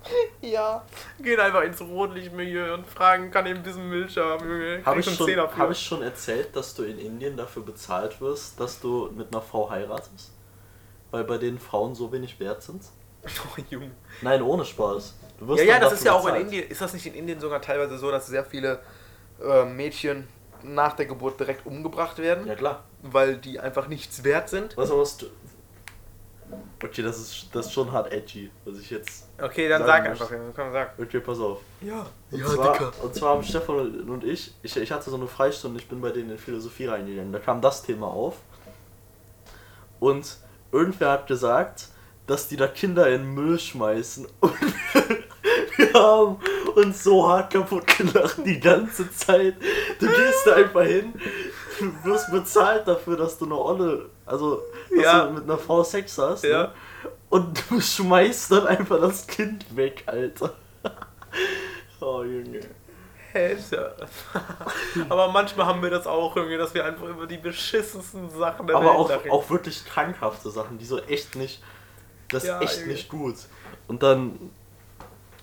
Ja. 0.41 0.83
Gehen 1.21 1.39
einfach 1.39 1.61
ins 1.63 1.79
Rotlichtmilieu 1.81 2.73
und 2.73 2.85
fragen, 2.87 3.31
kann 3.31 3.45
ich 3.45 3.55
ein 3.55 3.63
bisschen 3.63 3.89
Milch 3.89 4.17
haben, 4.17 4.47
Junge? 4.47 4.81
Habe 4.85 4.99
ich, 4.99 5.05
schon, 5.15 5.29
hab 5.37 5.71
ich 5.71 5.79
schon 5.79 6.01
erzählt, 6.01 6.55
dass 6.55 6.75
du 6.75 6.83
in 6.83 6.99
Indien 6.99 7.37
dafür 7.37 7.63
bezahlt 7.63 8.19
wirst, 8.19 8.59
dass 8.59 8.79
du 8.79 9.09
mit 9.15 9.33
einer 9.33 9.41
Frau 9.41 9.69
heiratest? 9.69 10.31
Weil 11.11 11.23
bei 11.23 11.37
denen 11.37 11.59
Frauen 11.59 11.95
so 11.95 12.11
wenig 12.11 12.39
wert 12.39 12.61
sind? 12.63 12.83
Oh, 13.25 13.61
Junge. 13.69 13.91
Nein, 14.21 14.41
ohne 14.41 14.65
Spaß. 14.65 15.13
Du 15.39 15.47
wirst 15.47 15.63
Ja, 15.63 15.75
ja, 15.75 15.79
das 15.79 15.93
ist 15.93 16.03
ja 16.05 16.11
auch 16.13 16.27
in. 16.27 16.35
Indien. 16.35 16.67
Ist 16.69 16.81
das 16.81 16.93
nicht 16.93 17.05
in 17.05 17.13
Indien 17.13 17.39
sogar 17.39 17.61
teilweise 17.61 17.97
so, 17.97 18.11
dass 18.11 18.27
sehr 18.27 18.43
viele 18.43 18.79
äh, 19.41 19.63
Mädchen 19.63 20.27
nach 20.61 20.93
der 20.93 21.05
Geburt 21.05 21.39
direkt 21.39 21.65
umgebracht 21.65 22.17
werden, 22.19 22.47
Ja 22.47 22.55
klar. 22.55 22.83
weil 23.01 23.37
die 23.37 23.59
einfach 23.59 23.87
nichts 23.87 24.23
wert 24.23 24.49
sind? 24.49 24.75
Weißt 24.75 24.91
du 24.91 24.97
was? 24.99 25.17
Okay, 26.83 27.01
das 27.01 27.19
ist, 27.19 27.47
das 27.53 27.67
ist 27.67 27.73
schon 27.73 27.91
hart 27.91 28.11
edgy, 28.11 28.49
was 28.65 28.77
ich 28.79 28.89
jetzt. 28.89 29.27
Okay, 29.41 29.67
dann 29.69 29.85
Sagen 29.85 30.05
sag 30.05 30.19
muss. 30.19 30.31
einfach. 30.31 30.53
Komm, 30.55 30.71
sag. 30.73 30.99
Okay, 30.99 31.19
pass 31.19 31.39
auf. 31.39 31.59
Ja, 31.81 32.05
Und, 32.31 32.45
zwar, 32.47 32.93
und 33.03 33.15
zwar 33.15 33.29
haben 33.35 33.43
Stefan 33.43 34.09
und 34.09 34.23
ich, 34.23 34.53
ich, 34.61 34.75
ich 34.77 34.91
hatte 34.91 35.09
so 35.09 35.15
eine 35.15 35.27
Freistunde, 35.27 35.79
ich 35.79 35.87
bin 35.87 36.01
bei 36.01 36.11
denen 36.11 36.31
in 36.31 36.37
Philosophie 36.37 36.87
reingegangen. 36.87 37.31
Da 37.31 37.39
kam 37.39 37.61
das 37.61 37.83
Thema 37.83 38.07
auf. 38.07 38.35
Und 39.99 40.37
irgendwer 40.71 41.11
hat 41.11 41.27
gesagt, 41.27 41.87
dass 42.27 42.47
die 42.47 42.57
da 42.57 42.67
Kinder 42.67 43.07
in 43.09 43.25
Müll 43.33 43.59
schmeißen. 43.59 44.27
Und 44.39 44.53
wir 45.77 45.93
haben 45.93 46.37
uns 46.75 47.03
so 47.03 47.27
hart 47.27 47.51
kaputt 47.53 47.85
gelacht 47.97 48.37
die 48.45 48.59
ganze 48.59 49.09
Zeit. 49.11 49.55
Du 49.99 50.07
gehst 50.07 50.45
da 50.45 50.55
einfach 50.55 50.83
hin, 50.83 51.13
du 51.79 51.91
wirst 52.03 52.31
bezahlt 52.31 52.87
dafür, 52.87 53.17
dass 53.17 53.37
du 53.37 53.45
eine 53.45 53.57
Olle, 53.57 54.09
also 54.25 54.61
dass 54.95 55.03
Ja. 55.03 55.25
du 55.27 55.33
mit 55.33 55.43
einer 55.43 55.57
Frau 55.57 55.83
Sex 55.83 56.17
hast. 56.17 56.43
Ja. 56.43 56.63
Ne? 56.63 56.71
Und 57.29 57.63
du 57.69 57.79
schmeißt 57.81 58.51
dann 58.51 58.67
einfach 58.67 58.99
das 59.01 59.25
Kind 59.27 59.65
weg, 59.75 60.03
Alter. 60.05 60.53
Oh 62.01 62.21
Junge. 62.23 62.59
Hä, 63.31 63.55
Aber 65.09 65.31
manchmal 65.31 65.65
haben 65.65 65.81
wir 65.81 65.89
das 65.89 66.05
auch, 66.05 66.35
Junge, 66.35 66.57
dass 66.57 66.73
wir 66.73 66.85
einfach 66.85 67.07
über 67.07 67.25
die 67.25 67.37
beschissensten 67.37 68.29
Sachen 68.29 68.67
der 68.67 68.75
Aber 68.75 68.85
Welt 68.87 68.95
auch, 68.95 69.09
lachen. 69.09 69.31
auch 69.31 69.49
wirklich 69.49 69.83
krankhafte 69.85 70.49
Sachen, 70.51 70.77
die 70.77 70.85
so 70.85 70.99
echt 70.99 71.35
nicht. 71.35 71.63
Das 72.29 72.45
Ja, 72.45 72.59
ist 72.59 72.71
echt 72.71 72.79
Junge. 72.81 72.91
nicht 72.93 73.09
gut. 73.09 73.35
Und 73.87 74.03
dann. 74.03 74.51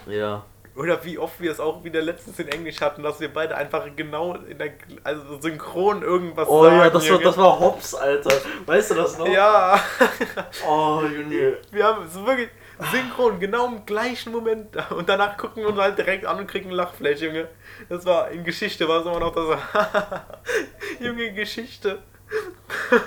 Ja. 0.07 0.45
Oder 0.81 1.05
wie 1.05 1.19
oft 1.19 1.39
wir 1.41 1.51
es 1.53 1.61
auch 1.61 1.85
wieder 1.85 2.01
letztens 2.01 2.39
in 2.39 2.49
Englisch 2.49 2.81
hatten, 2.81 3.03
dass 3.03 3.21
wir 3.21 3.31
beide 3.31 3.55
einfach 3.55 3.85
genau 3.97 4.35
in 4.35 4.57
der 4.57 4.73
also 5.05 5.39
synchron 5.39 6.01
irgendwas 6.03 6.49
Oh 6.49 6.65
sagen. 6.65 6.77
ja, 6.79 6.89
das 6.89 7.11
war, 7.11 7.19
das 7.19 7.37
war 7.37 7.61
Hops, 7.61 7.95
Alter. 7.95 8.31
Weißt 8.65 8.91
du 8.93 8.95
das 8.95 9.19
noch? 9.19 9.29
Ja, 9.29 9.79
Oh, 10.67 11.03
Junge. 11.03 11.59
wir 11.71 11.85
haben 11.85 12.09
so 12.09 12.27
wirklich 12.27 12.49
synchron, 12.91 13.39
genau 13.39 13.67
im 13.67 13.85
gleichen 13.85 14.33
Moment. 14.33 14.75
Und 14.91 15.07
danach 15.07 15.37
gucken 15.37 15.63
wir 15.63 15.69
uns 15.69 15.79
halt 15.79 15.99
direkt 15.99 16.25
an 16.25 16.39
und 16.39 16.47
kriegen 16.47 16.71
ein 16.71 16.75
Lachfleisch, 16.77 17.21
Junge. 17.21 17.49
Das 17.91 18.07
war 18.07 18.31
in 18.31 18.43
Geschichte, 18.43 18.89
war 18.89 19.01
es 19.01 19.07
immer 19.07 19.21
noch 19.21 19.35
das. 19.35 19.59
Junge, 21.01 21.33
Geschichte. 21.35 21.99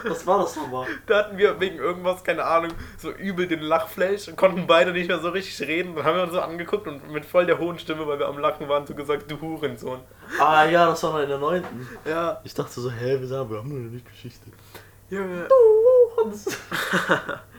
Was 0.05 0.25
war 0.27 0.39
das 0.39 0.55
nochmal? 0.55 0.87
Da 1.07 1.17
hatten 1.19 1.37
wir 1.37 1.59
wegen 1.59 1.77
irgendwas, 1.77 2.23
keine 2.23 2.43
Ahnung, 2.45 2.71
so 2.97 3.11
übel 3.11 3.47
den 3.47 3.61
Lachfleisch 3.61 4.27
und 4.27 4.35
konnten 4.35 4.67
beide 4.67 4.91
nicht 4.91 5.07
mehr 5.07 5.19
so 5.19 5.29
richtig 5.29 5.67
reden. 5.67 5.95
Dann 5.95 6.05
haben 6.05 6.15
wir 6.15 6.23
uns 6.23 6.33
so 6.33 6.41
angeguckt 6.41 6.87
und 6.87 7.11
mit 7.11 7.25
voll 7.25 7.45
der 7.45 7.59
hohen 7.59 7.79
Stimme, 7.79 8.07
weil 8.07 8.19
wir 8.19 8.27
am 8.27 8.37
Lachen 8.37 8.67
waren, 8.69 8.85
so 8.85 8.93
gesagt, 8.93 9.29
du 9.29 9.39
Hurensohn. 9.39 9.99
Ah 10.39 10.65
ja, 10.65 10.85
das 10.87 11.03
war 11.03 11.13
noch 11.13 11.19
in 11.19 11.29
der 11.29 11.37
neunten. 11.37 11.87
Ja, 12.05 12.41
Ich 12.43 12.53
dachte 12.53 12.79
so, 12.79 12.89
hä, 12.91 13.19
wir 13.19 13.27
sagen, 13.27 13.49
wir 13.49 13.57
haben 13.57 13.69
nur 13.69 13.79
nicht 13.79 14.05
Geschichte. 14.05 14.51
Junge. 15.09 15.47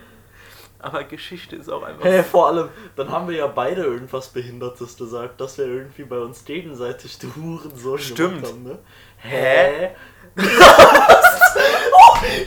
Aber 0.85 1.03
Geschichte 1.05 1.57
ist 1.57 1.71
auch 1.71 1.83
einfach. 1.83 2.05
Hä, 2.05 2.23
vor 2.23 2.49
allem, 2.49 2.69
dann 2.95 3.11
haben 3.11 3.27
wir 3.27 3.37
ja 3.37 3.47
beide 3.47 3.85
irgendwas 3.85 4.29
Behindertes 4.29 4.99
gesagt, 4.99 5.41
dass 5.41 5.57
wir 5.57 5.65
irgendwie 5.65 6.05
bei 6.05 6.19
uns 6.19 6.45
gegenseitig 6.45 7.19
die 7.19 7.29
Hurensohn 7.35 7.99
Stimmt. 7.99 8.43
gemacht 8.43 8.53
haben, 8.53 8.63
ne? 8.65 8.79
Hä? 9.17 9.91
oh, 10.37 10.43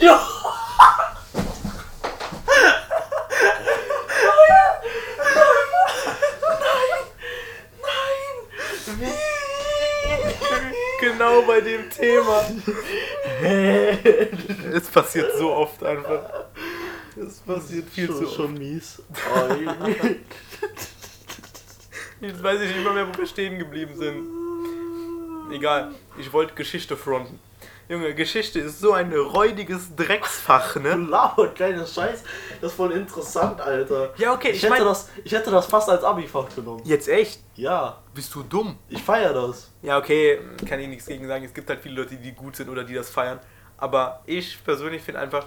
ja. 0.00 0.20
Genau 11.00 11.42
bei 11.42 11.60
dem 11.60 11.90
Thema. 11.90 12.44
Es 14.72 14.88
passiert 14.90 15.36
so 15.36 15.52
oft 15.52 15.82
einfach. 15.82 16.47
Es 17.26 17.38
passiert 17.40 17.88
viel 17.88 18.06
schon, 18.06 18.16
zu 18.16 18.24
oft. 18.26 18.34
schon 18.36 18.54
mies. 18.54 19.02
Oh. 19.34 19.86
Jetzt 22.20 22.42
weiß 22.42 22.60
ich 22.62 22.74
nicht 22.74 22.84
mal 22.84 22.94
mehr, 22.94 23.08
wo 23.08 23.16
wir 23.16 23.26
stehen 23.26 23.58
geblieben 23.58 23.94
sind. 23.96 24.26
Egal, 25.52 25.92
ich 26.18 26.32
wollte 26.32 26.54
Geschichte 26.54 26.96
fronten. 26.96 27.38
Junge, 27.88 28.14
Geschichte 28.14 28.58
ist 28.60 28.80
so 28.80 28.92
ein 28.92 29.10
räudiges 29.14 29.94
Drecksfach, 29.96 30.76
ne? 30.76 30.94
labert 31.08 31.54
kleiner 31.54 31.86
Scheiß. 31.86 32.22
Das 32.60 32.72
ist 32.72 32.76
voll 32.76 32.92
interessant, 32.92 33.62
Alter. 33.62 34.12
Ja, 34.18 34.34
okay, 34.34 34.50
Ich, 34.50 34.56
ich 34.56 34.62
hätte, 34.64 34.74
mein- 34.74 34.84
das, 34.84 35.08
ich 35.24 35.32
hätte 35.32 35.50
das 35.50 35.64
fast 35.66 35.88
als 35.88 36.04
Abi-Fach 36.04 36.54
genommen. 36.54 36.82
Jetzt 36.84 37.08
echt? 37.08 37.40
Ja, 37.54 38.02
Bist 38.14 38.34
du 38.34 38.42
dumm? 38.42 38.76
ich 38.90 39.02
feiere 39.02 39.32
das. 39.32 39.70
Ja, 39.80 39.96
okay, 39.96 40.38
kann 40.68 40.80
ich 40.80 40.88
nichts 40.88 41.06
gegen 41.06 41.26
sagen. 41.26 41.44
Es 41.46 41.54
gibt 41.54 41.70
halt 41.70 41.80
viele 41.80 42.02
Leute, 42.02 42.16
die 42.16 42.32
gut 42.32 42.56
sind 42.56 42.68
oder 42.68 42.84
die 42.84 42.92
das 42.94 43.08
feiern. 43.08 43.40
Aber 43.78 44.22
ich 44.26 44.62
persönlich 44.64 45.00
finde 45.02 45.20
einfach, 45.20 45.46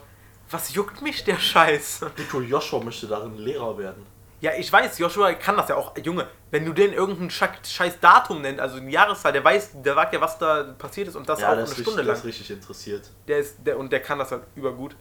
was 0.52 0.74
juckt 0.74 1.02
mich 1.02 1.24
der 1.24 1.38
Scheiß? 1.38 2.02
Nico 2.18 2.42
Joshua 2.42 2.84
möchte 2.84 3.08
darin 3.08 3.38
Lehrer 3.38 3.78
werden. 3.78 4.06
Ja, 4.42 4.52
ich 4.58 4.72
weiß, 4.74 4.98
Joshua 4.98 5.34
kann 5.34 5.56
das 5.56 5.70
ja 5.70 5.76
auch. 5.76 5.96
Junge, 6.00 6.28
wenn 6.50 6.66
du 6.66 6.74
den 6.74 6.94
irgendein 6.94 7.30
scheiß 7.30 8.00
Datum 8.00 8.42
nennst, 8.42 8.60
also 8.60 8.78
eine 8.78 8.90
Jahreszahl, 8.90 9.32
der 9.34 9.44
weiß, 9.44 9.82
der 9.84 9.94
sagt 9.94 10.14
ja, 10.14 10.22
was 10.22 10.40
da 10.40 10.64
passiert 10.80 11.08
ist 11.10 11.16
und 11.16 11.30
das 11.30 11.42
ja, 11.42 11.48
auch 11.50 11.52
eine 11.52 11.62
ist, 11.62 11.70
richtig, 11.70 11.86
Stunde 11.86 12.04
der 12.04 12.14
lang. 12.14 12.16
ist 12.22 12.26
richtig 12.26 12.50
interessiert. 12.50 13.12
Der 13.28 13.38
ist, 13.38 13.58
der, 13.66 13.78
und 13.78 13.92
der 13.92 14.00
kann 14.02 14.18
das 14.18 14.32
halt 14.32 14.44
übergut. 14.56 14.96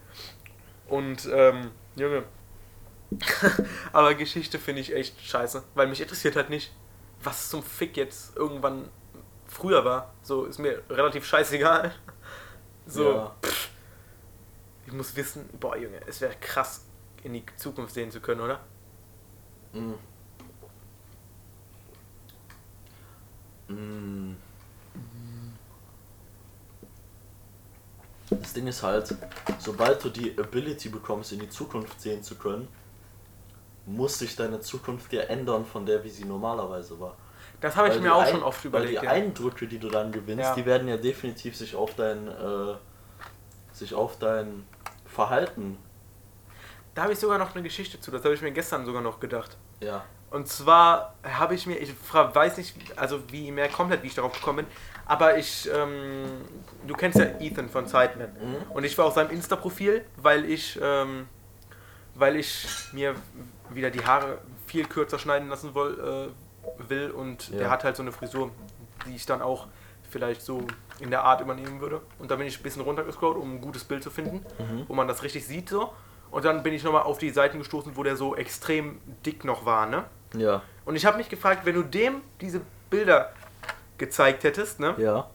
Und, 0.88 1.26
ähm, 1.32 1.70
Junge. 1.96 2.24
Aber 3.92 4.14
Geschichte 4.14 4.58
finde 4.58 4.82
ich 4.82 4.94
echt 4.94 5.20
scheiße, 5.20 5.64
weil 5.74 5.86
mich 5.86 6.00
interessiert 6.02 6.36
halt 6.36 6.50
nicht, 6.50 6.72
was 7.22 7.48
zum 7.48 7.62
Fick 7.62 7.96
jetzt 7.96 8.36
irgendwann 8.36 8.88
früher 9.46 9.84
war. 9.86 10.12
So, 10.22 10.44
ist 10.44 10.58
mir 10.58 10.82
relativ 10.90 11.26
scheißegal. 11.26 11.92
So, 12.86 13.12
Ja. 13.12 13.34
pff. 13.44 13.68
Ich 14.90 14.96
muss 14.96 15.14
wissen, 15.14 15.48
boah, 15.60 15.76
Junge, 15.76 16.00
es 16.06 16.20
wäre 16.20 16.34
krass, 16.40 16.84
in 17.22 17.32
die 17.34 17.44
Zukunft 17.56 17.94
sehen 17.94 18.10
zu 18.10 18.20
können, 18.20 18.40
oder? 18.40 18.60
Mm. 19.72 19.92
Mm. 23.72 24.36
Das 28.30 28.52
Ding 28.52 28.66
ist 28.66 28.82
halt, 28.82 29.14
sobald 29.58 30.02
du 30.04 30.08
die 30.08 30.36
Ability 30.38 30.88
bekommst, 30.88 31.32
in 31.32 31.40
die 31.40 31.48
Zukunft 31.48 32.00
sehen 32.00 32.22
zu 32.22 32.34
können, 32.36 32.68
muss 33.86 34.18
sich 34.18 34.34
deine 34.36 34.60
Zukunft 34.60 35.12
ja 35.12 35.22
ändern 35.22 35.64
von 35.64 35.86
der, 35.86 36.02
wie 36.04 36.10
sie 36.10 36.24
normalerweise 36.24 36.98
war. 37.00 37.16
Das 37.60 37.76
habe 37.76 37.88
ich 37.88 37.94
Weil 37.94 38.00
mir 38.02 38.14
auch 38.14 38.22
Ein- 38.22 38.30
schon 38.32 38.42
oft 38.42 38.64
Weil 38.64 38.68
überlegt. 38.68 39.02
die 39.02 39.06
Ja. 39.06 39.10
Eindrücke, 39.12 39.66
die 39.68 39.78
du 39.78 39.88
dann 39.88 40.10
gewinnst, 40.12 40.44
Ja. 40.44 40.54
die 40.54 40.64
werden 40.66 40.88
ja 40.88 40.96
definitiv 40.96 41.56
sich 41.56 41.74
auf 41.76 41.94
dein, 41.94 42.26
äh, 42.28 42.74
sich 43.72 43.94
auf 43.94 44.18
dein 44.18 44.64
Verhalten, 45.14 45.78
Da 46.94 47.02
habe 47.04 47.12
ich 47.12 47.18
sogar 47.18 47.38
noch 47.38 47.54
eine 47.54 47.62
Geschichte 47.62 48.00
zu, 48.00 48.10
das 48.10 48.24
habe 48.24 48.34
ich 48.34 48.42
mir 48.42 48.50
gestern 48.52 48.84
sogar 48.84 49.02
noch 49.02 49.20
gedacht. 49.20 49.56
ja. 49.80 50.04
Und 50.32 50.46
zwar 50.46 51.16
habe 51.24 51.56
ich 51.56 51.66
mir, 51.66 51.76
ich 51.78 51.92
weiß 52.12 52.56
nicht, 52.58 52.96
also 52.96 53.20
wie 53.32 53.50
mehr 53.50 53.68
komplett, 53.68 54.04
wie 54.04 54.06
ich 54.06 54.14
darauf 54.14 54.32
gekommen 54.32 54.58
bin, 54.64 54.66
aber 55.06 55.36
ich, 55.38 55.68
ähm, 55.74 56.24
du 56.86 56.94
kennst 56.94 57.18
ja 57.18 57.24
Ethan 57.40 57.68
von 57.68 57.88
Sidemen. 57.88 58.30
Mhm. 58.40 58.70
Und 58.70 58.84
ich 58.84 58.96
war 58.96 59.06
auf 59.06 59.14
seinem 59.14 59.30
Insta-Profil, 59.30 60.04
weil 60.18 60.44
ich, 60.44 60.78
ähm, 60.80 61.26
weil 62.14 62.36
ich 62.36 62.64
mir 62.92 63.16
wieder 63.70 63.90
die 63.90 64.04
Haare 64.04 64.38
viel 64.66 64.86
kürzer 64.86 65.18
schneiden 65.18 65.48
lassen 65.48 65.74
woll, 65.74 66.32
äh, 66.78 66.88
will 66.88 67.10
und 67.10 67.48
Ja. 67.48 67.58
der 67.58 67.70
hat 67.70 67.82
halt 67.82 67.96
so 67.96 68.02
eine 68.04 68.12
Frisur, 68.12 68.52
die 69.06 69.16
ich 69.16 69.26
dann 69.26 69.42
auch 69.42 69.66
vielleicht 70.10 70.42
so 70.42 70.64
in 71.02 71.10
der 71.10 71.24
Art 71.24 71.40
übernehmen 71.40 71.80
würde. 71.80 72.00
Und 72.18 72.30
da 72.30 72.36
bin 72.36 72.46
ich 72.46 72.58
ein 72.58 72.62
bisschen 72.62 72.82
runtergescrollt, 72.82 73.36
um 73.36 73.54
ein 73.56 73.60
gutes 73.60 73.84
Bild 73.84 74.02
zu 74.02 74.10
finden, 74.10 74.44
Mhm. 74.58 74.84
wo 74.88 74.94
man 74.94 75.08
das 75.08 75.22
richtig 75.22 75.46
sieht 75.46 75.68
so. 75.68 75.92
Und 76.30 76.44
dann 76.44 76.62
bin 76.62 76.72
ich 76.74 76.84
nochmal 76.84 77.02
auf 77.02 77.18
die 77.18 77.30
Seiten 77.30 77.58
gestoßen, 77.58 77.96
wo 77.96 78.02
der 78.02 78.16
so 78.16 78.36
extrem 78.36 79.00
dick 79.26 79.44
noch 79.44 79.64
war, 79.66 79.86
ne? 79.86 80.04
Ja. 80.36 80.62
Und 80.84 80.94
ich 80.96 81.04
habe 81.06 81.16
mich 81.16 81.28
gefragt, 81.28 81.64
wenn 81.66 81.74
du 81.74 81.82
dem 81.82 82.20
diese 82.40 82.60
Bilder 82.88 83.32
gezeigt 83.98 84.44
hättest, 84.44 84.78
ne? 84.80 84.94
Ja. 84.98 85.28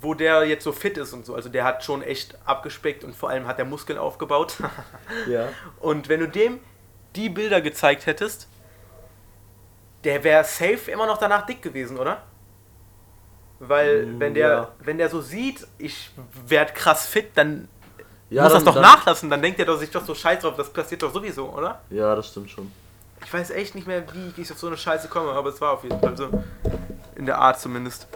Wo 0.00 0.14
der 0.14 0.44
jetzt 0.44 0.64
so 0.64 0.72
fit 0.72 0.96
ist 0.98 1.12
und 1.12 1.26
so, 1.26 1.34
also 1.34 1.48
der 1.48 1.64
hat 1.64 1.84
schon 1.84 2.02
echt 2.02 2.36
abgespeckt 2.46 3.04
und 3.04 3.14
vor 3.14 3.28
allem 3.30 3.46
hat 3.46 3.58
der 3.58 3.64
Muskeln 3.66 3.98
aufgebaut. 3.98 4.56
Ja. 5.28 5.48
und 5.80 6.08
wenn 6.08 6.20
du 6.20 6.28
dem 6.28 6.58
die 7.14 7.28
Bilder 7.28 7.60
gezeigt 7.60 8.06
hättest, 8.06 8.48
der 10.04 10.24
wäre 10.24 10.42
safe 10.44 10.90
immer 10.90 11.06
noch 11.06 11.18
danach 11.18 11.46
dick 11.46 11.62
gewesen, 11.62 11.98
oder? 11.98 12.22
Weil 13.64 14.06
Mm, 14.06 14.18
wenn 14.20 14.34
der, 14.34 14.48
ja. 14.48 14.68
wenn 14.80 14.98
der 14.98 15.08
so 15.08 15.20
sieht, 15.20 15.64
ich 15.78 16.10
werd 16.48 16.74
krass 16.74 17.06
fit, 17.06 17.30
dann 17.36 17.68
Ja, 18.28 18.42
muss 18.42 18.52
dann- 18.52 18.64
das 18.64 18.74
doch 18.74 18.74
dann- 18.74 18.82
nachlassen, 18.82 19.30
dann 19.30 19.40
denkt 19.40 19.60
er 19.60 19.66
doch 19.66 19.78
sich 19.78 19.90
doch 19.90 20.04
so 20.04 20.14
scheiß 20.16 20.42
drauf, 20.42 20.56
das 20.56 20.68
passiert 20.72 21.00
doch 21.02 21.12
sowieso, 21.14 21.48
oder? 21.48 21.80
Ja, 21.90 22.14
das 22.16 22.28
stimmt 22.28 22.50
schon. 22.50 22.72
Ich 23.24 23.32
weiß 23.32 23.50
echt 23.50 23.76
nicht 23.76 23.86
mehr, 23.86 24.02
wie 24.12 24.40
ich 24.42 24.50
auf 24.50 24.58
so 24.58 24.66
eine 24.66 24.76
Scheiße 24.76 25.06
komme, 25.06 25.30
aber 25.30 25.50
es 25.50 25.60
war 25.60 25.72
auf 25.74 25.84
jeden 25.84 26.00
Fall 26.00 26.16
so. 26.16 26.28
In 27.14 27.24
der 27.24 27.38
Art 27.38 27.60
zumindest. 27.60 28.08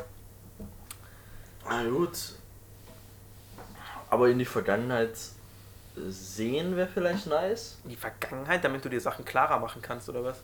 Na 1.68 1.84
gut. 1.88 2.16
Aber 4.10 4.28
in 4.28 4.38
die 4.40 4.44
Vergangenheit 4.44 5.12
sehen 6.08 6.76
wäre 6.76 6.88
vielleicht 6.92 7.26
nice. 7.28 7.78
Die 7.84 7.94
Vergangenheit, 7.96 8.64
damit 8.64 8.84
du 8.84 8.88
dir 8.88 9.00
Sachen 9.00 9.24
klarer 9.24 9.58
machen 9.60 9.80
kannst, 9.80 10.08
oder 10.08 10.24
was? 10.24 10.38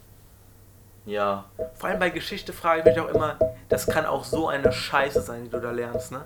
Ja. 1.04 1.46
Vor 1.74 1.88
allem 1.88 1.98
bei 1.98 2.10
Geschichte 2.10 2.52
frage 2.52 2.80
ich 2.80 2.84
mich 2.86 3.00
auch 3.00 3.12
immer, 3.12 3.38
das 3.68 3.86
kann 3.86 4.06
auch 4.06 4.24
so 4.24 4.48
eine 4.48 4.72
Scheiße 4.72 5.20
sein, 5.22 5.44
die 5.44 5.50
du 5.50 5.60
da 5.60 5.70
lernst, 5.72 6.12
ne? 6.12 6.24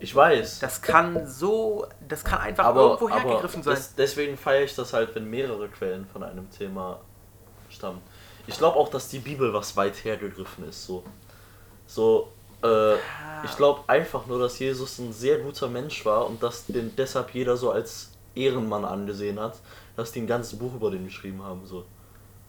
Ich 0.00 0.14
weiß. 0.14 0.58
Das 0.60 0.80
kann 0.80 1.26
so, 1.26 1.86
das 2.06 2.24
kann 2.24 2.40
einfach 2.40 2.64
aber, 2.64 2.82
irgendwo 2.82 3.10
hergegriffen 3.10 3.62
sein. 3.62 3.74
das, 3.74 3.94
deswegen 3.94 4.36
feiere 4.36 4.64
ich 4.64 4.74
das 4.74 4.92
halt, 4.92 5.14
wenn 5.14 5.28
mehrere 5.28 5.68
Quellen 5.68 6.06
von 6.06 6.22
einem 6.22 6.50
Thema 6.50 7.00
stammen. 7.68 8.00
Ich 8.46 8.56
glaube 8.58 8.78
auch, 8.78 8.88
dass 8.88 9.08
die 9.08 9.18
Bibel 9.18 9.52
was 9.52 9.76
weit 9.76 10.04
hergegriffen 10.04 10.68
ist. 10.68 10.86
So, 10.86 11.02
so 11.86 12.32
äh, 12.62 12.94
ich 13.44 13.56
glaube 13.56 13.80
einfach 13.86 14.26
nur, 14.26 14.38
dass 14.38 14.58
Jesus 14.58 14.98
ein 14.98 15.12
sehr 15.12 15.38
guter 15.38 15.68
Mensch 15.68 16.04
war 16.04 16.26
und 16.26 16.42
dass 16.42 16.66
den 16.66 16.94
deshalb 16.96 17.30
jeder 17.34 17.56
so 17.56 17.70
als 17.70 18.12
Ehrenmann 18.34 18.84
angesehen 18.84 19.40
hat, 19.40 19.58
dass 19.96 20.12
die 20.12 20.20
ein 20.20 20.26
ganzes 20.26 20.58
Buch 20.58 20.74
über 20.74 20.90
den 20.90 21.04
geschrieben 21.04 21.42
haben. 21.42 21.66
So. 21.66 21.84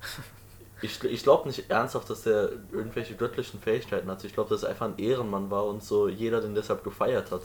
Ich, 0.81 1.03
ich 1.03 1.23
glaube 1.23 1.47
nicht 1.47 1.69
ernsthaft, 1.71 2.09
dass 2.09 2.21
der 2.23 2.49
irgendwelche 2.71 3.15
göttlichen 3.15 3.59
Fähigkeiten 3.59 4.09
hatte. 4.11 4.27
Ich 4.27 4.33
glaube, 4.33 4.49
dass 4.51 4.63
er 4.63 4.69
einfach 4.69 4.85
ein 4.85 4.97
Ehrenmann 4.99 5.49
war 5.49 5.65
und 5.65 5.83
so 5.83 6.07
jeder 6.07 6.39
den 6.41 6.53
deshalb 6.53 6.83
gefeiert 6.83 7.31
hat. 7.31 7.41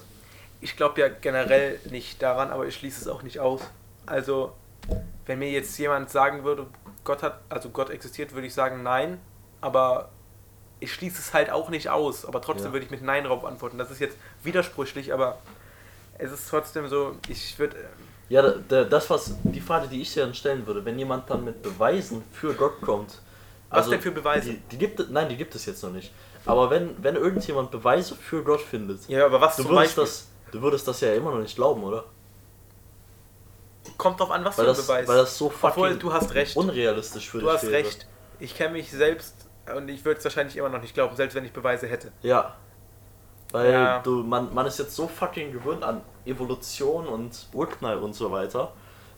Ich 0.61 0.77
glaube 0.77 1.01
ja 1.01 1.09
generell 1.09 1.79
nicht 1.91 2.21
daran, 2.23 2.51
aber 2.51 2.67
ich 2.67 2.75
schließe 2.77 3.01
es 3.01 3.09
auch 3.09 3.23
nicht 3.23 3.41
aus. 3.41 3.63
Also, 4.07 4.53
wenn 5.27 5.39
mir 5.39 5.51
jetzt 5.51 5.77
jemand 5.79 6.11
sagen 6.11 6.45
würde, 6.45 6.67
Gott 7.05 7.23
hat, 7.23 7.41
also 7.49 7.71
Gott 7.71 7.89
existiert, 7.91 8.33
würde 8.35 8.47
ich 8.47 8.55
sagen 8.55 8.83
nein, 8.83 9.19
aber 9.61 10.11
ich 10.79 10.93
schließe 10.93 11.19
es 11.21 11.33
halt 11.33 11.51
auch 11.51 11.69
nicht 11.71 11.89
aus, 11.89 12.27
aber 12.27 12.41
trotzdem 12.43 12.67
Ja. 12.67 12.73
würde 12.75 12.85
ich 12.85 12.91
mit 12.91 13.03
Nein 13.03 13.25
darauf 13.25 13.45
antworten. 13.45 13.79
Das 13.79 13.91
ist 13.91 14.01
jetzt 14.01 14.17
widersprüchlich, 14.43 15.13
aber 15.13 15.39
es 16.19 16.31
ist 16.33 16.49
trotzdem 16.51 16.89
so, 16.89 17.17
ich 17.29 17.59
würde. 17.59 17.77
Ja, 18.29 18.43
da- 18.43 18.55
da- 18.69 18.85
das 18.85 19.09
was 19.11 19.35
die 19.45 19.61
Frage, 19.61 19.89
die 19.89 20.03
ich 20.03 20.13
dir 20.13 20.25
dann 20.25 20.35
stellen 20.35 20.67
würde, 20.67 20.85
wenn 20.85 20.99
jemand 20.99 21.29
dann 21.31 21.45
mit 21.45 21.63
Beweisen 21.63 22.23
für 22.33 22.53
Gott 22.55 22.81
kommt. 22.83 23.21
Was 23.73 23.89
denn 23.89 24.01
für 24.01 24.11
Beweise? 24.13 24.51
Die, 24.53 24.57
die 24.71 24.79
gibt 24.79 25.01
es, 25.01 25.09
nein, 25.09 25.29
die 25.29 25.37
gibt 25.37 25.55
es 25.55 25.67
jetzt 25.67 25.83
noch 25.83 25.91
nicht. 25.91 26.13
Aber 26.47 26.71
wenn, 26.71 26.95
wenn 27.03 27.17
irgendjemand 27.17 27.71
Beweise 27.71 28.15
für 28.17 28.43
Gott 28.43 28.61
findet, 28.61 29.09
Ja, 29.09 29.27
aber 29.27 29.41
was 29.41 29.57
du 29.57 29.63
zum 29.63 29.73
würdest 29.73 29.97
Beispiel? 29.97 30.05
das, 30.05 30.53
du 30.53 30.63
würdest 30.63 30.89
das 30.89 31.01
ja 31.01 31.15
immer 31.15 31.31
noch 31.31 31.39
nicht 31.41 31.55
glauben, 31.57 31.83
oder? 31.85 32.05
Kommt 33.99 34.21
drauf 34.21 34.31
an, 34.31 34.45
was 34.45 34.57
Weil 34.59 34.65
für 34.67 34.71
das, 34.73 34.87
Beweis. 34.87 35.09
weil 35.09 35.17
das 35.19 35.39
so 35.39 35.47
Obwohl, 35.47 35.71
fucking 35.91 35.99
du 35.99 36.13
hast 36.13 36.35
recht. 36.35 36.57
unrealistisch 36.57 37.31
für 37.31 37.39
Du 37.39 37.47
dich 37.47 37.55
hast 37.55 37.63
wäre. 37.65 37.73
recht. 37.75 38.07
Ich 38.39 38.55
kenne 38.57 38.73
mich 38.75 38.91
selbst 38.91 39.35
und 39.77 39.89
ich 39.89 40.05
würde 40.05 40.19
es 40.19 40.25
wahrscheinlich 40.25 40.57
immer 40.57 40.69
noch 40.69 40.81
nicht 40.81 40.95
glauben, 40.95 41.15
selbst 41.17 41.35
wenn 41.35 41.45
ich 41.45 41.53
Beweise 41.53 41.87
hätte. 41.87 42.13
Ja. 42.23 42.57
Weil 43.53 43.73
Ja. 43.73 43.99
du, 44.01 44.23
man, 44.23 44.53
man 44.55 44.67
ist 44.67 44.79
jetzt 44.79 44.97
so 44.97 45.07
fucking 45.09 45.53
gewöhnt 45.53 45.83
an 45.85 46.01
Evolution 46.25 47.07
und 47.07 47.49
Urknall 47.53 47.99
und 47.99 48.15
so 48.15 48.31
weiter, 48.33 48.73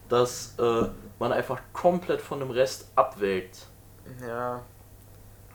dass 0.08 0.54
äh, 0.58 0.88
man 1.18 1.32
einfach 1.32 1.60
komplett 1.72 2.20
von 2.20 2.40
dem 2.40 2.50
Rest 2.50 2.88
abwägt. 2.96 3.66
Ja. 4.26 4.62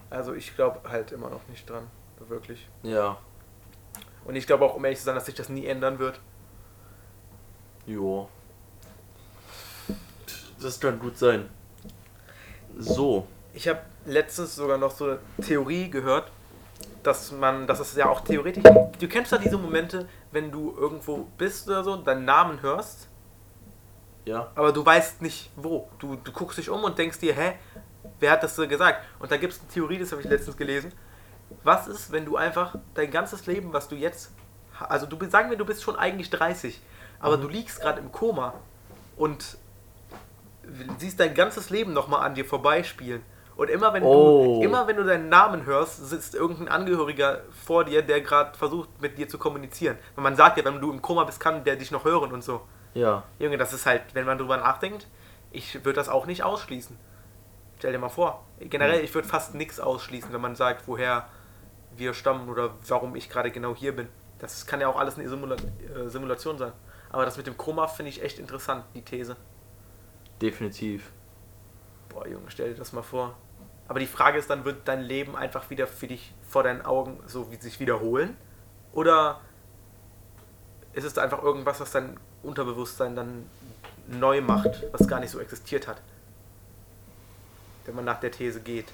Also 0.09 0.33
ich 0.33 0.55
glaube 0.55 0.89
halt 0.89 1.11
immer 1.11 1.29
noch 1.29 1.47
nicht 1.47 1.69
dran. 1.69 1.87
Wirklich. 2.27 2.67
Ja. 2.83 3.17
Und 4.25 4.35
ich 4.35 4.45
glaube 4.47 4.65
auch, 4.65 4.75
um 4.75 4.83
ehrlich 4.83 4.99
zu 4.99 5.05
sein, 5.05 5.15
dass 5.15 5.25
sich 5.27 5.35
das 5.35 5.49
nie 5.49 5.65
ändern 5.65 5.99
wird. 5.99 6.19
Jo. 7.85 8.27
Das 10.61 10.79
kann 10.79 10.99
gut 10.99 11.17
sein. 11.17 11.49
So. 12.77 13.25
Ich 13.53 13.67
habe 13.67 13.79
letztens 14.05 14.55
sogar 14.55 14.77
noch 14.77 14.91
so 14.91 15.05
eine 15.05 15.19
Theorie 15.41 15.89
gehört, 15.89 16.31
dass 17.03 17.31
man, 17.31 17.65
dass 17.67 17.79
es 17.79 17.95
ja 17.95 18.09
auch 18.09 18.21
theoretisch. 18.21 18.63
Du 18.63 19.07
kennst 19.07 19.31
ja 19.31 19.37
diese 19.37 19.57
Momente, 19.57 20.07
wenn 20.31 20.51
du 20.51 20.75
irgendwo 20.77 21.27
bist 21.37 21.67
oder 21.67 21.83
so, 21.83 21.95
deinen 21.95 22.25
Namen 22.25 22.61
hörst, 22.61 23.07
Ja. 24.25 24.51
aber 24.55 24.71
du 24.73 24.85
weißt 24.85 25.21
nicht 25.21 25.49
wo. 25.55 25.89
Du, 25.97 26.15
du 26.17 26.31
guckst 26.31 26.57
dich 26.57 26.69
um 26.69 26.83
und 26.83 26.97
denkst 26.97 27.19
dir, 27.19 27.33
hä, 27.33 27.53
wer 28.19 28.31
hat 28.31 28.43
das 28.43 28.55
so 28.55 28.67
gesagt? 28.67 29.03
Und 29.19 29.31
da 29.31 29.37
gibt 29.37 29.53
es 29.53 29.59
eine 29.59 29.69
Theorie, 29.69 29.97
das 29.99 30.11
habe 30.11 30.21
ich 30.21 30.27
letztens 30.29 30.57
gelesen. 30.57 30.91
Was 31.63 31.87
ist, 31.87 32.11
wenn 32.11 32.25
du 32.25 32.37
einfach 32.37 32.75
dein 32.93 33.09
ganzes 33.11 33.45
Leben, 33.47 33.73
was 33.73 33.87
du 33.87 33.95
jetzt, 33.95 34.31
also 34.79 35.05
du 35.05 35.17
sagen 35.29 35.49
wir, 35.49 35.57
du 35.57 35.65
bist 35.65 35.83
schon 35.83 35.95
eigentlich 35.95 36.29
30, 36.29 36.81
aber 37.19 37.37
Mhm. 37.37 37.41
du 37.41 37.47
liegst 37.49 37.81
gerade 37.81 37.99
im 37.99 38.11
Koma 38.11 38.53
und 39.17 39.57
siehst 40.97 41.19
dein 41.19 41.33
ganzes 41.33 41.69
Leben 41.69 41.93
nochmal 41.93 42.21
an 42.25 42.35
dir 42.35 42.45
vorbeispielen. 42.45 43.23
Und 43.55 43.69
immer 43.69 43.91
wenn, 43.93 44.03
Oh. 44.03 44.59
du, 44.59 44.63
immer 44.63 44.87
wenn 44.87 44.95
du 44.95 45.03
deinen 45.03 45.27
Namen 45.27 45.65
hörst, 45.65 46.07
sitzt 46.07 46.33
irgendein 46.33 46.69
Angehöriger 46.69 47.41
vor 47.65 47.83
dir, 47.83 48.01
der 48.01 48.21
gerade 48.21 48.57
versucht, 48.57 49.01
mit 49.01 49.17
dir 49.17 49.27
zu 49.27 49.37
kommunizieren. 49.37 49.97
Und 50.15 50.23
man 50.23 50.35
sagt 50.37 50.57
ja, 50.57 50.63
wenn 50.63 50.79
du 50.79 50.91
im 50.91 51.01
Koma 51.01 51.25
bist, 51.25 51.39
kann 51.41 51.63
der 51.65 51.75
dich 51.75 51.91
noch 51.91 52.05
hören 52.05 52.31
und 52.31 52.41
so. 52.43 52.61
Ja. 52.93 53.23
Junge, 53.37 53.57
das 53.57 53.73
ist 53.73 53.85
halt, 53.85 54.03
wenn 54.13 54.25
man 54.25 54.37
drüber 54.37 54.55
nachdenkt, 54.57 55.07
ich 55.51 55.75
würde 55.83 55.93
das 55.93 56.07
auch 56.07 56.25
nicht 56.25 56.43
ausschließen. 56.43 56.95
Stell 57.79 57.93
dir 57.93 57.97
mal 57.97 58.09
vor. 58.09 58.45
Generell, 58.59 59.03
ich 59.05 59.13
würde 59.15 59.27
fast 59.27 59.55
nichts 59.55 59.79
ausschließen, 59.79 60.33
wenn 60.33 60.41
man 60.41 60.55
sagt, 60.55 60.85
woher 60.85 61.29
wir 61.95 62.13
stammen 62.13 62.49
oder 62.49 62.71
warum 62.87 63.15
ich 63.15 63.29
gerade 63.29 63.51
genau 63.51 63.73
hier 63.73 63.95
bin. 63.95 64.09
Das 64.37 64.67
kann 64.67 64.81
ja 64.81 64.89
auch 64.89 64.99
alles 64.99 65.17
eine 65.17 65.29
Simula 65.29 65.55
äh, 65.55 66.09
Simulation 66.09 66.57
sein. 66.57 66.73
Aber 67.09 67.23
das 67.23 67.37
mit 67.37 67.47
dem 67.47 67.57
Koma 67.57 67.87
finde 67.87 68.09
ich 68.09 68.21
echt 68.21 68.37
interessant, 68.37 68.83
die 68.93 69.01
These. 69.01 69.37
Definitiv. 70.41 71.11
Boah, 72.09 72.27
Junge, 72.27 72.49
stell 72.49 72.73
dir 72.73 72.75
das 72.77 72.91
mal 72.91 73.01
vor. 73.01 73.37
Aber 73.87 73.99
die 73.99 74.07
Frage 74.07 74.37
ist 74.37 74.49
dann, 74.49 74.65
wird 74.65 74.85
dein 74.85 75.01
Leben 75.01 75.37
einfach 75.37 75.69
wieder 75.69 75.87
für 75.87 76.07
dich 76.07 76.33
vor 76.47 76.63
deinen 76.63 76.81
Augen 76.81 77.21
so 77.27 77.49
wie 77.49 77.55
sich 77.55 77.79
wiederholen? 77.79 78.35
Oder 78.91 79.39
ist 80.91 81.05
es 81.05 81.17
einfach 81.17 81.41
irgendwas, 81.41 81.79
was 81.79 81.91
dein 81.91 82.19
Unterbewusstsein 82.43 83.15
dann 83.15 83.49
neu 84.07 84.41
macht, 84.41 84.83
was 84.91 85.07
gar 85.07 85.21
nicht 85.21 85.31
so 85.31 85.39
existiert 85.39 85.87
hat? 85.87 86.01
Wenn 87.85 87.95
man 87.95 88.05
nach 88.05 88.19
der 88.19 88.31
These 88.31 88.61
geht. 88.61 88.93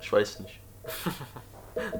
Ich 0.00 0.12
weiß 0.12 0.40
nicht. 0.40 0.60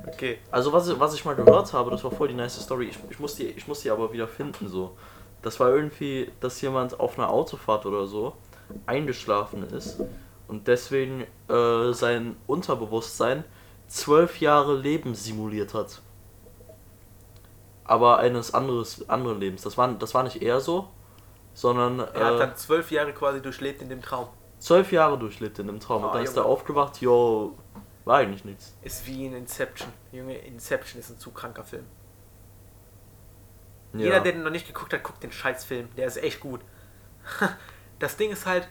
Okay. 0.07 0.39
Also 0.53 0.73
was, 0.73 0.89
ich- 0.89 1.01
was 1.01 1.15
ich 1.15 1.25
mal 1.25 1.35
gehört 1.35 1.73
habe, 1.73 1.91
das 1.91 2.05
war 2.05 2.11
voll 2.13 2.29
die 2.29 2.35
nice 2.35 2.61
Story. 2.63 2.87
Ich, 2.87 2.99
ich, 3.11 3.19
muss 3.19 3.35
die, 3.35 3.45
ich 3.47 3.67
muss 3.67 3.81
die 3.81 3.91
aber 3.91 4.13
wieder 4.13 4.29
finden 4.29 4.69
so. 4.69 4.97
Das 5.43 5.59
war 5.61 5.71
irgendwie, 5.71 6.31
dass 6.41 6.61
jemand 6.61 7.01
auf 7.01 7.19
einer 7.19 7.29
Autofahrt 7.31 7.85
oder 7.87 8.07
so 8.07 8.35
eingeschlafen 8.87 9.65
ist 9.71 10.01
und 10.49 10.69
deswegen 10.69 11.27
äh, 11.49 11.93
sein 11.93 12.37
Unterbewusstsein 12.47 13.45
zwölf 13.89 14.41
Jahre 14.41 14.77
Leben 14.77 15.15
simuliert 15.15 15.75
hat. 15.75 16.01
Aber 17.85 18.19
eines 18.19 18.55
anderes 18.55 19.09
anderen 19.09 19.41
Lebens. 19.41 19.63
Das 19.63 19.77
war, 19.77 19.93
das 19.93 20.15
war 20.15 20.23
nicht 20.23 20.41
eher 20.43 20.61
so, 20.61 20.89
sondern 21.55 22.01
Er 22.01 22.25
hat 22.27 22.35
äh, 22.35 22.39
dann 22.39 22.57
zwölf 22.57 22.91
Jahre 22.91 23.13
quasi 23.13 23.41
durchlebt 23.41 23.81
in 23.81 23.89
dem 23.89 24.03
Traum. 24.03 24.29
zwölf 24.59 24.93
Jahre 24.93 25.19
durchlebt 25.19 25.59
in 25.59 25.67
dem 25.69 25.81
Traum. 25.81 26.05
Ah, 26.05 26.09
und 26.09 26.15
dann 26.17 26.23
ist 26.25 26.37
Junge. 26.37 26.47
er 26.47 26.51
aufgewacht, 26.51 27.01
yo, 27.01 27.57
war 28.05 28.19
eigentlich 28.19 28.45
nichts. 28.45 28.77
Ist 28.83 29.07
wie 29.07 29.25
in 29.27 29.35
Inception. 29.35 29.89
Junge, 30.13 30.37
Inception 30.37 31.01
ist 31.01 31.11
ein 31.11 31.19
zu 31.19 31.31
kranker 31.31 31.65
Film. 31.65 31.87
Ja. 33.95 34.01
Jeder, 34.01 34.21
der 34.21 34.33
den 34.33 34.43
noch 34.43 34.51
nicht 34.51 34.67
geguckt 34.67 34.93
hat, 34.93 35.03
guckt 35.05 35.23
den 35.23 35.33
Scheißfilm. 35.33 35.89
Der 35.97 36.07
ist 36.07 36.17
echt 36.17 36.41
gut. 36.41 36.61
Das 38.01 38.17
Ding 38.17 38.33
ist 38.33 38.45
halt, 38.45 38.69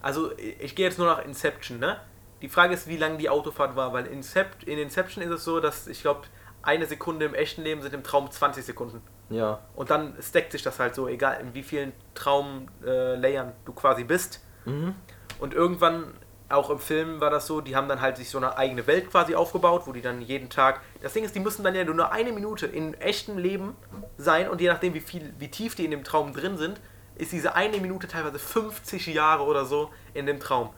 also 0.00 0.30
ich 0.38 0.76
gehe 0.76 0.86
jetzt 0.86 0.96
nur 0.96 1.08
nach 1.08 1.24
Inception, 1.24 1.80
ne? 1.80 2.00
Die 2.40 2.48
Frage 2.48 2.72
ist, 2.72 2.86
wie 2.86 2.96
lang 2.96 3.18
die 3.18 3.28
Autofahrt 3.28 3.74
war, 3.74 3.92
weil 3.92 4.06
Incept, 4.06 4.62
in 4.62 4.78
Inception 4.78 5.24
ist 5.24 5.30
es 5.30 5.44
so, 5.44 5.58
dass 5.58 5.88
ich 5.88 6.00
glaube, 6.02 6.22
eine 6.62 6.86
Sekunde 6.86 7.26
im 7.26 7.34
echten 7.34 7.62
Leben 7.62 7.82
sind 7.82 7.94
im 7.94 8.02
Traum 8.02 8.30
20 8.30 8.64
Sekunden. 8.64 9.02
ja. 9.30 9.60
Und 9.74 9.90
dann 9.90 10.14
stackt 10.20 10.52
sich 10.52 10.62
das 10.62 10.78
halt 10.78 10.94
so, 10.94 11.08
egal 11.08 11.40
in 11.40 11.54
wie 11.54 11.62
vielen 11.62 11.92
Traumlayern 12.14 13.52
du 13.64 13.72
quasi 13.72 14.04
bist. 14.04 14.40
Mhm. 14.64 14.94
Und 15.38 15.54
irgendwann, 15.54 16.14
auch 16.50 16.68
im 16.68 16.78
Film 16.78 17.20
war 17.20 17.30
das 17.30 17.46
so, 17.46 17.60
die 17.60 17.76
haben 17.76 17.88
dann 17.88 18.00
halt 18.00 18.16
sich 18.16 18.28
so 18.28 18.38
eine 18.38 18.58
eigene 18.58 18.86
Welt 18.86 19.10
quasi 19.10 19.34
aufgebaut, 19.34 19.82
wo 19.86 19.92
die 19.92 20.02
dann 20.02 20.20
jeden 20.20 20.50
Tag. 20.50 20.80
Das 21.00 21.12
Ding 21.12 21.24
ist, 21.24 21.34
die 21.34 21.40
müssen 21.40 21.62
dann 21.64 21.74
ja 21.74 21.84
nur 21.84 22.12
eine 22.12 22.32
Minute 22.32 22.66
in 22.66 22.94
echtem 22.94 23.38
Leben 23.38 23.76
sein 24.18 24.48
und 24.48 24.60
je 24.60 24.68
nachdem, 24.68 24.92
wie 24.94 25.00
viel, 25.00 25.32
wie 25.38 25.48
tief 25.48 25.74
die 25.76 25.84
in 25.84 25.92
dem 25.92 26.04
Traum 26.04 26.32
drin 26.32 26.58
sind, 26.58 26.80
ist 27.16 27.32
diese 27.32 27.54
eine 27.54 27.78
Minute 27.78 28.08
teilweise 28.08 28.38
50 28.38 29.06
Jahre 29.06 29.44
oder 29.44 29.64
so 29.64 29.90
in 30.12 30.26
dem 30.26 30.40
Traum. 30.40 30.70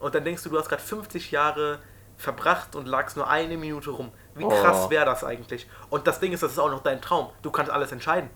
Und 0.00 0.14
dann 0.14 0.24
denkst 0.24 0.42
du, 0.42 0.48
du 0.48 0.58
hast 0.58 0.68
gerade 0.68 0.82
50 0.82 1.30
Jahre 1.30 1.78
verbracht 2.20 2.76
und 2.76 2.86
lagst 2.86 3.16
nur 3.16 3.28
eine 3.28 3.56
Minute 3.56 3.90
rum. 3.90 4.12
Wie 4.34 4.44
Oh. 4.44 4.48
krass 4.48 4.90
wäre 4.90 5.04
das 5.04 5.24
eigentlich? 5.24 5.66
Und 5.88 6.06
das 6.06 6.20
Ding 6.20 6.32
ist, 6.32 6.42
das 6.42 6.52
ist 6.52 6.58
auch 6.58 6.70
noch 6.70 6.82
dein 6.82 7.00
Traum. 7.00 7.30
Du 7.42 7.50
kannst 7.50 7.70
alles 7.72 7.92
entscheiden. 7.92 8.30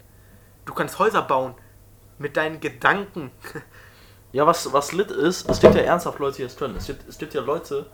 Du 0.65 0.73
kannst 0.75 0.99
Häuser 0.99 1.23
bauen 1.23 1.55
mit 2.19 2.37
deinen 2.37 2.61
Gedanken. 2.61 3.31
Ja, 4.33 4.47
was, 4.47 4.73
was 4.73 4.93
lit 4.93 5.11
ist, 5.11 5.49
es 5.49 5.61
gibt 5.61 5.75
ja 5.77 5.83
ernsthaft 5.83 6.19
Leute, 6.19 6.39
die 6.39 6.43
das 6.43 6.57
können. 6.57 6.77
Es 6.77 6.87
gibt, 6.87 7.09
es 7.09 7.19
gibt 7.19 7.35
ja 7.35 7.41
Leute, 7.41 7.87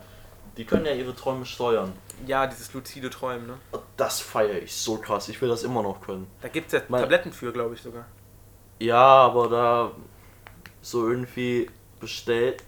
die 0.57 0.65
können 0.65 0.87
ja 0.87 0.93
ihre 0.93 1.15
Träume 1.15 1.45
steuern. 1.45 1.93
Ja, 2.27 2.47
dieses 2.47 2.73
luzide 2.73 3.11
Träumen, 3.11 3.47
ne? 3.47 3.59
Und 3.73 3.83
Das 3.97 4.21
feiere 4.21 4.63
ich 4.63 4.75
so 4.75 4.97
krass. 4.97 5.29
Ich 5.29 5.41
will 5.43 5.49
das 5.51 5.63
immer 5.65 5.83
noch 5.83 6.01
können. 6.01 6.27
Da 6.41 6.49
gibt 6.49 6.69
es 6.69 6.73
ja 6.73 6.81
Mein- 6.89 7.03
Tabletten 7.03 7.33
für, 7.33 7.53
glaube 7.53 7.75
ich 7.75 7.83
sogar. 7.83 8.07
Ja, 8.79 8.97
aber 9.03 9.49
da 9.49 9.91
so 10.81 11.07
irgendwie 11.09 11.69
bestellt, 11.99 12.65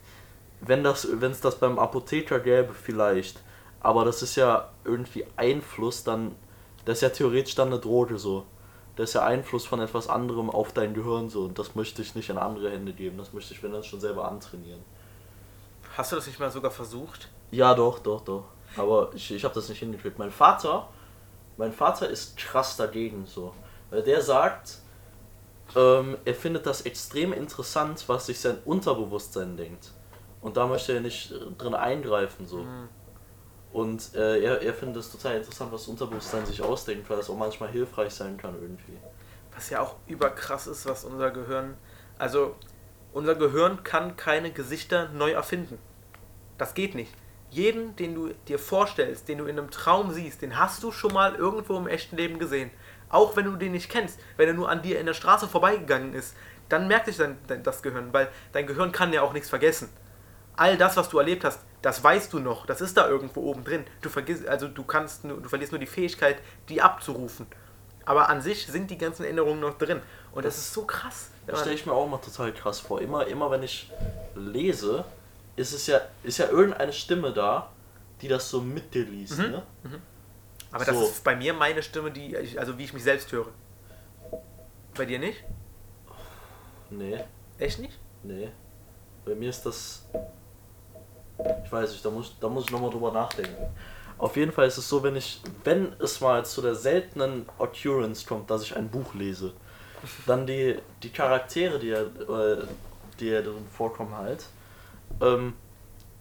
wenn 0.65 0.85
das, 0.85 1.09
wenn 1.21 1.33
es 1.33 1.41
das 1.41 1.59
beim 1.59 1.79
Apotheker 1.79 2.41
gäbe, 2.41 2.73
vielleicht. 2.73 3.41
Aber 3.81 4.05
das 4.05 4.23
ist 4.23 4.37
ja 4.37 4.71
irgendwie 4.85 5.27
Einfluss, 5.37 6.05
dann, 6.05 6.37
das 6.85 6.99
ist 6.99 7.03
ja 7.03 7.09
theoretisch 7.09 7.55
dann 7.55 7.69
eine 7.69 7.81
Droge 7.81 8.19
so. 8.19 8.47
Das 8.95 9.11
ist 9.11 9.15
ja 9.15 9.25
Einfluss 9.25 9.67
von 9.67 9.81
etwas 9.81 10.09
anderem 10.09 10.51
auf 10.51 10.73
dein 10.73 10.95
Gehirn 10.95 11.29
so. 11.29 11.45
Und 11.45 11.59
das 11.59 11.75
möchte 11.75 12.03
ich 12.03 12.15
nicht 12.15 12.29
in 12.29 12.39
andere 12.39 12.71
Hände 12.71 12.93
geben. 12.93 13.19
Das 13.19 13.33
möchte 13.33 13.55
ich, 13.55 13.63
wenn 13.63 13.73
dann 13.73 13.83
schon 13.83 14.01
selber 14.01 14.29
antrainieren. 14.29 14.85
Hast 15.97 16.13
du 16.13 16.17
das 16.17 16.27
nicht 16.27 16.39
mal 16.39 16.51
sogar 16.51 16.71
versucht? 16.71 17.29
Ja, 17.51 17.75
doch, 17.75 17.99
doch, 17.99 18.21
doch. 18.21 18.45
Aber 18.77 19.11
ich, 19.15 19.31
ich 19.33 19.45
habe 19.45 19.55
das 19.55 19.69
nicht 19.69 19.79
hingekriegt. 19.79 20.19
Mein 20.19 20.31
Vater, 20.31 20.89
mein 21.57 21.73
Vater 21.73 22.09
ist 22.09 22.37
krass 22.37 22.77
dagegen 22.77 23.27
so. 23.27 23.55
Weil 23.91 24.03
der 24.03 24.23
sagt, 24.23 24.79
ähm, 25.75 26.19
er 26.25 26.35
findet 26.35 26.67
das 26.67 26.83
extrem 26.83 27.33
interessant, 27.33 28.05
was 28.07 28.27
sich 28.27 28.39
sein 28.39 28.59
Unterbewusstsein 28.65 29.57
denkt. 29.57 29.91
Und 30.43 30.57
da 30.57 30.67
möchte 30.67 30.93
er 30.93 31.01
nicht 31.01 31.33
drin 31.57 31.75
eingreifen 31.75 32.47
so. 32.47 32.59
Mhm. 32.59 32.89
Und 33.73 34.15
äh, 34.15 34.41
er, 34.41 34.61
er 34.61 34.75
findet 34.75 35.03
es 35.03 35.11
total 35.11 35.37
interessant, 35.37 35.73
was 35.73 35.83
das 35.83 35.89
Unterbewusstsein 35.89 36.45
sich 36.45 36.61
ausdenkt, 36.61 37.09
weil 37.09 37.17
das 37.17 37.31
auch 37.31 37.37
manchmal 37.37 37.71
hilfreich 37.71 38.13
sein 38.13 38.37
kann 38.37 38.55
irgendwie. 38.61 38.99
Was 39.55 39.71
ja 39.71 39.81
auch 39.81 39.97
überkrass 40.07 40.67
ist, 40.67 40.85
was 40.85 41.05
unser 41.05 41.31
Gehirn. 41.31 41.75
Also, 42.19 42.57
unser 43.15 43.35
Gehirn 43.35 43.83
kann 43.83 44.17
keine 44.17 44.51
Gesichter 44.51 45.09
neu 45.11 45.33
erfinden. 45.33 45.79
Das 46.59 46.75
geht 46.75 46.95
nicht. 46.95 47.15
Jeden, 47.51 47.97
den 47.97 48.15
du 48.15 48.31
dir 48.49 48.59
vorstellst, 48.59 49.29
den 49.29 49.39
du 49.39 49.45
in 49.45 49.59
einem 49.59 49.71
Traum 49.71 50.11
siehst, 50.13 50.43
den 50.43 50.59
hast 50.59 50.83
du 50.83 50.91
schon 50.91 51.13
mal 51.13 51.35
irgendwo 51.35 51.77
im 51.77 51.87
echten 51.87 52.17
Leben 52.17 52.39
gesehen. 52.39 52.71
Auch 53.09 53.37
wenn 53.37 53.45
du 53.45 53.57
den 53.57 53.73
nicht 53.73 53.91
kennst, 53.91 54.19
wenn 54.37 54.49
er 54.49 54.55
nur 54.55 54.71
an 54.71 54.83
dir 54.83 54.99
in 54.99 55.07
der 55.07 55.15
Straße 55.15 55.49
vorbeigegangen 55.49 56.15
ist, 56.15 56.35
dann 56.69 56.89
merkt 56.89 57.07
sich 57.07 57.19
dein, 57.19 57.39
dein, 57.47 57.63
das 57.63 57.83
Gehirn, 57.83 58.13
weil 58.13 58.29
dein 58.53 58.67
Gehirn 58.67 58.93
kann 58.93 59.13
ja 59.13 59.23
auch 59.23 59.35
nichts 59.35 59.51
vergessen. 59.51 59.91
All 60.57 60.77
das, 60.77 60.97
was 60.97 61.09
du 61.09 61.19
erlebt 61.19 61.45
hast, 61.45 61.61
das 61.81 62.03
weißt 62.05 62.33
du 62.33 62.39
noch, 62.39 62.67
das 62.67 62.81
ist 62.81 62.97
da 62.97 63.09
irgendwo 63.09 63.41
oben 63.43 63.65
drin. 63.65 63.85
Du 64.03 64.09
vergisst, 64.09 64.47
also 64.47 64.69
du 64.69 64.85
kannst 64.85 65.25
du 65.25 65.49
verlierst 65.49 65.73
nur 65.73 65.79
die 65.79 65.87
Fähigkeit, 65.87 66.37
die 66.69 66.81
abzurufen. 66.83 67.47
Aber 68.05 68.29
an 68.29 68.41
sich 68.43 68.67
sind 68.67 68.91
die 68.91 68.99
ganzen 68.99 69.25
Erinnerungen 69.25 69.61
noch 69.61 69.79
drin. 69.79 70.01
Und 70.33 70.45
das, 70.45 70.57
Das- 70.57 70.65
ist 70.67 70.75
so 70.75 70.85
krass. 70.85 71.31
Das 71.47 71.61
stelle 71.61 71.75
ich 71.75 71.87
mir 71.87 71.93
auch 71.93 72.07
mal 72.09 72.19
total 72.19 72.53
krass 72.53 72.79
vor. 72.81 73.01
Immer, 73.01 73.27
immer 73.27 73.51
wenn 73.51 73.63
ich 73.63 73.91
lese, 74.37 75.05
ist 75.57 75.73
es 75.73 75.87
ja, 75.89 76.01
ist 76.23 76.39
ja 76.39 76.49
irgendeine 76.49 76.93
Stimme 76.93 77.33
da, 77.33 77.71
die 78.21 78.29
das 78.29 78.49
so 78.49 78.61
mit 78.61 78.95
dir 78.95 79.05
liest, 79.05 79.39
Mhm. 79.39 79.51
ne? 79.51 79.63
Aber 80.71 80.85
das 80.85 80.97
So. 80.97 81.03
ist 81.05 81.25
bei 81.25 81.35
mir 81.37 81.53
meine 81.55 81.83
Stimme, 81.83 82.11
die, 82.11 82.35
ich- 82.37 82.59
also 82.59 82.79
wie 82.79 82.85
ich 82.85 82.93
mich 82.93 83.03
selbst 83.03 83.31
höre. 83.33 83.49
Bei 84.95 85.05
dir 85.05 85.19
nicht? 85.19 85.43
Nee, 86.91 87.19
Echt 87.59 87.79
nicht? 87.79 87.99
nee. 88.23 88.51
Bei 89.25 89.35
mir 89.35 89.51
ist 89.51 89.65
das. 89.65 90.07
Ich 91.65 91.73
weiß 91.73 91.91
nicht, 91.91 92.05
da 92.05 92.11
muss, 92.11 92.37
da 92.41 92.49
muss 92.49 92.65
ich 92.65 92.71
nochmal 92.71 92.91
drüber 92.91 93.13
nachdenken. 93.13 93.57
Auf 94.19 94.37
jeden 94.37 94.53
Fall 94.53 94.69
ist 94.69 94.79
es 94.79 94.89
so, 94.89 95.03
wenn 95.03 95.17
ich, 95.17 95.41
wenn 95.65 95.95
es 95.99 96.21
mal 96.21 96.45
zu 96.45 96.63
der 96.63 96.75
seltenen 96.75 97.47
Occurrence 97.59 98.25
kommt, 98.25 98.51
dass 98.51 98.63
ich 98.63 98.77
ein 98.77 98.89
Buch 98.89 99.15
lese, 99.15 99.53
dann 100.27 100.47
die, 100.47 100.79
die 101.03 101.11
Charaktere, 101.11 101.79
die 101.79 101.89
ja, 101.89 102.03
äh, 102.03 102.65
die 103.19 103.27
ja 103.29 103.43
drin 103.43 103.67
vorkommen 103.77 104.17
halt, 104.17 104.45
ähm, 105.21 105.55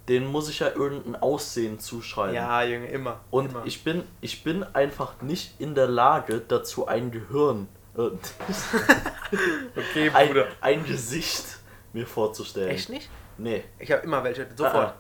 denen 0.08 0.28
muss 0.28 0.50
ich 0.50 0.60
ja 0.60 0.70
irgendein 0.70 1.22
Aussehen 1.22 1.80
zuschreiben. 1.80 2.36
Ja, 2.36 2.64
Junge, 2.64 2.88
immer. 2.88 3.20
Und 3.30 3.52
immer. 3.52 3.66
ich 3.66 3.84
bin, 3.84 4.04
ich 4.20 4.44
bin 4.44 4.64
einfach 4.64 5.22
nicht 5.22 5.60
in 5.60 5.76
der 5.76 5.88
Lage, 5.88 6.42
dazu 6.48 6.88
ein 6.88 7.12
Gehirn, 7.12 7.68
äh, 7.98 8.02
Okay, 9.76 10.10
ein, 10.14 10.44
ein 10.60 10.86
Gesicht 10.86 11.60
mir 11.94 12.06
vorzustellen. 12.06 12.70
Echt 12.70 12.90
nicht? 12.90 13.10
Nee. 13.42 13.64
Ich 13.80 13.92
habe 13.92 14.04
immer 14.04 14.24
welche, 14.24 14.48
sofort. 14.56 14.90
Ah, 14.90 14.96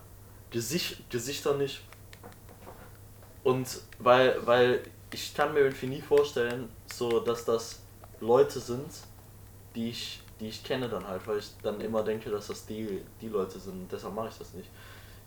Gesicht, 0.50 1.10
Gesichter 1.10 1.56
nicht. 1.56 1.82
Und 3.44 3.82
weil, 4.00 4.36
weil 4.46 4.82
ich 5.14 5.34
kann 5.34 5.54
mir 5.54 5.62
irgendwie 5.62 5.88
nie 5.88 6.02
vorstellen, 6.02 6.70
so 6.92 7.20
dass 7.20 7.46
das 7.46 7.80
Leute 8.20 8.60
sind, 8.60 8.92
die 9.76 9.90
ich, 9.90 10.22
die 10.40 10.50
ich 10.50 10.64
kenne 10.64 10.90
dann 10.90 11.08
halt, 11.08 11.26
weil 11.28 11.38
ich 11.40 11.52
dann 11.62 11.80
immer 11.82 12.04
denke, 12.04 12.30
dass 12.30 12.48
das 12.48 12.66
die, 12.66 13.04
die 13.22 13.30
Leute 13.30 13.60
sind. 13.60 13.92
Deshalb 13.92 14.14
mache 14.14 14.30
ich 14.30 14.38
das 14.38 14.54
nicht. 14.54 14.70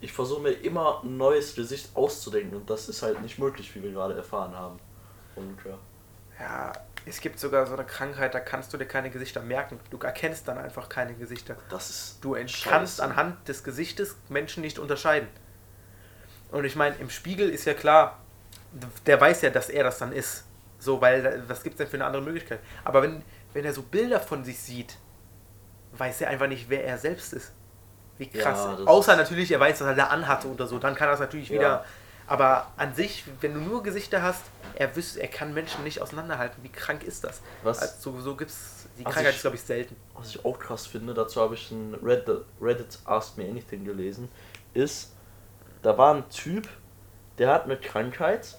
Ich 0.00 0.12
versuche 0.12 0.42
mir 0.42 0.52
immer 0.52 1.02
ein 1.02 1.16
neues 1.16 1.54
Gesicht 1.54 1.90
auszudenken 1.94 2.56
und 2.56 2.68
das 2.68 2.88
ist 2.88 3.02
halt 3.02 3.22
nicht 3.22 3.38
möglich, 3.38 3.74
wie 3.74 3.82
wir 3.82 3.92
gerade 3.92 4.14
erfahren 4.14 4.54
haben. 4.54 4.78
Und 5.36 5.56
ja. 5.64 5.78
Ja, 6.38 6.72
es 7.06 7.20
gibt 7.20 7.38
sogar 7.38 7.66
so 7.66 7.74
eine 7.74 7.84
Krankheit, 7.84 8.34
da 8.34 8.40
kannst 8.40 8.72
du 8.72 8.78
dir 8.78 8.86
keine 8.86 9.10
Gesichter 9.10 9.40
merken. 9.42 9.78
Du 9.90 9.98
erkennst 9.98 10.48
dann 10.48 10.58
einfach 10.58 10.88
keine 10.88 11.14
Gesichter. 11.14 11.56
Das 11.68 11.90
ist. 11.90 12.18
Du 12.24 12.36
kannst 12.64 13.00
anhand 13.00 13.46
des 13.48 13.62
Gesichtes 13.62 14.16
Menschen 14.28 14.62
nicht 14.62 14.78
unterscheiden. 14.78 15.28
Und 16.50 16.64
ich 16.64 16.76
meine, 16.76 16.96
im 16.96 17.10
Spiegel 17.10 17.50
ist 17.50 17.64
ja 17.64 17.74
klar, 17.74 18.20
der 19.06 19.20
weiß 19.20 19.42
ja, 19.42 19.50
dass 19.50 19.68
er 19.68 19.84
das 19.84 19.98
dann 19.98 20.12
ist. 20.12 20.44
So, 20.78 21.00
weil 21.00 21.42
was 21.48 21.62
gibt 21.62 21.74
es 21.74 21.78
denn 21.78 21.88
für 21.88 21.96
eine 21.96 22.04
andere 22.06 22.22
Möglichkeit? 22.22 22.60
Aber 22.84 23.02
wenn, 23.02 23.22
wenn 23.52 23.64
er 23.64 23.72
so 23.72 23.82
Bilder 23.82 24.20
von 24.20 24.44
sich 24.44 24.58
sieht, 24.58 24.96
weiß 25.92 26.22
er 26.22 26.28
einfach 26.28 26.46
nicht, 26.46 26.68
wer 26.68 26.84
er 26.84 26.98
selbst 26.98 27.32
ist. 27.32 27.52
Wie 28.18 28.28
krass. 28.28 28.66
Ja, 28.78 28.84
Außer 28.84 29.16
natürlich, 29.16 29.50
er 29.50 29.60
weiß, 29.60 29.78
dass 29.78 29.88
er 29.88 29.94
da 29.94 30.06
anhatte 30.06 30.48
oder 30.48 30.66
so, 30.66 30.78
dann 30.78 30.94
kann 30.94 31.08
er 31.08 31.14
es 31.14 31.20
natürlich 31.20 31.48
Ja. 31.48 31.54
wieder. 31.54 31.84
Aber 32.26 32.72
an 32.76 32.94
sich, 32.94 33.24
wenn 33.40 33.54
du 33.54 33.60
nur 33.60 33.82
Gesichter 33.82 34.22
hast, 34.22 34.42
er 34.76 34.96
wüsste, 34.96 35.20
er 35.20 35.28
kann 35.28 35.52
Menschen 35.52 35.84
nicht 35.84 36.00
auseinanderhalten. 36.00 36.62
Wie 36.62 36.70
krank 36.70 37.02
ist 37.02 37.22
das? 37.24 37.40
Was? 37.62 37.80
Also, 37.80 38.12
so, 38.12 38.20
so 38.20 38.36
gibt's. 38.36 38.86
Die 38.98 39.04
Krankheit 39.04 39.30
ich- 39.30 39.36
ist, 39.36 39.40
glaube 39.42 39.56
ich, 39.56 39.62
selten. 39.62 39.96
was 40.14 40.28
ich 40.30 40.44
auch 40.44 40.58
krass 40.58 40.86
finde, 40.86 41.14
dazu 41.14 41.40
habe 41.40 41.54
ich 41.54 41.70
ein 41.70 41.94
Reddit, 42.02 42.44
Reddit 42.60 42.98
Ask 43.04 43.36
Me 43.36 43.44
Anything 43.44 43.84
gelesen, 43.84 44.28
ist, 44.72 45.12
da 45.82 45.98
war 45.98 46.14
ein 46.14 46.28
Typ, 46.30 46.68
der 47.38 47.48
hat 47.52 47.64
eine 47.64 47.76
Krankheit, 47.76 48.56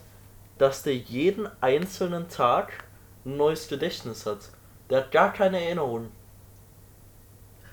dass 0.57 0.83
der 0.83 0.95
jeden 0.95 1.49
einzelnen 1.61 2.27
Tag 2.29 2.83
ein 3.25 3.37
neues 3.37 3.67
Gedächtnis 3.67 4.25
hat. 4.25 4.49
Der 4.89 4.99
hat 4.99 5.11
gar 5.11 5.33
keine 5.33 5.63
Erinnerung. 5.63 6.11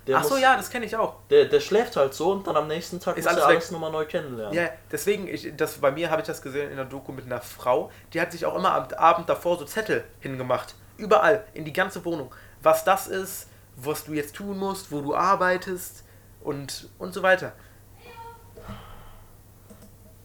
Der 0.06 0.18
Ach 0.18 0.24
so, 0.24 0.30
muss- 0.34 0.40
ja, 0.42 0.56
das 0.56 0.68
kenne 0.68 0.84
ich 0.86 0.96
auch. 0.96 1.14
Der, 1.30 1.44
der 1.44 1.60
schläft 1.60 1.96
halt 1.96 2.12
so 2.12 2.32
und 2.32 2.46
dann 2.46 2.56
am 2.56 2.66
nächsten 2.66 2.98
Tag 2.98 3.16
Ist 3.16 3.24
muss 3.24 3.32
alles 3.34 3.44
er 3.44 3.48
alles 3.48 3.70
nochmal 3.70 3.92
neu 3.92 4.04
kennenlernen. 4.04 4.52
Ja, 4.54 4.68
deswegen, 4.90 5.28
ich, 5.28 5.54
das, 5.56 5.74
bei 5.78 5.92
mir 5.92 6.10
habe 6.10 6.20
ich 6.22 6.26
das 6.26 6.42
gesehen 6.42 6.70
in 6.70 6.76
der 6.76 6.86
Doku 6.86 7.12
mit 7.12 7.24
einer 7.24 7.40
Frau, 7.40 7.90
die 8.12 8.20
hat 8.20 8.32
sich 8.32 8.44
auch 8.44 8.56
immer 8.56 8.74
am 8.74 8.88
Abend 8.96 9.28
davor 9.28 9.58
so 9.58 9.64
Zettel 9.64 10.02
hingemacht. 10.20 10.74
Überall, 10.96 11.44
in 11.54 11.64
die 11.64 11.72
ganze 11.72 12.04
Wohnung. 12.04 12.34
Was 12.62 12.82
das 12.84 13.06
ist, 13.06 13.48
was 13.76 14.04
du 14.04 14.12
jetzt 14.12 14.34
tun 14.34 14.58
musst, 14.58 14.90
wo 14.90 15.00
du 15.00 15.14
arbeitest 15.14 16.04
und, 16.42 16.88
und 16.98 17.14
so 17.14 17.22
weiter. 17.22 17.52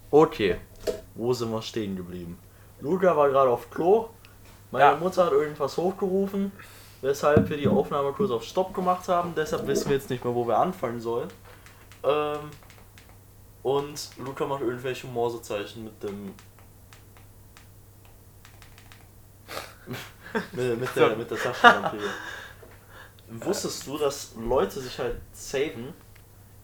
Okay, 0.10 0.58
wo 1.16 1.34
sind 1.34 1.52
wir 1.52 1.62
stehen 1.62 1.96
geblieben? 1.96 2.40
Luca 2.80 3.16
war 3.16 3.30
gerade 3.30 3.50
auf 3.50 3.70
Klo. 3.70 4.10
Meine 4.72 4.86
Ja. 4.86 4.96
Mutter 4.96 5.26
hat 5.26 5.32
irgendwas 5.32 5.78
hochgerufen, 5.78 6.52
weshalb 7.02 7.50
wir 7.50 7.58
die 7.58 7.68
Aufnahme 7.68 8.12
kurz 8.14 8.32
auf 8.32 8.44
Stopp 8.44 8.74
gemacht 8.74 9.08
haben. 9.08 9.34
Deshalb 9.36 9.68
wissen 9.68 9.90
wir 9.90 9.98
jetzt 9.98 10.10
nicht 10.10 10.24
mehr, 10.24 10.34
wo 10.34 10.48
wir 10.48 10.58
anfangen 10.58 11.00
sollen. 11.00 11.30
Ähm, 12.04 12.52
und 13.64 14.10
Luca 14.18 14.46
macht 14.46 14.62
irgendwelche 14.62 15.08
Morsezeichen 15.08 15.84
mit 15.84 16.02
dem. 16.04 16.34
mit, 20.52 20.80
mit, 20.80 20.96
der, 20.96 21.16
mit 21.16 21.30
der 21.30 21.38
Taschenlampe. 21.38 21.98
hier. 21.98 22.10
Wusstest 23.46 23.86
du, 23.88 23.98
dass 23.98 24.36
Leute 24.36 24.80
sich 24.80 24.98
halt 25.00 25.18
saven, 25.34 25.94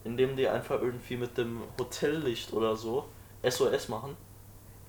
indem 0.04 0.34
die 0.34 0.48
einfach 0.48 0.80
irgendwie 0.80 1.16
mit 1.16 1.36
dem 1.36 1.62
Hotellicht 1.78 2.52
oder 2.54 2.74
so 2.74 3.08
SOS 3.46 3.88
machen? 3.88 4.16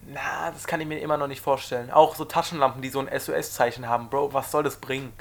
Na, 0.07 0.51
das 0.51 0.67
kann 0.67 0.79
ich 0.79 0.87
mir 0.87 0.99
immer 0.99 1.17
noch 1.17 1.27
nicht 1.27 1.41
vorstellen. 1.41 1.89
Auch 1.91 2.15
so 2.15 2.25
Taschenlampen, 2.25 2.81
die 2.81 2.89
so 2.89 2.99
ein 2.99 3.09
SOS-Zeichen 3.19 3.89
haben. 3.89 4.09
Bro, 4.09 4.33
was 4.33 4.51
soll 4.51 4.63
das 4.63 4.77
bringen? 4.77 5.11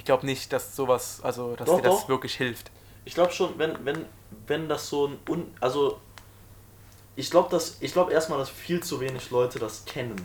Ich 0.00 0.06
glaube 0.06 0.24
nicht, 0.24 0.50
dass 0.50 0.74
sowas, 0.74 1.20
also, 1.22 1.56
dass 1.56 1.66
Doch, 1.66 1.76
dir 1.76 1.82
das 1.82 2.00
doch. 2.00 2.08
wirklich 2.08 2.34
hilft. 2.34 2.70
Ich 3.04 3.12
glaube 3.12 3.32
schon, 3.32 3.58
wenn, 3.58 3.84
wenn, 3.84 4.06
wenn 4.46 4.66
das 4.66 4.88
so 4.88 5.08
ein 5.08 5.18
un 5.28 5.54
also 5.60 6.00
ich 7.16 7.30
glaube 7.30 7.50
dass 7.50 7.82
ich 7.82 7.92
glaube 7.92 8.10
erstmal, 8.10 8.38
dass 8.38 8.48
viel 8.48 8.82
zu 8.82 8.98
wenig 8.98 9.30
Leute 9.30 9.58
das 9.58 9.84
kennen. 9.84 10.16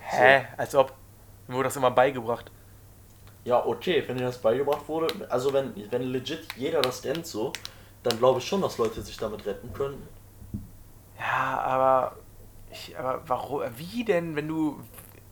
Hä? 0.00 0.46
Als 0.56 0.74
ob. 0.74 0.94
Mir 1.46 1.54
wurde 1.54 1.68
das 1.68 1.76
immer 1.76 1.92
beigebracht. 1.92 2.50
Ja, 3.44 3.64
okay, 3.64 4.02
wenn 4.08 4.18
dir 4.18 4.24
das 4.24 4.38
beigebracht 4.38 4.88
wurde, 4.88 5.30
also 5.30 5.52
wenn, 5.52 5.72
wenn 5.92 6.02
legit 6.02 6.48
jeder 6.56 6.82
das 6.82 7.02
kennt 7.02 7.24
so, 7.24 7.52
dann 8.02 8.18
glaube 8.18 8.40
ich 8.40 8.48
schon, 8.48 8.62
dass 8.62 8.78
Leute 8.78 9.00
sich 9.00 9.16
damit 9.16 9.46
retten 9.46 9.72
könnten. 9.72 10.08
Ja, 11.20 11.60
aber, 11.60 12.16
ich, 12.72 12.98
aber 12.98 13.22
warum, 13.28 13.62
wie 13.76 14.04
denn, 14.04 14.34
wenn 14.34 14.48
du 14.48 14.80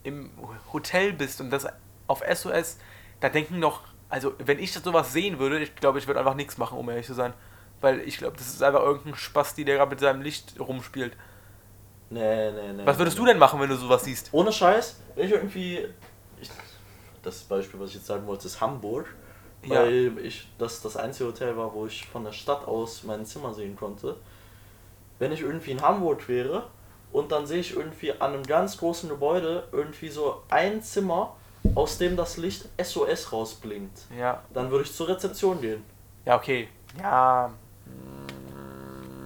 im 0.05 0.31
Hotel 0.73 1.12
bist 1.14 1.40
und 1.40 1.51
das 1.51 1.66
auf 2.07 2.23
SOS, 2.33 2.77
da 3.23 3.29
denken 3.29 3.61
doch, 3.61 3.81
also 4.09 4.35
wenn 4.39 4.59
ich 4.59 4.73
das 4.75 4.83
sowas 4.83 5.13
sehen 5.13 5.39
würde, 5.39 5.61
ich 5.61 5.75
glaube, 5.77 5.99
ich 5.99 6.07
würde 6.07 6.21
einfach 6.21 6.35
nichts 6.35 6.59
machen, 6.59 6.77
um 6.77 6.89
ehrlich 6.91 7.07
zu 7.07 7.15
sein. 7.15 7.33
Weil 7.81 8.01
ich 8.01 8.19
glaube, 8.19 8.37
das 8.37 8.49
ist 8.49 8.63
einfach 8.63 8.83
irgendein 8.83 9.15
Spasti, 9.15 9.65
der 9.65 9.77
gerade 9.77 9.91
mit 9.91 10.01
seinem 10.01 10.23
Licht 10.23 10.59
rumspielt. 10.59 11.17
Nee, 12.11 12.51
nee, 12.51 12.73
nee. 12.75 12.83
Was 12.85 12.99
würdest 12.99 13.17
nee. 13.17 13.25
du 13.25 13.27
denn 13.29 13.39
machen, 13.39 13.61
wenn 13.61 13.69
du 13.69 13.77
sowas 13.77 14.05
siehst? 14.05 14.29
Ohne 14.33 14.53
Scheiß, 14.53 15.01
wenn 15.15 15.27
ich 15.27 15.33
irgendwie. 15.33 15.87
Ich, 16.41 16.51
das 17.23 17.43
Beispiel, 17.45 17.81
was 17.81 17.91
ich 17.91 17.97
jetzt 17.97 18.07
sagen 18.07 18.27
wollte, 18.27 18.47
ist 18.47 18.61
Hamburg. 18.61 19.15
Ja. 19.65 19.83
Weil 19.83 20.19
ich 20.19 20.49
das 20.59 20.83
das 20.83 20.97
einzige 20.97 21.29
Hotel 21.29 21.57
war, 21.57 21.73
wo 21.73 21.87
ich 21.87 22.05
von 22.07 22.25
der 22.25 22.33
Stadt 22.33 22.67
aus 22.67 23.05
mein 23.05 23.25
Zimmer 23.25 23.55
sehen 23.55 23.77
konnte. 23.77 24.17
Wenn 25.21 25.31
ich 25.31 25.40
irgendwie 25.40 25.71
in 25.71 25.81
Hamburg 25.81 26.29
wäre 26.29 26.67
und 27.13 27.31
dann 27.31 27.46
sehe 27.46 27.61
ich 27.61 27.77
irgendwie 27.77 28.13
an 28.13 28.35
einem 28.35 28.42
ganz 28.42 28.79
großen 28.79 29.09
Gebäude 29.09 29.69
irgendwie 29.71 30.09
so 30.09 30.42
ein 30.51 30.83
Zimmer, 30.83 31.37
aus 31.75 31.98
dem 31.98 32.17
das 32.17 32.37
Licht 32.37 32.69
SOS 32.83 33.33
rausblinkt, 33.33 34.02
Ja. 34.17 34.42
dann 34.52 34.71
würde 34.71 34.85
ich 34.85 34.92
zur 34.94 35.08
Rezeption 35.08 35.60
gehen. 35.60 35.85
Ja, 36.25 36.37
okay. 36.37 36.69
Ja. 36.98 37.50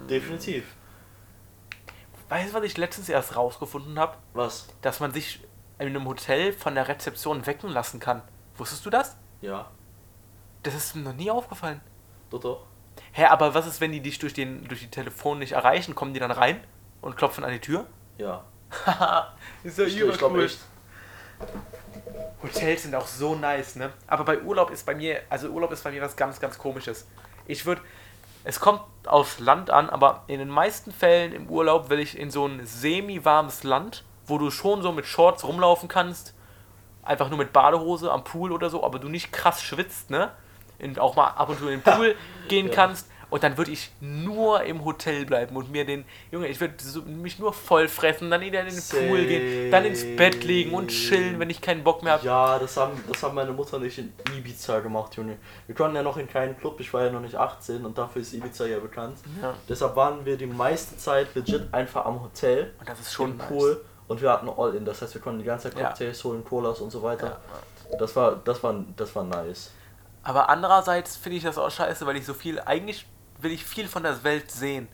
Definitiv. 0.09 0.65
weißt 2.29 2.51
du, 2.51 2.55
was 2.55 2.65
ich 2.65 2.77
letztens 2.77 3.09
erst 3.09 3.37
rausgefunden 3.37 3.99
habe? 3.99 4.17
Was? 4.35 4.69
Dass 4.83 5.01
man 5.01 5.13
sich 5.13 5.41
in 5.79 5.87
einem 5.89 6.07
Hotel 6.07 6.53
von 6.53 6.75
der 6.75 6.89
Rezeption 6.89 7.45
wecken 7.47 7.71
lassen 7.71 8.01
kann. 8.01 8.23
Wusstest 8.57 8.87
du 8.87 8.91
das? 8.91 9.17
Ja. 9.43 9.71
Das 10.63 10.75
ist 10.75 10.95
mir 10.97 11.03
noch 11.03 11.13
nie 11.13 11.31
aufgefallen. 11.31 11.81
Doch, 12.31 12.41
doch. 12.41 12.67
Hä, 13.13 13.25
aber 13.27 13.55
was 13.55 13.67
ist, 13.67 13.81
wenn 13.81 13.93
die 13.93 14.01
dich 14.01 14.19
durch, 14.19 14.33
den, 14.33 14.67
durch 14.69 14.81
die 14.81 14.91
Telefon 14.91 15.39
nicht 15.39 15.53
erreichen? 15.53 15.95
Kommen 15.95 16.15
die 16.15 16.21
dann 16.21 16.31
rein 16.31 16.61
und 17.03 17.17
klopfen 17.17 17.45
an 17.45 17.53
die 17.53 17.61
Tür? 17.61 17.87
Ja. 18.19 18.45
ist 19.63 19.79
ja 19.79 19.85
Ich, 19.85 20.01
ich 20.01 20.19
glaube 20.19 20.45
echt. 20.45 20.59
Hotels 22.43 22.83
sind 22.83 22.95
auch 22.95 23.07
so 23.07 23.35
nice, 23.35 23.77
ne? 23.77 23.91
Aber 24.07 24.25
bei 24.25 24.41
Urlaub 24.41 24.71
ist 24.71 24.85
bei 24.87 24.95
mir, 24.95 25.21
also 25.31 25.49
Urlaub 25.49 25.73
ist 25.73 25.83
bei 25.85 25.91
mir 25.91 26.03
was 26.03 26.17
ganz, 26.17 26.39
ganz 26.41 26.59
komisches. 26.59 27.07
Ich 27.47 27.65
würde, 27.67 27.81
es 28.45 28.61
kommt 28.61 28.81
aufs 29.07 29.39
Land 29.41 29.71
an, 29.71 29.89
aber 29.91 30.25
in 30.27 30.39
den 30.39 30.49
meisten 30.49 30.93
Fällen 30.93 31.33
im 31.33 31.49
Urlaub 31.49 31.89
will 31.91 31.99
ich 31.99 32.19
in 32.19 32.31
so 32.31 32.47
ein 32.47 32.65
semi-warmes 32.65 33.63
Land, 33.65 34.05
wo 34.27 34.39
du 34.39 34.51
schon 34.51 34.83
so 34.83 34.93
mit 34.93 35.07
Shorts 35.07 35.45
rumlaufen 35.45 35.89
kannst, 35.89 36.35
einfach 37.03 37.29
nur 37.29 37.39
mit 37.39 37.53
Badehose 37.53 38.11
am 38.13 38.25
Pool 38.25 38.53
oder 38.53 38.69
so, 38.71 38.85
aber 38.85 38.99
du 38.99 39.09
nicht 39.09 39.33
krass 39.33 39.63
schwitzt, 39.63 40.11
ne? 40.11 40.31
Und 40.79 40.99
auch 40.99 41.17
mal 41.17 41.29
ab 41.29 41.49
und 41.49 41.59
zu 41.59 41.69
in 41.69 41.81
den 41.81 41.83
Pool 41.83 42.15
gehen 42.49 42.67
Ja. 42.69 42.75
kannst. 42.75 43.09
Und 43.37 43.43
dann 43.43 43.59
würde 43.59 43.71
ich 43.71 43.91
nur 44.01 44.63
im 44.63 44.83
Hotel 44.87 45.27
bleiben 45.27 45.57
und 45.57 45.71
mir 45.71 45.85
den, 45.85 46.07
Junge, 46.31 46.49
ich 46.49 46.59
würde 46.59 46.73
so, 46.79 47.03
mich 47.03 47.39
nur 47.39 47.53
voll 47.53 47.87
fressen, 47.87 48.31
dann 48.31 48.41
wieder 48.41 48.63
in 48.63 48.69
den 48.75 48.83
Pool 48.83 49.27
gehen, 49.27 49.71
dann 49.71 49.85
ins 49.85 50.07
Bett 50.17 50.43
legen 50.43 50.73
und 50.73 50.89
chillen, 50.89 51.39
wenn 51.39 51.51
ich 51.51 51.61
keinen 51.61 51.85
Bock 51.85 52.03
mehr 52.03 52.15
habe. 52.15 52.25
Ja, 52.25 52.59
das 52.59 52.79
haben, 52.79 52.99
das 53.13 53.23
haben 53.23 53.35
meine 53.35 53.53
Mutter 53.53 53.79
nicht 53.79 53.99
in 53.99 54.11
Ibiza 54.35 54.81
gemacht, 54.81 55.17
Junge. 55.17 55.37
Wir 55.67 55.75
konnten 55.75 55.97
ja 55.97 56.03
noch 56.03 56.17
in 56.17 56.27
keinen 56.27 56.57
Club, 56.59 56.81
ich 56.81 56.91
war 56.95 57.05
ja 57.05 57.13
noch 57.13 57.21
nicht 57.21 57.35
18 57.35 57.85
und 57.85 57.99
dafür 57.99 58.23
ist 58.23 58.33
Ibiza 58.33 58.65
ja 58.65 58.79
bekannt. 58.79 59.19
Ja. 59.43 59.53
Deshalb 59.69 59.95
waren 59.97 60.25
wir 60.25 60.39
die 60.39 60.47
meiste 60.47 60.97
Zeit 60.97 61.35
legit 61.35 61.69
einfach 61.73 62.07
am 62.07 62.23
Hotel, 62.23 62.73
Und 62.81 62.89
das 62.89 63.01
ist 63.01 63.13
schon 63.13 63.33
im 63.33 63.37
nice. 63.37 63.49
Pool 63.49 63.85
und 64.09 64.23
wir 64.23 64.31
hatten 64.31 64.49
All-In. 64.49 64.87
Das 64.87 65.03
heißt, 65.03 65.13
wir 65.13 65.21
konnten 65.21 65.41
die 65.41 65.45
ganze 65.45 65.69
Zeit 65.69 65.79
Ja. 65.79 65.89
Cocktails 65.89 66.25
holen, 66.25 66.43
Colas 66.43 66.81
und 66.81 66.91
so 66.91 67.03
weiter. 67.03 67.39
Ja. 67.91 67.99
Das 67.99 68.17
war, 68.17 68.37
das 68.43 68.63
war, 68.63 68.83
das 68.97 69.15
war 69.15 69.25
nice. 69.25 69.73
Aber 70.23 70.49
andererseits 70.49 71.17
finde 71.19 71.37
ich 71.37 71.45
das 71.45 71.59
auch 71.59 71.71
scheiße, 71.71 72.07
weil 72.07 72.17
ich 72.17 72.25
so 72.25 72.33
viel, 72.33 72.59
eigentlich 72.61 73.05
will 73.39 73.53
ich 73.53 73.65
viel 73.65 73.89
von 73.89 74.03
der 74.03 74.23
Welt 74.25 74.51
sehen. 74.51 74.89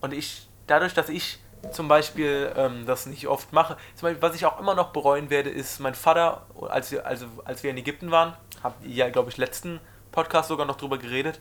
Und 0.00 0.12
ich, 0.12 0.48
dadurch, 0.66 0.94
dass 0.94 1.08
ich 1.08 1.38
zum 1.72 1.88
Beispiel 1.88 2.52
ähm, 2.56 2.84
das 2.86 3.06
nicht 3.06 3.26
oft 3.26 3.52
mache, 3.52 3.76
zum 3.94 4.08
Beispiel, 4.08 4.22
was 4.22 4.36
ich 4.36 4.44
auch 4.46 4.60
immer 4.60 4.74
noch 4.74 4.92
bereuen 4.92 5.30
werde, 5.30 5.50
ist 5.50 5.80
mein 5.80 5.94
Vater, 5.94 6.46
als 6.68 6.92
wir, 6.92 7.06
also, 7.06 7.26
als 7.44 7.62
wir 7.62 7.70
in 7.70 7.78
Ägypten 7.78 8.10
waren, 8.10 8.34
ihr 8.82 8.90
ja, 8.90 9.08
glaube 9.08 9.30
ich, 9.30 9.36
letzten 9.36 9.80
Podcast 10.12 10.48
sogar 10.48 10.66
noch 10.66 10.76
drüber 10.76 10.98
geredet, 10.98 11.40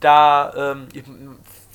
da, 0.00 0.52
ähm, 0.56 0.88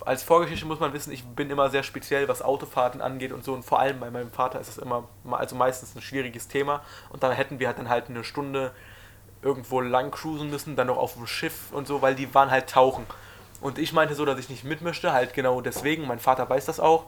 als 0.03 0.23
Vorgeschichte 0.23 0.65
muss 0.65 0.79
man 0.79 0.93
wissen, 0.93 1.13
ich 1.13 1.23
bin 1.23 1.49
immer 1.49 1.69
sehr 1.69 1.83
speziell, 1.83 2.27
was 2.27 2.41
Autofahrten 2.41 3.01
angeht 3.01 3.31
und 3.31 3.43
so. 3.43 3.53
Und 3.53 3.63
vor 3.63 3.79
allem 3.79 3.99
bei 3.99 4.09
meinem 4.09 4.31
Vater 4.31 4.59
ist 4.59 4.67
es 4.67 4.77
immer, 4.77 5.07
also 5.31 5.55
meistens 5.55 5.95
ein 5.95 6.01
schwieriges 6.01 6.47
Thema. 6.47 6.81
Und 7.09 7.23
da 7.23 7.31
hätten 7.31 7.59
wir 7.59 7.67
halt 7.67 7.77
dann 7.77 7.89
halt 7.89 8.09
eine 8.09 8.23
Stunde 8.23 8.71
irgendwo 9.41 9.79
lang 9.79 10.09
cruisen 10.11 10.49
müssen, 10.49 10.75
dann 10.75 10.87
noch 10.87 10.97
auf 10.97 11.13
dem 11.13 11.27
Schiff 11.27 11.71
und 11.71 11.87
so, 11.87 12.01
weil 12.01 12.15
die 12.15 12.33
waren 12.33 12.49
halt 12.49 12.69
tauchen. 12.69 13.05
Und 13.61 13.79
ich 13.79 13.93
meinte 13.93 14.15
so, 14.15 14.25
dass 14.25 14.37
ich 14.39 14.49
nicht 14.49 14.63
mitmischte, 14.63 15.13
halt 15.13 15.33
genau 15.33 15.61
deswegen. 15.61 16.07
Mein 16.07 16.19
Vater 16.19 16.49
weiß 16.49 16.65
das 16.65 16.79
auch. 16.79 17.05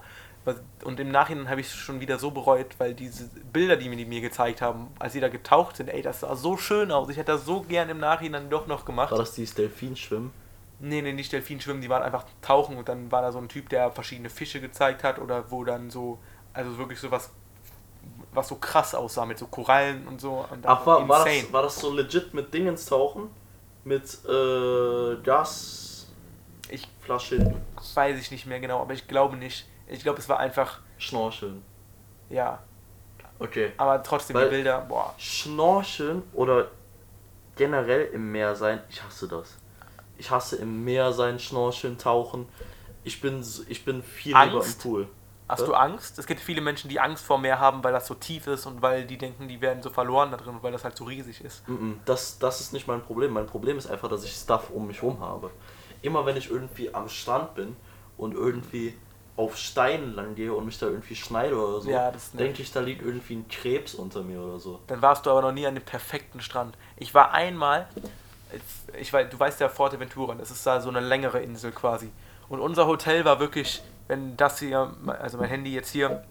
Und 0.85 0.99
im 0.99 1.11
Nachhinein 1.11 1.49
habe 1.49 1.59
ich 1.59 1.67
es 1.67 1.73
schon 1.73 1.99
wieder 1.99 2.19
so 2.19 2.31
bereut, 2.31 2.67
weil 2.77 2.93
diese 2.93 3.25
Bilder, 3.51 3.75
die 3.75 3.89
mir, 3.89 3.97
die 3.97 4.05
mir 4.05 4.21
gezeigt 4.21 4.61
haben, 4.61 4.87
als 4.97 5.13
sie 5.13 5.19
da 5.19 5.27
getaucht 5.27 5.75
sind, 5.75 5.89
ey, 5.89 6.01
das 6.01 6.21
sah 6.21 6.35
so 6.35 6.55
schön 6.55 6.91
aus. 6.91 7.09
Ich 7.09 7.17
hätte 7.17 7.33
das 7.33 7.45
so 7.45 7.61
gern 7.61 7.89
im 7.89 7.99
Nachhinein 7.99 8.49
doch 8.49 8.65
noch 8.65 8.85
gemacht. 8.85 9.11
War 9.11 9.17
das 9.17 9.33
dieses 9.33 9.55
Delfinschwimmen? 9.55 10.31
Nee, 10.79 11.01
nee, 11.01 11.11
nicht 11.11 11.33
Delfinschwimmen, 11.33 11.81
die 11.81 11.89
waren 11.89 12.03
einfach 12.03 12.25
tauchen 12.41 12.77
und 12.77 12.87
dann 12.87 13.11
war 13.11 13.23
da 13.23 13.31
so 13.31 13.39
ein 13.39 13.49
Typ, 13.49 13.67
der 13.69 13.91
verschiedene 13.91 14.29
Fische 14.29 14.61
gezeigt 14.61 15.03
hat 15.03 15.19
oder 15.19 15.49
wo 15.49 15.63
dann 15.63 15.89
so, 15.89 16.19
also 16.53 16.77
wirklich 16.77 16.99
so 16.99 17.09
was, 17.09 17.31
was 18.31 18.47
so 18.47 18.55
krass 18.55 18.93
aussah 18.93 19.25
mit 19.25 19.39
so 19.39 19.47
Korallen 19.47 20.07
und 20.07 20.21
so. 20.21 20.45
Und 20.49 20.65
Ach, 20.65 20.85
war, 20.85 21.07
war, 21.09 21.25
das, 21.25 21.51
war 21.51 21.63
das 21.63 21.79
so 21.79 21.91
legit 21.91 22.33
mit 22.33 22.53
Dingens 22.53 22.85
tauchen? 22.85 23.31
Mit 23.83 24.03
äh, 24.25 25.15
Gasflasche 25.23 25.86
Hinten? 27.07 27.61
weiß 27.95 28.19
ich 28.19 28.31
nicht 28.31 28.45
mehr 28.45 28.59
genau, 28.59 28.81
aber 28.81 28.93
ich 28.93 29.07
glaube 29.07 29.37
nicht. 29.37 29.67
Ich 29.87 30.01
glaube, 30.03 30.19
es 30.19 30.27
war 30.29 30.39
einfach, 30.39 30.79
Schnorcheln. 30.97 31.63
ja, 32.29 32.59
Okay. 33.39 33.71
aber 33.77 34.01
trotzdem 34.03 34.35
Weil- 34.35 34.45
die 34.49 34.55
Bilder, 34.55 34.81
boah. 34.81 35.13
Schnorcheln 35.17 36.23
oder 36.33 36.67
generell 37.55 38.05
im 38.13 38.31
Meer 38.31 38.55
sein, 38.55 38.81
ich 38.89 39.01
hasse 39.03 39.27
das. 39.27 39.55
Ich 40.17 40.29
hasse 40.31 40.55
im 40.57 40.83
Meer 40.83 41.13
sein, 41.13 41.39
Schnorcheln, 41.39 41.97
Tauchen. 41.97 42.47
Ich 43.03 43.21
bin, 43.21 43.43
ich 43.69 43.85
bin 43.85 44.03
viel 44.03 44.33
lieber 44.33 44.43
im 44.43 44.55
Angst? 44.57 44.81
Pool. 44.81 45.07
Hast 45.47 45.61
Ja. 45.61 45.65
du 45.67 45.73
Angst? 45.75 46.19
Es 46.19 46.25
gibt 46.27 46.41
viele 46.41 46.59
Menschen, 46.59 46.89
die 46.89 46.99
Angst 46.99 47.23
vor 47.23 47.37
Meer 47.37 47.59
haben, 47.59 47.81
weil 47.83 47.93
das 47.93 48.05
so 48.07 48.15
tief 48.15 48.47
ist 48.47 48.65
und 48.65 48.81
weil 48.81 49.05
die 49.05 49.17
denken, 49.17 49.47
die 49.47 49.61
werden 49.61 49.81
so 49.81 49.89
verloren 49.89 50.29
da 50.31 50.35
drin 50.37 50.55
und 50.55 50.63
weil 50.63 50.73
das 50.73 50.83
halt 50.83 50.97
so 50.97 51.05
riesig 51.05 51.39
ist. 51.41 51.63
Das, 52.05 52.37
das 52.39 52.59
ist 52.59 52.73
nicht 52.73 52.85
mein 52.87 53.01
Problem. 53.01 53.31
Mein 53.31 53.45
Problem 53.45 53.77
ist 53.77 53.87
einfach, 53.87 54.09
dass 54.09 54.25
ich 54.25 54.33
Stuff 54.33 54.69
um 54.71 54.87
mich 54.87 55.01
rum 55.01 55.21
habe. 55.21 55.49
Immer 56.07 56.25
wenn 56.25 56.37
ich 56.37 56.49
irgendwie 56.49 56.93
am 56.93 57.09
Strand 57.09 57.53
bin 57.55 57.75
und 58.17 58.33
irgendwie 58.33 58.95
auf 59.35 59.57
Steinen 59.57 60.15
lang 60.15 60.35
gehe 60.35 60.53
und 60.53 60.65
mich 60.65 60.79
da 60.79 60.85
irgendwie 60.87 61.15
schneide 61.15 61.55
oder 61.55 61.81
so, 61.81 61.89
Ja, 61.91 62.11
denke 62.33 62.61
ich, 62.61 62.71
da 62.71 62.79
liegt 62.79 63.01
irgendwie 63.01 63.35
ein 63.35 63.47
Krebs 63.49 63.93
unter 63.93 64.23
mir 64.23 64.41
oder 64.41 64.57
so. 64.57 64.79
Dann 64.87 65.01
warst 65.01 65.25
du 65.25 65.31
aber 65.31 65.41
noch 65.41 65.51
nie 65.51 65.67
an 65.67 65.75
dem 65.75 65.83
perfekten 65.83 66.39
Strand. 66.39 66.77
Ich 66.95 67.13
war 67.13 67.33
einmal, 67.33 67.87
ich 68.97 69.11
weiß, 69.11 69.29
du 69.29 69.37
weißt 69.37 69.59
ja 69.59 69.67
Forteventura, 69.67 70.33
das 70.35 70.49
ist 70.49 70.65
da 70.65 70.79
so 70.79 70.87
eine 70.89 71.01
längere 71.01 71.39
Insel 71.39 71.71
quasi. 71.73 72.09
Und 72.47 72.61
unser 72.61 72.87
Hotel 72.87 73.25
war 73.25 73.41
wirklich, 73.41 73.83
wenn 74.07 74.37
das 74.37 74.59
hier, 74.59 74.95
also 75.19 75.37
mein 75.37 75.49
Handy 75.49 75.73
jetzt 75.73 75.91
hier 75.91 76.23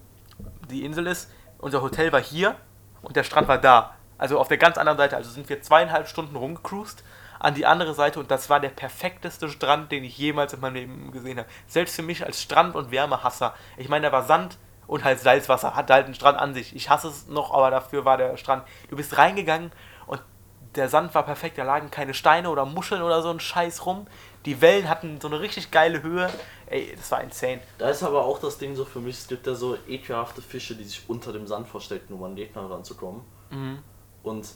die 0.71 0.83
Insel 0.83 1.05
ist, 1.05 1.29
unser 1.59 1.83
Hotel 1.83 2.11
war 2.11 2.21
hier 2.21 2.55
und 3.03 3.15
der 3.15 3.23
Strand 3.23 3.47
war 3.47 3.59
da. 3.59 3.95
Also 4.17 4.39
auf 4.39 4.47
der 4.47 4.57
ganz 4.57 4.77
anderen 4.77 4.97
Seite. 4.97 5.15
Also 5.15 5.29
sind 5.29 5.47
wir 5.47 5.61
zweieinhalb 5.61 6.07
Stunden 6.07 6.35
rumgecruised 6.35 7.03
an 7.39 7.53
die 7.53 7.65
andere 7.65 7.93
Seite 7.93 8.19
und 8.19 8.31
das 8.31 8.49
war 8.49 8.59
der 8.59 8.69
perfekteste 8.69 9.49
Strand, 9.49 9.91
den 9.91 10.03
ich 10.03 10.17
jemals 10.17 10.53
in 10.53 10.59
meinem 10.59 10.75
Leben 10.75 11.11
gesehen 11.11 11.39
habe. 11.39 11.49
Selbst 11.67 11.95
für 11.95 12.03
mich 12.03 12.25
als 12.25 12.41
Strand- 12.41 12.75
und 12.75 12.91
Wärmehasser. 12.91 13.53
Ich 13.77 13.89
meine, 13.89 14.07
da 14.07 14.11
war 14.11 14.23
Sand 14.23 14.57
und 14.87 15.03
halt 15.03 15.19
Salzwasser, 15.19 15.75
hat 15.75 15.89
halt 15.89 16.05
einen 16.05 16.15
Strand 16.15 16.39
an 16.39 16.53
sich. 16.53 16.75
Ich 16.75 16.89
hasse 16.89 17.09
es 17.09 17.27
noch, 17.27 17.53
aber 17.53 17.71
dafür 17.71 18.05
war 18.05 18.17
der 18.17 18.37
Strand. 18.37 18.63
Du 18.89 18.95
bist 18.95 19.17
reingegangen 19.17 19.71
und 20.05 20.21
der 20.75 20.89
Sand 20.89 21.13
war 21.15 21.23
perfekt, 21.23 21.57
da 21.57 21.63
lagen 21.63 21.91
keine 21.91 22.13
Steine 22.13 22.49
oder 22.49 22.65
Muscheln 22.65 23.01
oder 23.01 23.21
so 23.21 23.29
ein 23.29 23.39
Scheiß 23.39 23.85
rum. 23.85 24.07
Die 24.45 24.61
Wellen 24.61 24.87
hatten 24.87 25.19
so 25.19 25.27
eine 25.27 25.39
richtig 25.39 25.71
geile 25.71 26.03
Höhe. 26.03 26.29
Ey, 26.67 26.93
das 26.95 27.11
war 27.11 27.21
insane. 27.21 27.59
Da 27.77 27.89
ist 27.89 28.03
aber 28.03 28.23
auch 28.23 28.39
das 28.39 28.57
Ding 28.57 28.75
so 28.75 28.85
für 28.85 28.99
mich, 28.99 29.17
es 29.17 29.27
gibt 29.27 29.47
ja 29.47 29.55
so 29.55 29.77
ekelhafte 29.87 30.41
Fische, 30.41 30.75
die 30.75 30.83
sich 30.83 31.09
unter 31.09 31.33
dem 31.33 31.47
Sand 31.47 31.67
verstecken, 31.67 32.13
um 32.13 32.23
an 32.23 32.35
Gegner 32.35 32.69
ranzukommen. 32.69 33.21
Mhm. 33.49 33.79
Und 34.23 34.47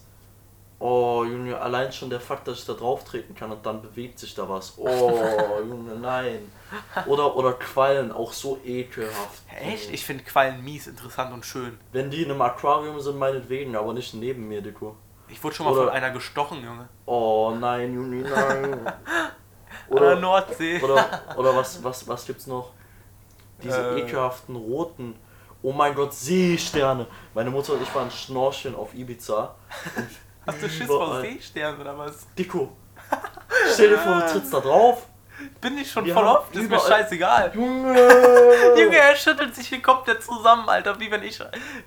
oh 0.82 1.24
Junge, 1.24 1.58
allein 1.60 1.94
schon 1.94 2.10
der 2.10 2.20
Fakt, 2.20 2.48
dass 2.48 2.60
ich 2.60 2.66
da 2.66 2.74
drauf 2.74 3.04
treten 3.06 3.34
kann 3.36 3.52
und 3.52 3.66
dann 3.66 3.82
bewegt 3.82 4.20
sich 4.20 4.34
da 4.36 4.50
was. 4.50 4.74
Oh 4.78 5.22
Junge, 5.68 5.96
nein. 5.96 6.52
Oder, 7.06 7.36
oder 7.36 7.54
Quallen, 7.54 8.12
auch 8.12 8.34
so 8.34 8.60
ekelhaft. 8.66 9.44
Echt? 9.62 9.92
Ich 9.92 10.06
finde 10.06 10.24
Quallen 10.24 10.64
mies, 10.64 10.88
interessant 10.88 11.34
und 11.34 11.46
schön. 11.46 11.78
Wenn 11.92 12.10
die 12.12 12.24
in 12.24 12.32
einem 12.32 12.42
Aquarium 12.42 13.00
sind, 13.00 13.18
meinetwegen, 13.18 13.76
aber 13.76 13.94
nicht 13.94 14.14
neben 14.14 14.48
mir, 14.48 14.62
Dico. 14.62 14.96
Ich 15.28 15.42
wurde 15.44 15.56
schon 15.56 15.66
mal 15.66 15.74
Oder- 15.74 15.84
von 15.86 15.90
einer 15.92 16.12
gestochen, 16.12 16.64
Junge. 16.64 16.90
Oh 17.06 17.54
nein, 17.58 17.94
Junge, 17.94 18.28
nein. 18.30 18.94
Oder, 19.90 20.16
Nordsee. 20.16 20.82
oder, 20.82 21.06
oder 21.38 21.56
was, 21.56 21.84
was, 21.84 22.08
was 22.08 22.26
gibt's 22.26 22.48
noch? 22.48 22.72
Diese 23.62 23.78
Äh. 23.96 24.02
ekelhaften 24.02 24.56
roten. 24.56 25.16
Oh 25.62 25.72
mein 25.74 25.94
Gott, 25.96 26.14
Seesterne. 26.14 27.08
Meine 27.34 27.50
Mutter 27.50 27.74
und 27.74 27.82
ich 27.84 27.94
waren 27.94 28.10
schnorcheln 28.10 28.74
auf 28.76 28.94
Ibiza. 28.94 29.54
Und 29.98 30.08
Hast 30.46 30.62
du 30.62 30.70
Schiss 30.70 30.88
vor 30.88 31.22
Seesternen 31.22 31.82
oder 31.82 31.98
was? 31.98 32.26
Dico. 32.38 32.76
Stell 33.74 33.89
dir 33.89 33.98
vor, 34.00 34.16
du 34.16 34.32
trittst 34.32 34.54
da 34.54 34.60
drauf. 34.60 35.08
Bin 35.60 35.78
ich 35.78 35.92
schon 35.92 36.06
Wir 36.06 36.14
voll 36.14 36.26
oft, 36.26 36.56
ist 36.56 36.70
mir 36.70 36.80
scheißegal. 36.80 37.52
Junge! 37.56 37.94
Junge, 38.78 38.98
er 38.98 39.16
schüttelt 39.16 39.56
sich 39.56 39.68
hier 39.70 39.82
komplett 39.82 40.24
zusammen, 40.24 40.70
Alter. 40.70 41.00
Wie 41.00 41.10
wenn 41.10 41.24
ich 41.24 41.39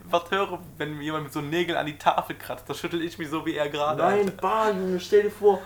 was 0.04 0.30
höre, 0.30 0.58
wenn 0.76 0.96
mir 0.96 1.04
jemand 1.04 1.24
mit 1.24 1.32
so 1.32 1.40
Nägeln 1.40 1.78
an 1.78 1.86
die 1.86 1.96
Tafel 1.98 2.36
kratzt, 2.36 2.68
da 2.68 2.74
schüttel 2.74 3.02
ich 3.02 3.16
mich 3.18 3.30
so 3.30 3.46
wie 3.46 3.54
er 3.54 3.68
gerade. 3.68 4.02
Nein. 4.02 4.32
Bar, 4.40 4.70
Junge, 4.70 4.98
stell 4.98 5.24
dir 5.24 5.30
vor. 5.30 5.60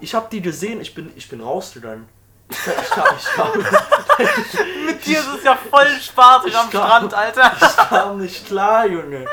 Ich 0.00 0.14
hab 0.14 0.30
die 0.30 0.42
gesehen, 0.42 0.80
ich 0.80 0.94
bin, 0.94 1.12
ich 1.16 1.28
bin 1.28 1.40
rausgegangen. 1.40 2.08
Ich 2.48 2.58
ich 2.58 2.66
ich 2.66 3.36
Mit 4.86 5.06
dir 5.06 5.18
ist 5.18 5.34
es 5.38 5.44
ja 5.44 5.56
voll 5.56 5.88
spaßig 6.00 6.56
am 6.56 6.68
Strand, 6.68 7.12
Alter. 7.12 7.52
ich 7.60 7.76
kam 7.76 8.18
nicht 8.18 8.46
klar, 8.46 8.86
Junge. 8.86 9.26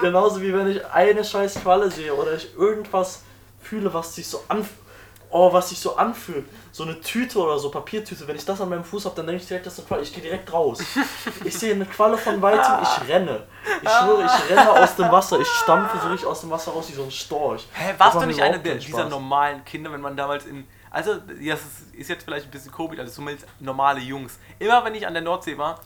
Genauso 0.00 0.40
wie 0.40 0.52
wenn 0.52 0.68
ich 0.68 0.86
eine 0.86 1.24
scheiß 1.24 1.62
Qualle 1.62 1.90
sehe 1.90 2.14
oder 2.14 2.34
ich 2.34 2.54
irgendwas 2.56 3.22
fühle, 3.60 3.92
was 3.92 4.14
sich 4.14 4.26
so 4.26 4.42
anfühlt. 4.48 4.78
Oh, 5.30 5.52
was 5.52 5.68
sich 5.68 5.78
so 5.78 5.96
anfühlt. 5.96 6.46
So 6.72 6.84
eine 6.84 7.00
Tüte 7.02 7.38
oder 7.38 7.58
so, 7.58 7.70
Papiertüte. 7.70 8.26
Wenn 8.26 8.36
ich 8.36 8.46
das 8.46 8.62
an 8.62 8.70
meinem 8.70 8.84
Fuß 8.84 9.04
habe, 9.04 9.14
dann 9.16 9.26
denke 9.26 9.42
ich 9.42 9.48
direkt, 9.48 9.66
das 9.66 9.74
ist 9.74 9.80
eine 9.80 9.88
Qualle. 9.88 10.02
Ich 10.02 10.14
gehe 10.14 10.22
direkt 10.22 10.50
raus. 10.50 10.80
Ich 11.44 11.58
sehe 11.58 11.74
eine 11.74 11.84
Qualle 11.84 12.16
von 12.16 12.40
weitem, 12.40 12.82
ich 12.82 13.08
renne. 13.08 13.46
Ich 13.82 13.90
schwöre, 13.90 14.24
ich 14.24 14.50
renne 14.50 14.70
aus 14.70 14.96
dem 14.96 15.12
Wasser. 15.12 15.38
Ich 15.38 15.48
stampfe 15.48 15.98
so 16.02 16.08
richtig 16.08 16.26
aus 16.26 16.40
dem 16.40 16.50
Wasser 16.50 16.72
raus 16.72 16.88
wie 16.88 16.94
so 16.94 17.02
ein 17.02 17.10
Storch. 17.10 17.66
Hä, 17.74 17.92
warst 17.98 18.16
du 18.16 18.24
nicht 18.24 18.40
einer 18.40 18.58
der, 18.58 18.76
dieser 18.76 19.06
normalen 19.06 19.62
Kinder, 19.66 19.92
wenn 19.92 20.00
man 20.00 20.16
damals 20.16 20.46
in. 20.46 20.66
Also, 20.90 21.16
ja, 21.38 21.54
das 21.54 21.60
ist, 21.60 21.94
ist 21.94 22.08
jetzt 22.08 22.24
vielleicht 22.24 22.46
ein 22.46 22.50
bisschen 22.50 22.72
komisch, 22.72 22.98
also 22.98 23.12
zumindest 23.12 23.46
normale 23.60 24.00
Jungs. 24.00 24.38
Immer 24.58 24.82
wenn 24.82 24.94
ich 24.94 25.06
an 25.06 25.12
der 25.12 25.22
Nordsee 25.22 25.58
war, 25.58 25.78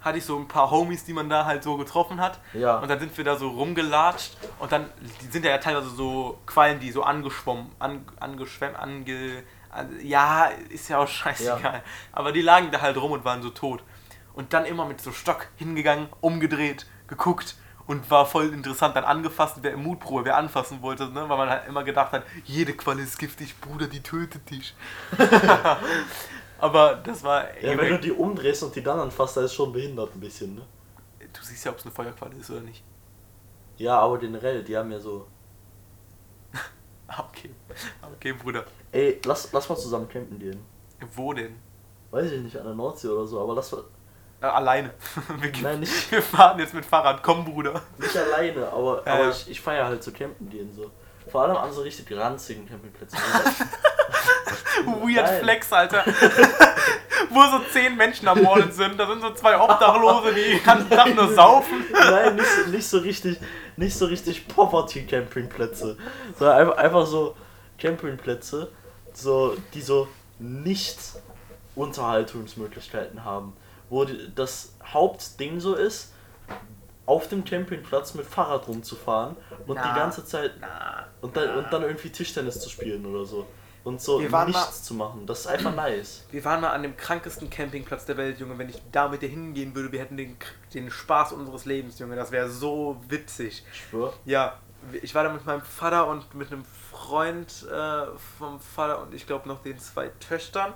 hatte 0.00 0.18
ich 0.18 0.24
so 0.24 0.38
ein 0.38 0.48
paar 0.48 0.70
Homies, 0.70 1.04
die 1.04 1.12
man 1.12 1.28
da 1.28 1.44
halt 1.44 1.62
so 1.62 1.76
getroffen 1.76 2.20
hat. 2.20 2.40
Ja. 2.52 2.78
Und 2.78 2.88
dann 2.88 2.98
sind 2.98 3.16
wir 3.16 3.24
da 3.24 3.36
so 3.36 3.48
rumgelatscht 3.48 4.36
und 4.58 4.72
dann 4.72 4.86
die 5.22 5.26
sind 5.26 5.44
ja 5.44 5.56
teilweise 5.58 5.90
so 5.90 6.38
Quallen, 6.46 6.80
die 6.80 6.90
so 6.90 7.02
angeschwommen, 7.02 7.70
an, 7.78 8.04
angeschwemmt, 8.18 8.76
ange. 8.76 9.42
An, 9.70 9.88
ja, 10.02 10.46
ist 10.68 10.88
ja 10.88 10.98
auch 10.98 11.08
scheißegal. 11.08 11.62
Ja. 11.62 11.82
Aber 12.12 12.32
die 12.32 12.42
lagen 12.42 12.70
da 12.70 12.80
halt 12.80 12.96
rum 12.96 13.12
und 13.12 13.24
waren 13.24 13.42
so 13.42 13.50
tot. 13.50 13.82
Und 14.34 14.52
dann 14.52 14.64
immer 14.64 14.84
mit 14.84 15.00
so 15.00 15.12
Stock 15.12 15.48
hingegangen, 15.56 16.08
umgedreht, 16.20 16.86
geguckt 17.06 17.56
und 17.86 18.08
war 18.10 18.24
voll 18.24 18.52
interessant 18.52 18.94
dann 18.94 19.04
angefasst, 19.04 19.58
wer 19.62 19.72
im 19.72 19.82
Mutprobe, 19.82 20.26
wer 20.26 20.36
anfassen 20.36 20.80
wollte, 20.80 21.08
ne? 21.08 21.28
weil 21.28 21.36
man 21.36 21.50
halt 21.50 21.66
immer 21.66 21.82
gedacht 21.82 22.12
hat, 22.12 22.22
jede 22.44 22.72
Qualle 22.72 23.02
ist 23.02 23.18
giftig, 23.18 23.60
Bruder, 23.60 23.88
die 23.88 24.00
tötet 24.00 24.48
dich. 24.48 24.74
Aber 26.60 26.94
das 26.96 27.22
war. 27.22 27.44
Ja, 27.60 27.76
wenn 27.78 27.88
du 27.90 27.98
die 28.00 28.12
umdrehst 28.12 28.62
und 28.62 28.74
die 28.74 28.82
dann 28.82 28.98
anfasst, 29.00 29.36
da 29.36 29.42
ist 29.42 29.54
schon 29.54 29.72
behindert 29.72 30.14
ein 30.14 30.20
bisschen, 30.20 30.54
ne? 30.54 30.62
du 31.32 31.40
siehst 31.42 31.64
ja, 31.64 31.70
ob 31.70 31.78
es 31.78 31.84
eine 31.84 31.94
Feuerqualle 31.94 32.34
ist 32.36 32.50
oder 32.50 32.60
nicht. 32.60 32.82
Ja, 33.76 33.98
aber 34.00 34.18
generell, 34.18 34.62
die 34.64 34.76
haben 34.76 34.90
ja 34.90 34.98
so. 35.00 35.26
Okay. 37.18 37.50
Okay, 38.14 38.32
Bruder. 38.32 38.64
Ey, 38.92 39.20
lass, 39.24 39.52
lass 39.52 39.68
mal 39.68 39.76
zusammen 39.76 40.08
campen 40.08 40.38
gehen. 40.38 40.64
Wo 41.14 41.32
denn? 41.32 41.56
Weiß 42.10 42.30
ich 42.30 42.40
nicht, 42.40 42.56
an 42.56 42.64
der 42.66 42.74
Nordsee 42.74 43.08
oder 43.08 43.26
so, 43.26 43.40
aber 43.40 43.54
lass 43.54 43.72
mal. 43.72 43.82
Äh, 44.42 44.46
alleine. 44.46 44.94
Wir, 45.40 45.52
Nein, 45.62 45.80
nicht- 45.80 46.10
wir 46.12 46.22
fahren 46.22 46.58
jetzt 46.58 46.72
mit 46.74 46.84
Fahrrad. 46.84 47.22
Komm, 47.22 47.44
Bruder. 47.44 47.82
Nicht 47.98 48.16
alleine, 48.16 48.68
aber, 48.68 49.02
Ja, 49.06 49.14
aber 49.14 49.30
ich, 49.30 49.50
ich 49.50 49.60
feiere 49.60 49.86
halt 49.86 50.02
so 50.02 50.12
campen 50.12 50.48
gehen 50.48 50.72
so. 50.74 50.90
Vor 51.30 51.42
allem 51.42 51.56
an 51.56 51.72
so 51.72 51.82
richtig 51.82 52.10
ranzigen 52.16 52.66
Campingplätzen. 52.68 53.18
Weird 54.86 55.26
Nein. 55.26 55.42
Flex, 55.42 55.72
Alter. 55.72 56.04
Wo 57.30 57.42
so 57.44 57.60
zehn 57.72 57.96
Menschen 57.96 58.26
ermordet 58.26 58.74
sind. 58.74 58.98
Da 58.98 59.06
sind 59.06 59.20
so 59.20 59.30
zwei 59.34 59.58
Obdachlose, 59.60 60.34
die 60.34 60.42
den 60.56 60.62
ganzen 60.64 60.90
Tag 60.90 61.14
nur 61.14 61.32
saufen. 61.32 61.84
Nein, 61.92 62.36
nicht, 62.36 62.46
so- 62.48 62.70
nicht 62.70 62.86
so 62.88 62.98
richtig, 62.98 63.38
nicht 63.76 63.96
so 63.96 64.06
richtig 64.06 64.48
Poverty-Campingplätze. 64.48 65.96
Sondern 66.38 66.56
einfach, 66.58 66.76
einfach 66.76 67.06
so 67.06 67.36
Campingplätze, 67.78 68.70
so, 69.12 69.56
die 69.74 69.80
so 69.82 70.08
nicht 70.38 70.98
Unterhaltungsmöglichkeiten 71.76 73.24
haben. 73.24 73.54
Wo 73.88 74.04
die, 74.04 74.32
das 74.34 74.74
Hauptding 74.84 75.60
so 75.60 75.74
ist, 75.74 76.12
auf 77.06 77.28
dem 77.28 77.44
Campingplatz 77.44 78.14
mit 78.14 78.26
Fahrrad 78.26 78.68
rumzufahren 78.68 79.36
und 79.66 79.74
Na. 79.76 79.92
die 79.92 79.98
ganze 79.98 80.24
Zeit 80.24 80.52
Na. 80.60 81.06
und 81.20 81.36
dann, 81.36 81.56
und 81.58 81.72
dann 81.72 81.82
irgendwie 81.82 82.10
Tischtennis 82.10 82.60
zu 82.60 82.68
spielen 82.70 83.04
oder 83.04 83.24
so. 83.24 83.46
Und 83.82 84.00
so 84.00 84.20
Wir 84.20 84.30
waren 84.30 84.48
nichts 84.48 84.62
mal- 84.62 84.72
zu 84.82 84.94
machen. 84.94 85.26
Das 85.26 85.40
ist 85.40 85.46
einfach 85.46 85.74
nice. 85.74 86.24
Wir 86.30 86.44
waren 86.44 86.60
mal 86.60 86.70
an 86.70 86.82
dem 86.82 86.96
krankesten 86.96 87.48
Campingplatz 87.48 88.04
der 88.04 88.16
Welt, 88.18 88.38
Junge. 88.38 88.58
Wenn 88.58 88.68
ich 88.68 88.80
da 88.92 89.08
mit 89.08 89.22
dir 89.22 89.28
hingehen 89.28 89.74
würde, 89.74 89.90
wir 89.92 90.00
hätten 90.00 90.16
den, 90.18 90.36
den 90.74 90.90
Spaß 90.90 91.32
unseres 91.32 91.64
Lebens, 91.64 91.98
Junge. 91.98 92.14
Das 92.16 92.30
wäre 92.30 92.50
so 92.50 93.00
witzig. 93.08 93.64
Ich 93.72 93.80
schwör. 93.80 94.12
Ja, 94.26 94.58
ich 95.02 95.14
war 95.14 95.24
da 95.24 95.32
mit 95.32 95.44
meinem 95.46 95.62
Vater 95.62 96.06
und 96.08 96.34
mit 96.34 96.52
einem 96.52 96.64
Freund 96.90 97.66
äh, 97.70 98.06
vom 98.38 98.60
Vater 98.60 99.00
und 99.02 99.14
ich 99.14 99.26
glaube 99.26 99.48
noch 99.48 99.62
den 99.62 99.78
zwei 99.78 100.08
Töchtern. 100.20 100.74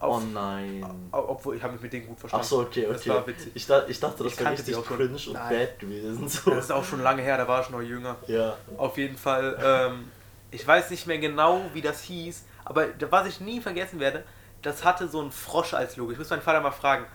Oh 0.00 0.06
Auf, 0.06 0.22
nein. 0.32 0.84
Au- 1.12 1.28
Obwohl, 1.30 1.56
ich 1.56 1.62
habe 1.62 1.72
mich 1.74 1.82
mit 1.82 1.92
denen 1.92 2.06
gut 2.08 2.18
verstanden. 2.18 2.44
Ach 2.44 2.48
so, 2.48 2.60
okay, 2.60 2.86
Das 2.88 3.00
okay. 3.00 3.10
war 3.10 3.26
witzig. 3.28 3.52
Ich, 3.54 3.66
da, 3.66 3.86
ich 3.86 3.98
dachte, 4.00 4.24
das 4.24 4.38
wäre 4.38 4.50
richtig 4.50 4.74
auch 4.74 4.84
schon. 4.84 4.96
cringe 4.96 5.14
und 5.28 5.32
Nein. 5.34 5.48
bad 5.56 5.78
gewesen. 5.78 6.28
So. 6.28 6.50
Das 6.50 6.64
ist 6.64 6.70
auch 6.72 6.84
schon 6.84 7.00
lange 7.02 7.22
her, 7.22 7.38
da 7.38 7.46
war 7.46 7.62
ich 7.62 7.70
noch 7.70 7.80
jünger. 7.80 8.16
Ja. 8.26 8.56
Auf 8.76 8.98
jeden 8.98 9.16
Fall, 9.16 9.56
ähm, 9.64 10.10
ich 10.54 10.66
weiß 10.66 10.90
nicht 10.90 11.06
mehr 11.06 11.18
genau, 11.18 11.62
wie 11.72 11.82
das 11.82 12.02
hieß, 12.02 12.44
aber 12.64 12.86
was 13.10 13.26
ich 13.26 13.40
nie 13.40 13.60
vergessen 13.60 13.98
werde, 14.00 14.24
das 14.62 14.84
hatte 14.84 15.08
so 15.08 15.20
einen 15.20 15.32
Frosch 15.32 15.74
als 15.74 15.96
Logo. 15.96 16.12
Ich 16.12 16.18
muss 16.18 16.30
meinen 16.30 16.42
Vater 16.42 16.60
mal 16.60 16.70
fragen. 16.70 17.06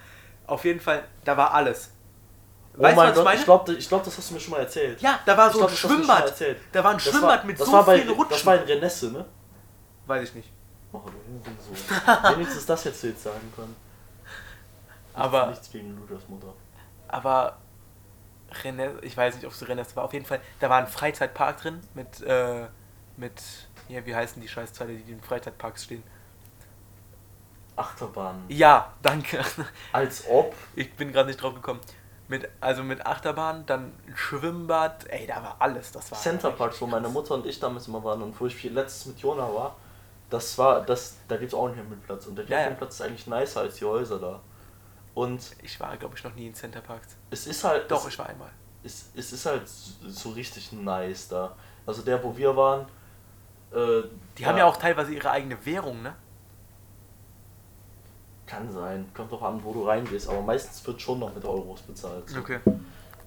Auf 0.46 0.66
jeden 0.66 0.80
Fall, 0.80 1.04
da 1.24 1.38
war 1.38 1.54
alles. 1.54 1.92
Oh 2.78 2.84
Weißt 2.84 2.94
du, 2.94 3.02
mein 3.02 3.08
was 3.08 3.18
ich 3.18 3.24
Gott, 3.24 3.34
ich 3.40 3.46
glaube, 3.46 3.74
ich 3.74 3.88
glaub, 3.90 4.04
das 4.04 4.18
hast 4.18 4.30
du 4.30 4.34
mir 4.36 4.40
schon 4.40 4.52
mal 4.52 4.60
erzählt. 4.60 5.02
ja, 5.02 5.20
da 5.26 5.38
war 5.38 5.52
so 5.52 5.60
glaub, 5.60 5.70
ein 5.70 5.76
Schwimmbad. 5.76 6.34
Da 6.72 6.84
war 6.84 6.92
ein 6.92 7.00
Schwimmbad 7.00 7.40
war, 7.40 7.46
mit 7.46 7.58
so 7.58 7.84
bei, 7.84 8.02
vielen 8.02 8.10
Rutschen. 8.10 8.30
Das 8.30 8.46
war 8.46 8.56
in 8.56 8.64
Renesse, 8.64 9.12
ne? 9.12 9.26
weiß 10.06 10.30
ich 10.30 10.36
nicht. 10.36 10.52
Oh, 10.92 11.02
du. 11.06 12.32
Wenigstens 12.36 12.66
das 12.66 12.84
hättest 12.86 13.04
du 13.04 13.08
jetzt 13.08 13.24
sagen 13.24 13.54
können. 13.56 13.76
Aber- 15.14 15.48
Nichts 15.48 15.72
gegen 15.72 15.96
Ludas 15.98 16.28
Mutter. 16.28 16.54
Aber 17.08 17.58
Rennes, 18.64 18.94
ich 19.02 19.16
weiß 19.16 19.36
nicht, 19.36 19.46
ob 19.46 19.52
es 19.52 19.68
Rennes 19.68 19.96
war. 19.96 20.04
Auf 20.06 20.14
jeden 20.14 20.26
Fall, 20.26 20.42
da 20.60 20.70
war 20.70 20.80
ein 20.80 20.88
Freizeitpark 20.88 21.62
drin 21.62 21.80
mit, 21.94 22.22
äh, 22.22 22.68
mit, 23.20 23.42
ja, 23.88 24.06
wie 24.06 24.16
heißen 24.16 24.42
die 24.42 24.48
Scheißteile, 24.48 24.96
die 24.96 25.12
in 25.12 25.22
Freizeitparks 25.22 25.84
stehen? 25.86 26.04
Achterbahn. 27.76 28.44
Ja, 28.50 28.94
danke. 29.02 29.44
Als 29.94 30.28
ob. 30.28 30.54
Ich 30.76 30.94
bin 30.96 31.12
gerade 31.14 31.28
nicht 31.30 31.42
drauf 31.42 31.54
gekommen. 31.54 31.80
Mit, 32.28 32.48
also 32.62 32.84
mit 32.84 33.06
Achterbahn, 33.06 33.66
dann 33.66 33.86
ein 34.08 34.14
Schwimmbad, 34.16 35.08
ey, 35.10 35.26
da 35.26 35.42
war 35.42 35.56
alles. 35.60 35.92
Das 35.92 36.12
war 36.12 36.20
Center 36.20 36.52
Park, 36.52 36.80
wo 36.80 36.86
meine 36.86 37.10
Mutter 37.10 37.34
und 37.34 37.46
ich 37.46 37.60
damals 37.60 37.88
immer 37.88 38.04
waren 38.04 38.22
und 38.22 38.40
wo 38.40 38.46
ich 38.46 38.62
letztes 38.66 39.08
mit 39.08 39.20
Jona 39.20 39.52
war, 39.52 39.76
das 40.30 40.56
war, 40.60 40.82
das, 40.86 41.16
da 41.28 41.38
gibt 41.38 41.52
es 41.54 41.58
auch 41.58 41.66
einen 41.66 41.76
Campingplatz 41.76 42.28
und 42.28 42.36
der 42.36 42.46
Ja, 42.46 42.52
ja. 42.58 42.64
Campingplatz 42.66 42.96
ist 42.96 43.02
eigentlich 43.02 43.26
nicer 43.26 43.62
als 43.62 43.76
die 43.78 43.86
Häuser 43.86 44.20
da. 44.20 44.40
Und 45.16 45.42
Ich 45.64 45.80
war, 45.80 45.98
glaube 45.98 46.16
ich, 46.18 46.24
noch 46.24 46.36
nie 46.36 46.46
in 46.48 46.54
Center 46.54 46.82
Parks. 46.82 47.16
es 47.32 47.48
ist 47.48 47.64
halt, 47.64 47.90
Doch, 47.90 48.04
es, 48.06 48.14
ich 48.14 48.20
war 48.20 48.28
einmal. 48.28 48.52
es, 48.84 49.10
es 49.16 49.34
ist 49.34 49.46
halt 49.48 49.64
so 49.68 50.30
richtig 50.30 50.72
nice 50.72 51.30
da. 51.30 51.56
Also 51.88 52.04
der, 52.04 52.24
wo 52.24 52.38
wir 52.38 52.56
waren, 52.56 52.86
äh, 53.74 54.04
Die 54.38 54.46
haben 54.46 54.58
ja 54.58 54.66
auch 54.66 54.78
teilweise 54.78 55.14
ihre 55.14 55.32
eigene 55.32 55.64
Währung, 55.66 56.02
ne? 56.02 56.16
Kann 58.46 58.72
sein, 58.72 59.08
kommt 59.14 59.32
doch 59.32 59.44
an, 59.44 59.64
wo 59.64 59.74
du 59.74 59.84
reingehst, 59.88 60.28
aber 60.28 60.42
meistens 60.42 60.86
wird 60.88 61.00
schon 61.02 61.20
noch 61.20 61.34
mit 61.36 61.46
Euros 61.46 61.82
bezahlt. 61.82 62.28
So. 62.28 62.40
Okay. 62.40 62.60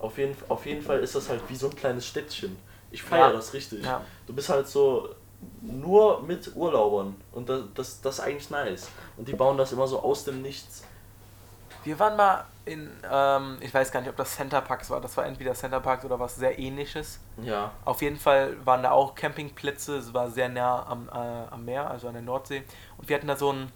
Auf, 0.01 0.19
jeden, 0.19 0.35
auf 0.49 0.67
jeden 0.67 0.83
Fall 0.83 0.99
ist 0.99 1.15
das 1.15 1.29
halt 1.29 1.43
wie 1.49 1.55
so 1.55 1.69
ein 1.71 1.77
kleines 1.77 2.07
Städtchen. 2.07 2.57
Ich 2.91 3.03
feiere 3.05 3.29
Ja. 3.29 3.33
das 3.33 3.53
richtig. 3.55 3.85
Ja. 3.85 4.01
Du 4.27 4.33
bist 4.33 4.49
halt 4.49 4.67
so 4.67 5.11
nur 5.61 6.23
mit 6.23 6.55
Urlaubern 6.57 7.15
und 7.33 7.49
das, 7.49 7.63
das, 7.75 8.01
das 8.01 8.15
ist 8.19 8.21
eigentlich 8.25 8.51
nice. 8.51 8.89
Und 9.17 9.29
die 9.29 9.35
bauen 9.35 9.57
das 9.57 9.71
immer 9.73 9.87
so 9.87 10.01
aus 10.01 10.25
dem 10.25 10.43
Nichts. 10.43 10.83
Wir 11.85 11.97
waren 12.01 12.17
mal 12.17 12.45
in, 12.65 12.91
ähm, 13.11 13.59
ich 13.61 13.73
weiß 13.75 13.91
gar 13.91 14.01
nicht, 14.01 14.11
ob 14.11 14.17
das 14.17 14.37
Center 14.37 14.61
Parks 14.61 14.91
war. 14.91 15.01
Das 15.01 15.17
war 15.17 15.27
entweder 15.27 15.55
Center 15.55 15.81
Parks 15.81 16.05
oder 16.05 16.21
was 16.21 16.37
sehr 16.37 16.59
ähnliches. 16.59 17.21
Ja. 17.43 17.73
Auf 17.85 18.03
jeden 18.03 18.19
Fall 18.19 18.57
waren 18.65 18.83
da 18.83 18.93
auch 18.93 19.15
Campingplätze. 19.15 19.97
Es 19.97 20.15
war 20.15 20.31
sehr 20.31 20.49
nah 20.49 20.87
am, 20.87 21.09
äh, 21.09 21.13
am 21.13 21.65
Meer, 21.65 21.91
also 21.91 22.09
an 22.09 22.15
der 22.15 22.23
Nordsee. 22.23 22.63
Und 22.99 23.09
wir 23.09 23.17
hatten 23.17 23.27
da 23.27 23.37
so 23.37 23.53
ein, 23.53 23.73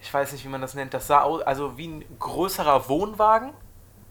ich 0.00 0.12
weiß 0.12 0.32
nicht, 0.32 0.44
wie 0.44 0.48
man 0.48 0.60
das 0.60 0.74
nennt, 0.74 0.94
das 0.94 1.06
sah 1.06 1.22
aus, 1.22 1.42
also 1.42 1.76
wie 1.76 1.88
ein 1.88 2.04
größerer 2.18 2.88
Wohnwagen. 2.88 3.52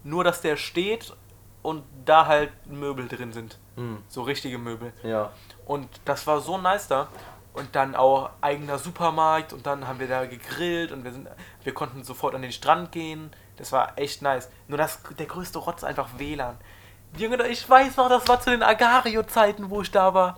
Nur, 0.03 0.23
dass 0.23 0.41
der 0.41 0.57
steht 0.57 1.13
und 1.61 1.83
da 2.05 2.27
halt 2.27 2.51
Möbel 2.67 3.07
drin 3.07 3.31
sind. 3.31 3.57
Hm. 3.75 4.03
So 4.09 4.21
richtige 4.21 4.57
Möbel. 4.57 4.93
Ja. 5.01 5.31
Und 5.65 5.87
das 6.05 6.27
war 6.27 6.39
so 6.41 6.57
nice 6.57 6.87
da. 6.87 7.07
Und 7.53 7.75
dann 7.75 7.95
auch 7.95 8.31
eigener 8.41 8.79
Supermarkt 8.79 9.53
und 9.53 9.65
dann 9.65 9.87
haben 9.87 9.99
wir 9.99 10.07
da 10.07 10.25
gegrillt 10.25 10.91
und 10.91 11.03
wir 11.03 11.11
sind, 11.11 11.27
wir 11.63 11.73
konnten 11.73 12.03
sofort 12.03 12.35
an 12.35 12.41
den 12.41 12.51
Strand 12.51 12.91
gehen. 12.91 13.31
Das 13.57 13.71
war 13.71 13.97
echt 13.97 14.21
nice. 14.21 14.49
Nur 14.67 14.77
das, 14.77 14.99
der 15.17 15.25
größte 15.25 15.59
Rotz 15.59 15.83
einfach 15.83 16.09
WLAN. 16.17 16.57
Junge, 17.17 17.47
ich 17.47 17.69
weiß 17.69 17.97
noch, 17.97 18.09
das 18.09 18.27
war 18.27 18.41
zu 18.41 18.49
den 18.49 18.63
Agario-Zeiten, 18.63 19.69
wo 19.69 19.81
ich 19.81 19.91
da 19.91 20.13
war. 20.13 20.37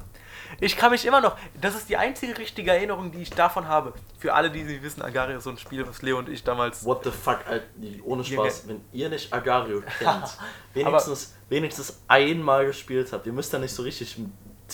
Ich 0.59 0.77
kann 0.77 0.91
mich 0.91 1.05
immer 1.05 1.21
noch, 1.21 1.37
das 1.59 1.75
ist 1.75 1.89
die 1.89 1.97
einzige 1.97 2.37
richtige 2.37 2.71
Erinnerung, 2.71 3.11
die 3.11 3.21
ich 3.21 3.29
davon 3.29 3.67
habe. 3.67 3.93
Für 4.19 4.33
alle, 4.33 4.51
die 4.51 4.63
sie 4.63 4.81
wissen, 4.83 5.01
Agario 5.01 5.37
ist 5.37 5.45
so 5.45 5.49
ein 5.49 5.57
Spiel, 5.57 5.87
was 5.87 6.01
Leo 6.01 6.19
und 6.19 6.29
ich 6.29 6.43
damals. 6.43 6.85
What 6.85 7.03
the 7.03 7.11
fuck, 7.11 7.39
Alter, 7.47 7.65
ohne 8.03 8.21
Junge. 8.23 8.49
Spaß, 8.49 8.67
wenn 8.67 8.81
ihr 8.91 9.09
nicht 9.09 9.33
Agario 9.33 9.81
kennt, 9.99 10.37
wenigstens, 10.73 11.35
wenigstens 11.49 12.01
einmal 12.07 12.65
gespielt 12.65 13.11
habt, 13.11 13.25
ihr 13.25 13.33
müsst 13.33 13.53
ja 13.53 13.59
nicht 13.59 13.73
so 13.73 13.83
richtig 13.83 14.17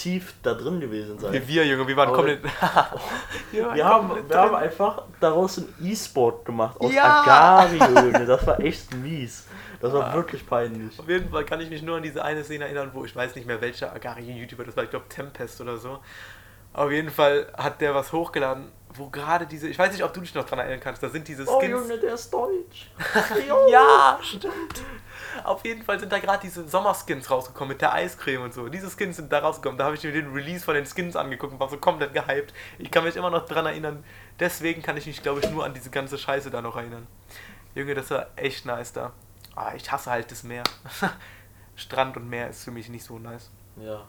tief 0.01 0.33
da 0.43 0.53
drin 0.53 0.79
gewesen 0.79 1.19
sein. 1.19 1.33
Wie 1.33 1.47
wir, 1.47 1.65
Junge, 1.65 1.87
wir 1.87 1.95
waren 1.97 2.07
Aber- 2.09 2.17
komplett. 2.17 2.43
waren 2.61 3.75
Wir 3.75 3.85
haben, 3.85 4.11
wir 4.29 4.37
haben 4.37 4.55
einfach 4.55 5.03
daraus 5.19 5.57
ein 5.57 5.73
E-Sport 5.81 6.45
gemacht 6.45 6.79
aus 6.79 6.93
Ja! 6.93 7.21
Agario, 7.21 7.85
Junge. 8.05 8.25
Das 8.25 8.45
war 8.47 8.59
echt 8.59 8.93
mies. 8.95 9.47
Das 9.79 9.93
war 9.93 10.09
Ja. 10.09 10.13
wirklich 10.13 10.45
peinlich. 10.47 10.99
Auf 10.99 11.07
jeden 11.09 11.29
Fall 11.31 11.43
kann 11.45 11.59
ich 11.61 11.69
mich 11.69 11.81
nur 11.81 11.97
an 11.97 12.03
diese 12.03 12.23
eine 12.23 12.43
Szene 12.43 12.65
erinnern, 12.65 12.91
wo 12.93 13.03
ich 13.05 13.15
weiß 13.15 13.35
nicht 13.35 13.47
mehr 13.47 13.59
welcher 13.61 13.91
Agari-YouTuber 13.93 14.63
das 14.63 14.75
war, 14.77 14.83
ich 14.83 14.89
glaube 14.91 15.07
Tempest 15.09 15.59
oder 15.61 15.77
so. 15.77 15.99
Auf 16.73 16.89
jeden 16.91 17.09
Fall 17.09 17.47
hat 17.57 17.81
der 17.81 17.93
was 17.93 18.13
hochgeladen, 18.13 18.71
wo 18.93 19.09
gerade 19.09 19.45
diese, 19.45 19.67
ich 19.67 19.77
weiß 19.77 19.91
nicht, 19.91 20.03
ob 20.05 20.13
du 20.13 20.21
dich 20.21 20.33
noch 20.33 20.45
dran 20.45 20.59
erinnern 20.59 20.79
kannst, 20.79 21.03
da 21.03 21.09
sind 21.09 21.27
diese 21.27 21.43
Oh 21.45 21.59
Skins. 21.59 21.71
Junge, 21.71 21.97
der 21.97 22.13
ist 22.13 22.31
deutsch. 22.33 22.91
ja, 23.69 24.17
stimmt. 24.21 24.81
Auf 25.43 25.65
jeden 25.65 25.83
Fall 25.83 25.99
sind 25.99 26.11
da 26.11 26.19
gerade 26.19 26.41
diese 26.41 26.67
Sommerskins 26.67 27.29
rausgekommen 27.29 27.69
mit 27.69 27.81
der 27.81 27.93
Eiscreme 27.93 28.43
und 28.43 28.53
so. 28.53 28.69
Diese 28.69 28.89
Skins 28.89 29.17
sind 29.17 29.31
da 29.31 29.39
rausgekommen. 29.39 29.77
Da 29.77 29.85
habe 29.85 29.95
ich 29.95 30.03
mir 30.03 30.11
den 30.11 30.31
Release 30.33 30.63
von 30.63 30.75
den 30.75 30.85
Skins 30.85 31.15
angeguckt 31.15 31.53
und 31.53 31.59
war 31.59 31.69
so 31.69 31.77
komplett 31.77 32.13
gehypt. 32.13 32.53
Ich 32.79 32.91
kann 32.91 33.03
mich 33.03 33.15
immer 33.15 33.29
noch 33.29 33.45
dran 33.45 33.65
erinnern. 33.65 34.03
Deswegen 34.39 34.81
kann 34.81 34.97
ich 34.97 35.05
mich, 35.05 35.21
glaube 35.21 35.39
ich, 35.39 35.49
nur 35.49 35.65
an 35.65 35.73
diese 35.73 35.89
ganze 35.89 36.17
Scheiße 36.17 36.49
da 36.51 36.61
noch 36.61 36.75
erinnern. 36.75 37.07
Junge, 37.75 37.95
das 37.95 38.11
war 38.11 38.27
echt 38.35 38.65
nice 38.65 38.93
da. 38.93 39.13
Aber 39.55 39.75
ich 39.75 39.91
hasse 39.91 40.11
halt 40.11 40.31
das 40.31 40.43
Meer. 40.43 40.63
Strand 41.75 42.17
und 42.17 42.29
Meer 42.29 42.49
ist 42.49 42.63
für 42.63 42.71
mich 42.71 42.89
nicht 42.89 43.03
so 43.05 43.19
nice. 43.19 43.49
Ja. 43.77 44.05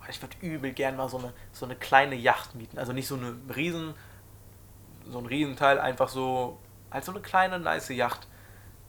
Aber 0.00 0.08
Ich 0.08 0.20
würde 0.20 0.36
übel 0.40 0.72
gern 0.72 0.96
mal 0.96 1.08
so 1.08 1.18
eine, 1.18 1.32
so 1.52 1.64
eine 1.64 1.76
kleine 1.76 2.14
Yacht 2.14 2.54
mieten. 2.54 2.78
Also 2.78 2.92
nicht 2.92 3.06
so 3.06 3.16
eine 3.16 3.36
riesen, 3.54 3.94
so 5.06 5.18
ein 5.18 5.26
Riesenteil, 5.26 5.78
einfach 5.78 6.08
so, 6.08 6.58
halt 6.90 7.04
so 7.04 7.12
eine 7.12 7.20
kleine, 7.20 7.58
nice 7.58 7.88
Yacht. 7.90 8.26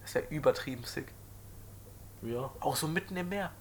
Das 0.02 0.16
wäre 0.16 0.26
übertrieben 0.30 0.84
sick. 0.84 1.08
Ja. 2.22 2.52
Auch 2.60 2.76
so 2.76 2.88
mitten 2.88 3.16
im 3.18 3.30
Meer. 3.30 3.52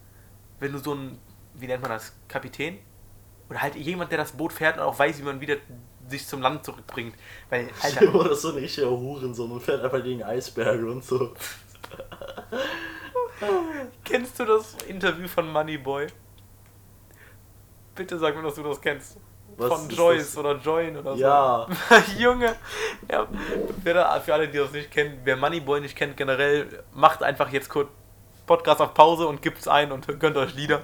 Wenn 0.60 0.72
du 0.72 0.78
so 0.78 0.94
ein, 0.94 1.18
wie 1.54 1.66
nennt 1.66 1.82
man 1.82 1.90
das, 1.90 2.14
Kapitän? 2.28 2.78
Oder 3.50 3.62
halt 3.62 3.74
jemand, 3.74 4.10
der 4.10 4.18
das 4.18 4.32
Boot 4.32 4.52
fährt 4.52 4.76
und 4.76 4.82
auch 4.82 4.98
weiß, 4.98 5.18
wie 5.18 5.22
man 5.22 5.40
wieder 5.40 5.56
sich 6.08 6.26
zum 6.26 6.40
Land 6.40 6.64
zurückbringt. 6.64 7.14
Weil, 7.50 7.68
Alter, 7.82 8.14
Oder 8.14 8.34
so 8.34 8.50
ein 8.50 8.56
richtiger 8.56 8.90
Hurensohn 8.90 9.50
und 9.50 9.60
fährt 9.60 9.82
einfach 9.82 10.02
gegen 10.02 10.22
Eisberge 10.22 10.90
und 10.90 11.04
so. 11.04 11.34
kennst 14.04 14.38
du 14.38 14.44
das 14.44 14.74
Interview 14.88 15.28
von 15.28 15.50
Moneyboy? 15.50 16.06
Bitte 17.94 18.18
sag 18.18 18.34
mir, 18.34 18.42
dass 18.42 18.54
du 18.54 18.62
das 18.62 18.80
kennst. 18.80 19.18
Was 19.56 19.68
von 19.68 19.88
Joyce 19.88 20.34
das? 20.34 20.38
oder 20.38 20.56
Join 20.56 20.96
oder 20.96 21.14
so. 21.14 21.20
Ja. 21.20 21.66
Junge, 22.18 22.56
ja, 23.10 23.28
für 23.84 24.34
alle, 24.34 24.48
die 24.48 24.58
das 24.58 24.72
nicht 24.72 24.90
kennen, 24.90 25.20
wer 25.22 25.36
Moneyboy 25.36 25.80
nicht 25.80 25.96
kennt, 25.96 26.16
generell, 26.16 26.82
macht 26.92 27.22
einfach 27.22 27.52
jetzt 27.52 27.68
kurz 27.68 27.88
Podcast 28.46 28.80
auf 28.80 28.94
Pause 28.94 29.26
und 29.26 29.42
gibt's 29.42 29.68
ein 29.68 29.92
und 29.92 30.06
gönnt 30.20 30.36
euch 30.36 30.54
Lieder. 30.54 30.82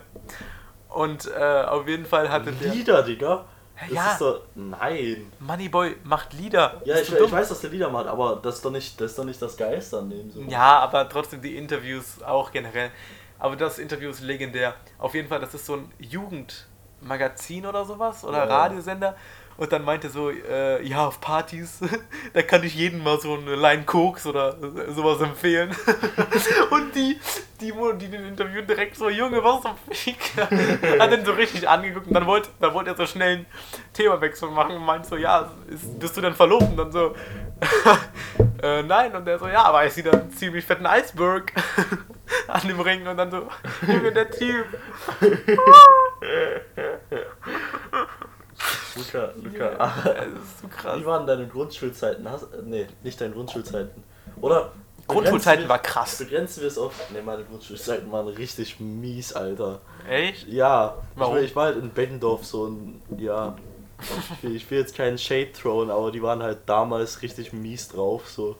Und 0.88 1.30
äh, 1.36 1.62
auf 1.64 1.86
jeden 1.86 2.06
Fall 2.06 2.30
hatte 2.30 2.52
der. 2.52 2.72
Lieder, 2.74 3.02
Digga. 3.02 3.44
Das 3.80 3.90
Ja. 3.90 4.12
ist 4.12 4.20
doch. 4.20 4.40
Nein. 4.54 5.32
Moneyboy 5.38 5.96
macht 6.04 6.32
Lieder. 6.34 6.80
Ja, 6.84 6.96
ich, 6.98 7.12
ich 7.12 7.32
weiß, 7.32 7.48
dass 7.48 7.60
der 7.60 7.70
Lieder 7.70 7.88
macht, 7.88 8.06
aber 8.08 8.38
das 8.42 8.56
ist 8.56 8.64
doch 8.64 8.70
nicht 8.70 9.00
das, 9.00 9.12
ist 9.12 9.18
doch 9.18 9.24
nicht 9.24 9.40
das 9.40 9.56
Geiste 9.56 9.98
an 9.98 10.10
dem. 10.10 10.30
So. 10.30 10.40
Ja, 10.42 10.80
aber 10.80 11.08
trotzdem 11.08 11.40
die 11.40 11.56
Interviews 11.56 12.22
auch 12.22 12.50
generell. 12.52 12.90
Aber 13.38 13.56
das 13.56 13.78
Interview 13.78 14.10
ist 14.10 14.20
legendär. 14.20 14.74
Auf 14.98 15.14
jeden 15.14 15.28
Fall, 15.28 15.40
das 15.40 15.54
ist 15.54 15.64
so 15.64 15.76
ein 15.76 15.90
Jugendmagazin 15.98 17.64
oder 17.66 17.84
sowas 17.84 18.24
oder 18.24 18.38
Ja. 18.38 18.44
Radiosender. 18.44 19.16
Und 19.60 19.70
dann 19.72 19.84
meinte 19.84 20.08
so, 20.08 20.30
äh, 20.30 20.82
ja, 20.86 21.06
auf 21.06 21.20
Partys, 21.20 21.80
da 22.32 22.40
kann 22.40 22.64
ich 22.64 22.74
jedem 22.74 23.02
mal 23.02 23.20
so 23.20 23.34
eine 23.34 23.56
Line 23.56 23.82
Koks 23.84 24.24
oder 24.24 24.56
sowas 24.88 25.20
empfehlen. 25.20 25.76
Und 26.70 26.94
die, 26.94 27.20
die, 27.60 27.70
die 28.00 28.08
den 28.08 28.24
interviewen 28.24 28.66
direkt 28.66 28.96
so, 28.96 29.10
Junge, 29.10 29.44
was 29.44 29.60
zum 29.60 29.72
Fick? 29.90 30.16
Hat 30.98 31.12
den 31.12 31.26
so 31.26 31.32
richtig 31.32 31.68
angeguckt 31.68 32.06
und 32.06 32.14
dann 32.14 32.24
wollte, 32.24 32.48
dann 32.58 32.72
wollte 32.72 32.90
er 32.90 32.96
so 32.96 33.04
schnell 33.04 33.36
einen 33.36 33.46
Themawechsel 33.92 34.48
machen 34.48 34.76
und 34.76 34.86
meint 34.86 35.04
so, 35.04 35.16
ja, 35.16 35.50
ist, 35.68 35.98
bist 35.98 36.16
du 36.16 36.22
denn 36.22 36.34
verlobt? 36.34 36.62
Und 36.62 36.78
dann 36.78 36.90
so, 36.90 37.14
äh, 38.62 38.82
nein. 38.82 39.14
Und 39.14 39.26
der 39.26 39.38
so, 39.38 39.46
ja, 39.46 39.64
aber 39.64 39.84
ich 39.84 39.92
sehe 39.92 40.04
da 40.04 40.12
einen 40.12 40.32
ziemlich 40.32 40.64
fetten 40.64 40.86
Eisberg 40.86 41.52
an 42.48 42.66
dem 42.66 42.80
Ring 42.80 43.06
und 43.06 43.18
dann 43.18 43.30
so, 43.30 43.46
Junge, 43.86 44.10
der 44.10 44.30
Typ. 44.30 44.64
Luca, 48.96 49.32
Luca. 49.42 49.70
Das 50.04 50.26
ist 50.26 50.60
so 50.62 50.68
krass. 50.68 51.00
Wie 51.00 51.06
waren 51.06 51.26
deine 51.26 51.46
Grundschulzeiten? 51.46 52.28
Hast, 52.28 52.46
nee, 52.64 52.86
nicht 53.02 53.20
deine 53.20 53.34
Grundschulzeiten. 53.34 54.02
Oder? 54.40 54.72
Grundschulzeiten 55.06 55.64
begrenzen 55.64 55.68
war 55.68 55.78
krass. 55.78 56.18
Begrenzen 56.18 56.60
wir 56.60 56.68
es 56.68 56.78
auf. 56.78 56.92
Nee, 57.12 57.22
meine 57.22 57.44
Grundschulzeiten 57.44 58.10
waren 58.12 58.28
richtig 58.28 58.80
mies, 58.80 59.32
Alter. 59.32 59.80
Echt? 60.08 60.46
Ja, 60.48 60.96
Warum? 61.16 61.36
Ich, 61.36 61.40
war, 61.40 61.44
ich 61.44 61.56
war 61.56 61.64
halt 61.66 61.76
in 61.78 61.90
Beckendorf 61.90 62.44
so 62.44 62.66
ein. 62.66 63.02
Ja. 63.18 63.56
Ich 64.00 64.42
will, 64.42 64.56
ich 64.56 64.70
will 64.70 64.78
jetzt 64.78 64.94
keinen 64.94 65.18
Shade 65.18 65.52
throwen, 65.52 65.90
aber 65.90 66.10
die 66.10 66.22
waren 66.22 66.42
halt 66.42 66.60
damals 66.66 67.20
richtig 67.22 67.52
mies 67.52 67.88
drauf, 67.88 68.28
so. 68.28 68.56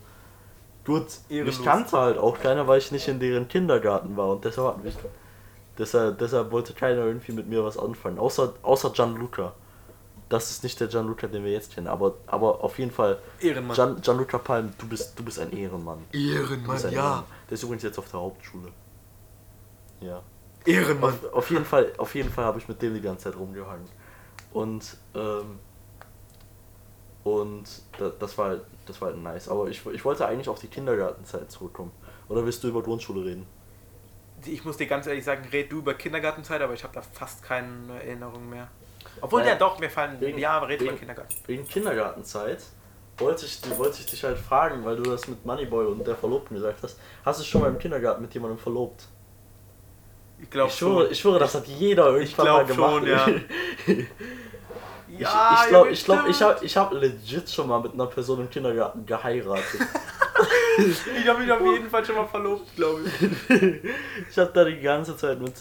Gut, 0.84 1.06
Ehrenlos. 1.28 1.58
mich 1.58 1.64
kannte 1.66 1.96
halt 1.96 2.18
auch 2.18 2.38
keiner, 2.38 2.66
weil 2.66 2.78
ich 2.78 2.90
nicht 2.90 3.08
in 3.08 3.20
deren 3.20 3.48
Kindergarten 3.48 4.16
war 4.16 4.30
und 4.30 4.44
deshalb 4.44 4.76
hat 4.76 4.84
mich. 4.84 4.94
Deshalb, 5.78 6.18
deshalb 6.18 6.50
wollte 6.50 6.74
keiner 6.74 7.06
irgendwie 7.06 7.32
mit 7.32 7.48
mir 7.48 7.64
was 7.64 7.78
anfangen. 7.78 8.18
Außer, 8.18 8.52
außer 8.62 8.90
Gianluca. 8.90 9.54
Das 10.30 10.52
ist 10.52 10.62
nicht 10.62 10.78
der 10.78 10.86
Gianluca, 10.86 11.26
den 11.26 11.44
wir 11.44 11.50
jetzt 11.50 11.74
kennen, 11.74 11.88
aber, 11.88 12.14
aber 12.28 12.62
auf 12.62 12.78
jeden 12.78 12.92
Fall. 12.92 13.18
Ehrenmann. 13.40 13.74
Gian, 13.74 14.00
Gianluca 14.00 14.38
Palm, 14.38 14.72
du 14.78 14.86
bist, 14.86 15.18
du 15.18 15.24
bist 15.24 15.40
ein 15.40 15.52
Ehrenmann. 15.52 16.04
Ehrenmann, 16.12 16.76
ein 16.76 16.92
Ehrenmann. 16.92 17.24
Der 17.48 17.54
ist 17.54 17.64
übrigens 17.64 17.82
jetzt 17.82 17.98
auf 17.98 18.08
der 18.08 18.20
Hauptschule. 18.20 18.68
Ja. 20.00 20.22
Ehrenmann. 20.64 21.14
Auf, 21.14 21.32
auf 21.32 21.50
jeden 21.50 21.64
Fall, 21.64 21.92
auf 21.98 22.14
jeden 22.14 22.30
Fall 22.30 22.44
habe 22.44 22.60
ich 22.60 22.68
mit 22.68 22.80
dem 22.80 22.94
die 22.94 23.00
ganze 23.00 23.24
Zeit 23.24 23.36
rumgehangen. 23.36 23.88
Und, 24.52 24.96
ähm, 25.14 25.58
und 27.24 27.64
da, 27.98 28.10
das 28.10 28.38
war 28.38 28.50
halt, 28.50 28.62
das 28.86 29.00
war 29.00 29.08
halt 29.08 29.20
nice. 29.20 29.48
Aber 29.48 29.66
ich, 29.66 29.84
ich 29.84 30.04
wollte 30.04 30.28
eigentlich 30.28 30.48
auf 30.48 30.60
die 30.60 30.68
Kindergartenzeit 30.68 31.50
zurückkommen. 31.50 31.90
Oder 32.28 32.44
willst 32.44 32.62
du 32.62 32.68
über 32.68 32.84
Grundschule 32.84 33.24
reden? 33.24 33.48
Ich 34.46 34.64
muss 34.64 34.76
dir 34.76 34.86
ganz 34.86 35.08
ehrlich 35.08 35.24
sagen, 35.24 35.44
red 35.52 35.72
du 35.72 35.78
über 35.78 35.94
Kindergartenzeit, 35.94 36.62
aber 36.62 36.72
ich 36.74 36.84
habe 36.84 36.94
da 36.94 37.02
fast 37.02 37.42
keine 37.42 38.00
Erinnerung 38.00 38.48
mehr. 38.48 38.68
Obwohl, 39.20 39.44
ja 39.44 39.54
doch, 39.54 39.78
mir 39.78 39.90
fallen, 39.90 40.20
wegen- 40.20 40.38
ja, 40.38 40.52
aber 40.52 40.68
red 40.68 40.80
über 40.80 40.90
wegen- 40.90 40.98
Kindergarten. 41.00 41.34
Wegen 41.46 41.68
Kindergartenzeit 41.68 42.62
wollte 43.18 43.44
ich, 43.46 43.60
wollte 43.78 43.98
ich 44.00 44.06
dich 44.06 44.24
halt 44.24 44.38
fragen, 44.38 44.84
weil 44.84 44.96
du 44.96 45.02
das 45.02 45.28
mit 45.28 45.44
Moneyboy 45.44 45.86
und 45.86 46.06
der 46.06 46.16
Verlobten 46.16 46.56
gesagt 46.56 46.82
hast. 46.82 46.98
Hast 47.24 47.40
du 47.40 47.44
schon 47.44 47.60
mal 47.60 47.68
im 47.68 47.78
Kindergarten 47.78 48.22
mit 48.22 48.32
jemandem 48.32 48.58
verlobt? 48.58 49.04
Ich 50.38 50.48
glaube 50.48 50.70
schwöre, 50.72 51.08
ich 51.08 51.18
schwöre, 51.20 51.38
das 51.38 51.54
hat 51.54 51.66
jeder 51.66 52.06
irgendwann 52.16 52.46
mal 52.46 52.64
gemacht. 52.64 52.92
schon, 52.94 53.06
ja. 53.06 53.26
Ich, 55.12 55.18
ich 55.18 55.68
glaube, 55.68 55.90
ich, 55.90 56.04
glaub, 56.04 56.28
ich 56.28 56.40
habe 56.40 56.64
ich 56.64 56.76
hab 56.76 56.92
legit 56.92 57.50
schon 57.50 57.66
mal 57.68 57.80
mit 57.80 57.92
einer 57.94 58.06
Person 58.06 58.40
im 58.42 58.48
Kindergarten 58.50 59.04
geheiratet. 59.04 59.64
Ich 60.78 61.28
habe 61.28 61.40
mich 61.40 61.52
auf 61.52 61.60
jeden 61.74 61.90
Fall 61.90 62.02
schon 62.04 62.14
mal 62.16 62.26
verlobt, 62.26 62.74
glaube 62.76 63.02
ich. 63.04 63.90
ich 64.30 64.38
habe 64.38 64.50
da 64.54 64.64
die 64.64 64.80
ganze 64.80 65.14
Zeit 65.16 65.38
mit. 65.38 65.52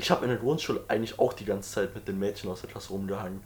Ich 0.00 0.10
habe 0.10 0.24
in 0.24 0.30
der 0.30 0.38
Grundschule 0.38 0.80
eigentlich 0.88 1.18
auch 1.18 1.32
die 1.34 1.44
ganze 1.44 1.70
Zeit 1.70 1.94
mit 1.94 2.08
den 2.08 2.18
Mädchen 2.18 2.50
aus 2.50 2.62
der 2.62 2.70
Klasse 2.70 2.92
rumgehangen. 2.92 3.42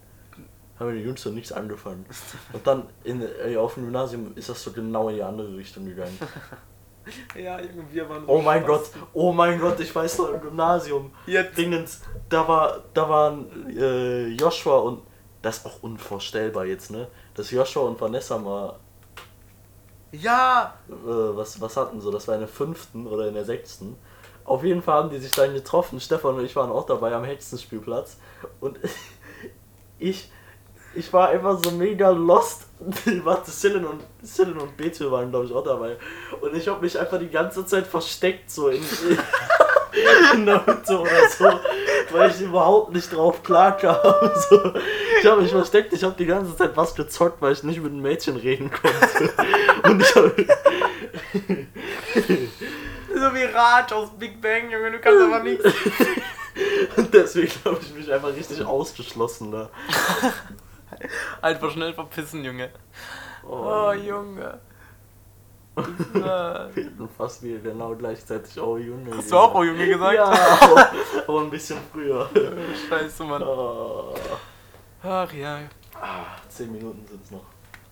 Haben 0.79 0.89
wir 0.89 0.95
die 0.95 1.03
Jungs 1.07 1.21
so 1.23 1.31
nichts 1.31 1.53
angefangen. 1.53 2.07
Und 2.53 2.67
dann 2.67 2.89
in, 3.05 3.23
äh, 3.23 3.57
auf 3.57 3.75
dem 3.75 3.85
Gymnasium 3.85 4.33
ist 4.37 4.49
das 4.49 4.63
so 4.63 4.73
genau 4.73 5.09
in 5.09 5.17
die 5.17 5.23
andere 5.23 5.57
Richtung 5.57 5.85
gegangen. 5.87 6.17
Ja, 7.39 7.61
Junge, 7.61 7.85
wir 7.93 8.09
waren. 8.09 8.25
Oh 8.27 8.41
mein 8.41 8.65
Gott, 8.65 8.87
Spasten. 8.87 9.03
oh 9.13 9.31
mein 9.31 9.61
Gott, 9.61 9.79
ich 9.79 9.95
weiß 9.95 10.17
noch 10.21 10.31
im 10.31 10.41
Gymnasium. 10.41 11.13
Jetzt. 11.27 11.59
Dingens, 11.59 12.01
da 12.31 12.49
war, 12.49 12.83
da 12.95 13.07
waren 13.07 13.69
äh, 13.77 14.29
Joshua 14.29 14.79
und 14.79 15.03
das 15.43 15.59
ist 15.59 15.67
auch 15.67 15.83
unvorstellbar 15.83 16.65
jetzt, 16.65 16.91
ne? 16.91 17.07
Dass 17.35 17.51
Joshua 17.51 17.83
und 17.89 18.01
Vanessa 18.01 18.39
mal 18.39 18.77
Ja! 20.13 20.79
äh, 20.89 20.93
was, 20.95 21.61
was 21.61 21.77
hatten 21.77 22.01
so, 22.01 22.11
das 22.11 22.27
war 22.27 22.37
in 22.37 22.41
der 22.41 22.49
fünften 22.49 23.07
oder 23.07 23.29
in 23.29 23.35
der 23.35 23.45
sechsten. 23.45 23.97
Auf 24.45 24.63
jeden 24.63 24.83
Fall 24.83 24.97
haben 24.97 25.11
die 25.11 25.19
sich 25.19 25.33
dann 25.33 25.55
getroffen. 25.55 26.01
Stefan 26.01 26.35
und 26.35 26.45
ich 26.45 26.55
waren 26.55 26.71
auch 26.71 26.85
dabei 26.85 27.15
am 27.15 27.25
Hexenspielplatz. 27.25 28.19
Und 28.61 28.79
ich, 29.99 30.31
ich 30.95 31.13
war 31.13 31.31
einfach 31.31 31.59
so 31.65 31.71
mega 31.71 32.11
lost. 32.11 32.67
Warte, 33.25 33.51
Sillen 33.51 33.87
und, 33.87 34.03
Sillen 34.23 34.59
und 34.59 34.77
Bethel 34.77 35.11
waren, 35.11 35.31
glaube 35.31 35.47
ich, 35.47 35.53
auch 35.53 35.65
dabei. 35.65 35.97
Und 36.41 36.55
ich 36.55 36.69
habe 36.69 36.83
mich 36.83 36.99
einfach 36.99 37.19
die 37.19 37.31
ganze 37.31 37.65
Zeit 37.65 37.87
versteckt, 37.87 38.51
so 38.51 38.69
in, 38.69 38.83
in 40.35 40.45
der 40.45 40.67
Hütte 40.67 41.01
oder 41.01 41.29
so, 41.31 41.51
weil 42.13 42.31
ich 42.31 42.41
überhaupt 42.43 42.93
nicht 42.93 43.11
drauf 43.15 43.43
klarkam. 43.43 44.31
So. 44.51 44.75
Ich 45.21 45.27
habe 45.27 45.41
mich 45.41 45.53
versteckt, 45.53 45.95
ich 45.95 46.05
habe 46.05 46.15
die 46.19 46.27
ganze 46.27 46.55
Zeit 46.55 46.77
was 46.77 46.95
gezockt, 46.95 47.41
weil 47.41 47.55
ich 47.55 47.63
nicht 47.63 47.83
mit 47.83 47.93
einem 47.93 48.03
Mädchen 48.03 48.37
reden 48.37 48.71
konnte. 48.71 49.33
Und 49.85 50.03
ich 50.03 50.15
habe 50.15 50.35
So 53.21 53.35
wie 53.35 53.45
Raj 53.45 53.93
aus 53.93 54.11
Big 54.19 54.41
Bang, 54.41 54.71
Junge, 54.71 54.91
du 54.91 54.99
kannst 54.99 55.23
aber 55.23 55.41
nichts. 55.41 55.65
Und 56.97 57.13
deswegen 57.13 57.53
habe 57.65 57.79
ich 57.81 57.95
mich 57.95 58.13
einfach 58.13 58.35
richtig 58.35 58.65
ausgeschlossen 58.65 59.51
da. 59.53 59.71
Einfach 61.43 61.71
schnell 61.73 61.93
verpissen, 61.93 62.45
Junge. 62.45 62.71
Oh, 63.43 63.89
Oh, 63.89 63.93
Junge. 63.93 64.61
Hatten 65.77 67.09
fast 67.17 67.43
wieder 67.43 67.59
genau 67.59 67.95
gleichzeitig 67.97 68.61
Oh 68.61 68.77
Junge. 68.77 69.17
Hast 69.17 69.33
du 69.33 69.37
auch 69.37 69.55
Oh 69.55 69.65
Junge 69.65 69.87
gesagt? 69.87 70.15
Ja, 70.15 70.25
aber, 70.27 70.91
aber 71.27 71.41
ein 71.41 71.51
bisschen 71.51 71.79
früher. 71.93 72.31
Scheiße, 72.89 73.25
Mann. 73.25 73.43
Oh. 73.43 74.15
Ach 75.03 75.33
ja. 75.33 75.59
Ah, 76.01 76.27
zehn 76.49 76.71
Minuten 76.71 77.05
sind 77.07 77.25
es 77.25 77.31
noch. 77.33 77.45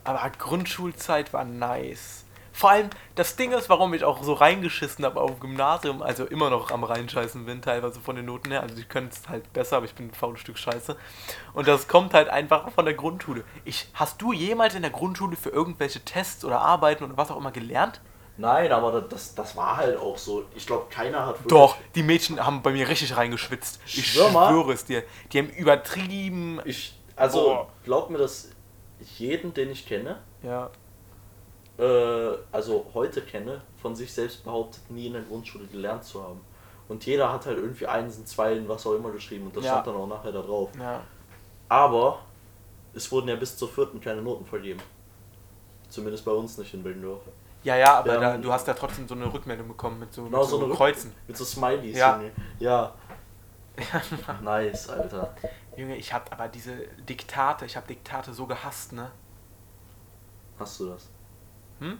Aber 0.05 0.31
Grundschulzeit 0.39 1.33
war 1.33 1.45
nice. 1.45 2.22
Vor 2.53 2.70
allem, 2.70 2.90
das 3.14 3.36
Ding 3.36 3.53
ist, 3.53 3.68
warum 3.68 3.94
ich 3.94 4.05
auch 4.05 4.22
so 4.22 4.34
reingeschissen 4.34 5.05
habe 5.05 5.20
auf 5.20 5.40
Gymnasium, 5.40 6.03
also 6.03 6.24
immer 6.26 6.50
noch 6.50 6.70
am 6.70 6.84
reinscheißen 6.84 7.46
bin, 7.46 7.62
teilweise 7.62 8.00
von 8.00 8.14
den 8.16 8.26
Noten 8.26 8.50
her. 8.50 8.62
Also 8.62 8.76
ich 8.76 8.88
könnte 8.88 9.16
es 9.16 9.28
halt 9.28 9.50
besser, 9.53 9.78
aber 9.78 9.86
ich 9.86 9.94
bin 9.94 10.09
ein 10.09 10.14
faules 10.14 10.40
Stück 10.40 10.59
Scheiße. 10.59 10.96
Und 11.55 11.66
das 11.66 11.88
kommt 11.88 12.12
halt 12.14 12.28
einfach 12.28 12.70
von 12.70 12.84
der 12.84 12.94
Grundschule. 12.94 13.44
Ich, 13.64 13.88
hast 13.94 14.20
du 14.20 14.32
jemals 14.32 14.74
in 14.74 14.82
der 14.82 14.90
Grundschule 14.90 15.36
für 15.36 15.48
irgendwelche 15.50 16.00
Tests 16.00 16.44
oder 16.44 16.61
Arbeiten 16.61 17.05
oder 17.05 17.16
was 17.16 17.30
auch 17.30 17.36
immer 17.38 17.53
gelernt? 17.53 18.00
Nein, 18.36 18.72
aber 18.72 19.03
das, 19.03 19.34
das 19.34 19.57
war 19.57 19.76
halt 19.76 19.98
auch 19.98 20.16
so. 20.16 20.44
Ich 20.55 20.66
glaube, 20.66 20.86
keiner 20.90 21.26
hat 21.26 21.36
Doch, 21.48 21.76
die 21.94 22.03
Mädchen 22.03 22.44
haben 22.44 22.62
bei 22.62 22.72
mir 22.72 22.88
richtig 22.88 23.16
reingeschwitzt. 23.16 23.80
Ich 23.86 24.12
Schwör 24.12 24.30
mal. 24.30 24.48
schwöre 24.50 24.72
es 24.72 24.84
dir. 24.84 25.03
Die 25.32 25.38
haben 25.38 25.50
übertrieben. 25.50 26.61
Ich, 26.64 26.98
also, 27.14 27.44
Boah. 27.44 27.68
glaub 27.84 28.11
mir, 28.11 28.18
dass 28.18 28.50
jeden, 29.18 29.53
den 29.53 29.70
ich 29.70 29.86
kenne, 29.86 30.20
Ja. 30.42 30.70
Äh, 31.79 32.37
also 32.53 32.87
heute 32.95 33.23
kenne, 33.23 33.61
von 33.81 33.95
sich 33.95 34.12
selbst 34.12 34.45
behauptet, 34.45 34.91
nie 34.91 35.07
in 35.07 35.14
der 35.14 35.23
Grundschule 35.23 35.66
gelernt 35.66 36.05
zu 36.05 36.23
haben. 36.23 36.41
Und 36.89 37.07
jeder 37.07 37.33
hat 37.33 37.47
halt 37.47 37.59
irgendwie 37.59 37.87
Einsen, 37.87 38.27
Zweien, 38.27 38.68
was 38.68 38.87
auch 38.87 38.95
immer 38.95 39.11
geschrieben 39.11 39.47
und 39.47 39.57
das 39.57 39.64
Ja. 39.64 39.73
stand 39.73 39.87
dann 39.89 39.97
auch 39.97 40.07
nachher 40.07 40.33
da 40.33 40.43
drauf. 40.43 40.70
Ja. 40.79 41.03
Aber 41.68 42.18
es 42.95 43.11
wurden 43.11 43.29
ja 43.29 43.37
bis 43.37 43.57
zur 43.57 43.68
vierten 43.68 44.01
keine 44.01 44.20
Noten 44.20 44.45
vergeben. 44.45 44.81
Zumindest 45.89 46.25
bei 46.25 46.33
uns 46.33 46.59
nicht 46.59 46.75
in 46.75 46.83
Bildendorf. 46.83 47.23
Ja, 47.64 47.77
ja, 47.77 47.95
aber 47.99 48.18
da, 48.18 48.37
du 48.37 48.53
hast 48.53 48.66
ja 48.66 48.75
trotzdem 48.75 49.07
so 49.07 49.14
eine 49.14 49.33
Rückmeldung 49.33 49.68
bekommen 49.68 50.01
mit 50.01 50.12
so, 50.12 50.25
Genau, 50.25 50.41
mit 50.41 50.49
so, 50.49 50.59
so 50.59 50.75
Kreuzen. 50.75 51.14
Mit 51.29 51.37
so 51.37 51.45
Smileys. 51.45 51.97
Ja. 51.97 52.16
Junge. 52.16 52.33
Ja. 52.59 52.93
nice, 54.43 54.89
Alter. 54.89 55.35
Junge, 55.77 55.97
ich 55.97 56.12
hab 56.12 56.31
aber 56.33 56.49
diese 56.49 56.77
Diktate, 57.09 57.64
ich 57.64 57.77
hab 57.77 57.87
Diktate 57.87 58.35
so 58.35 58.47
gehasst, 58.47 58.93
ne? 58.93 59.11
Hast 60.59 60.81
du 60.81 60.89
das? 60.89 61.09
Hm? 61.83 61.99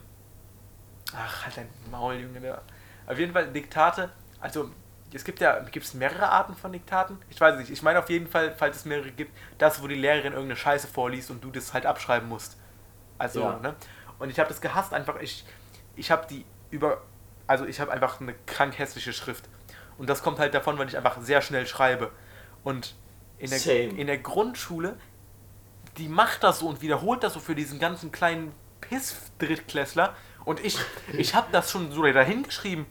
Ach, 1.15 1.45
halt 1.45 1.57
dein 1.57 1.69
Maul, 1.91 2.15
Junge. 2.15 2.39
Der. 2.39 2.61
Auf 3.05 3.19
jeden 3.19 3.33
Fall 3.33 3.51
Diktate, 3.51 4.09
also 4.39 4.69
es 5.13 5.23
gibt 5.23 5.39
ja, 5.41 5.59
gibt 5.59 5.85
es 5.85 5.93
mehrere 5.93 6.29
Arten 6.29 6.55
von 6.55 6.71
Diktaten? 6.71 7.17
Ich 7.29 7.39
weiß 7.39 7.59
nicht, 7.59 7.69
ich 7.69 7.83
meine 7.83 7.99
auf 7.99 8.09
jeden 8.09 8.27
Fall, 8.27 8.55
falls 8.57 8.77
es 8.77 8.85
mehrere 8.85 9.11
gibt, 9.11 9.31
das, 9.59 9.83
wo 9.83 9.87
die 9.87 9.95
Lehrerin 9.95 10.33
irgendeine 10.33 10.55
Scheiße 10.55 10.87
vorliest 10.87 11.29
und 11.29 11.43
du 11.43 11.51
das 11.51 11.73
halt 11.73 11.85
abschreiben 11.85 12.27
musst. 12.27 12.57
Also, 13.19 13.41
Ja. 13.41 13.59
ne? 13.59 13.75
Und 14.19 14.29
ich 14.29 14.39
habe 14.39 14.49
das 14.49 14.61
gehasst 14.61 14.93
einfach, 14.93 15.19
ich, 15.19 15.45
ich 15.95 16.09
habe 16.09 16.25
die 16.27 16.45
über, 16.71 17.01
also 17.45 17.65
ich 17.65 17.79
habe 17.79 17.91
einfach 17.91 18.21
eine 18.21 18.33
krank 18.45 18.79
hässliche 18.79 19.13
Schrift. 19.13 19.49
Und 19.97 20.09
das 20.09 20.23
kommt 20.23 20.39
halt 20.39 20.53
davon, 20.55 20.77
weil 20.79 20.87
ich 20.87 20.97
einfach 20.97 21.21
sehr 21.21 21.41
schnell 21.41 21.67
schreibe. 21.67 22.11
Und 22.63 22.95
in 23.37 23.49
der, 23.49 23.59
Same. 23.59 23.89
in 23.89 24.07
der 24.07 24.17
Grundschule, 24.17 24.97
die 25.97 26.07
macht 26.07 26.41
das 26.43 26.59
so 26.59 26.67
und 26.67 26.81
wiederholt 26.81 27.23
das 27.23 27.33
so 27.33 27.39
für 27.39 27.53
diesen 27.53 27.77
ganzen 27.79 28.11
kleinen 28.11 28.53
Piss-Drittklässler. 28.89 30.13
Und 30.45 30.63
ich, 30.63 30.77
ich 31.17 31.35
habe 31.35 31.47
das 31.51 31.71
schon 31.71 31.91
so 31.91 32.03
dahin 32.03 32.43
geschrieben. 32.43 32.85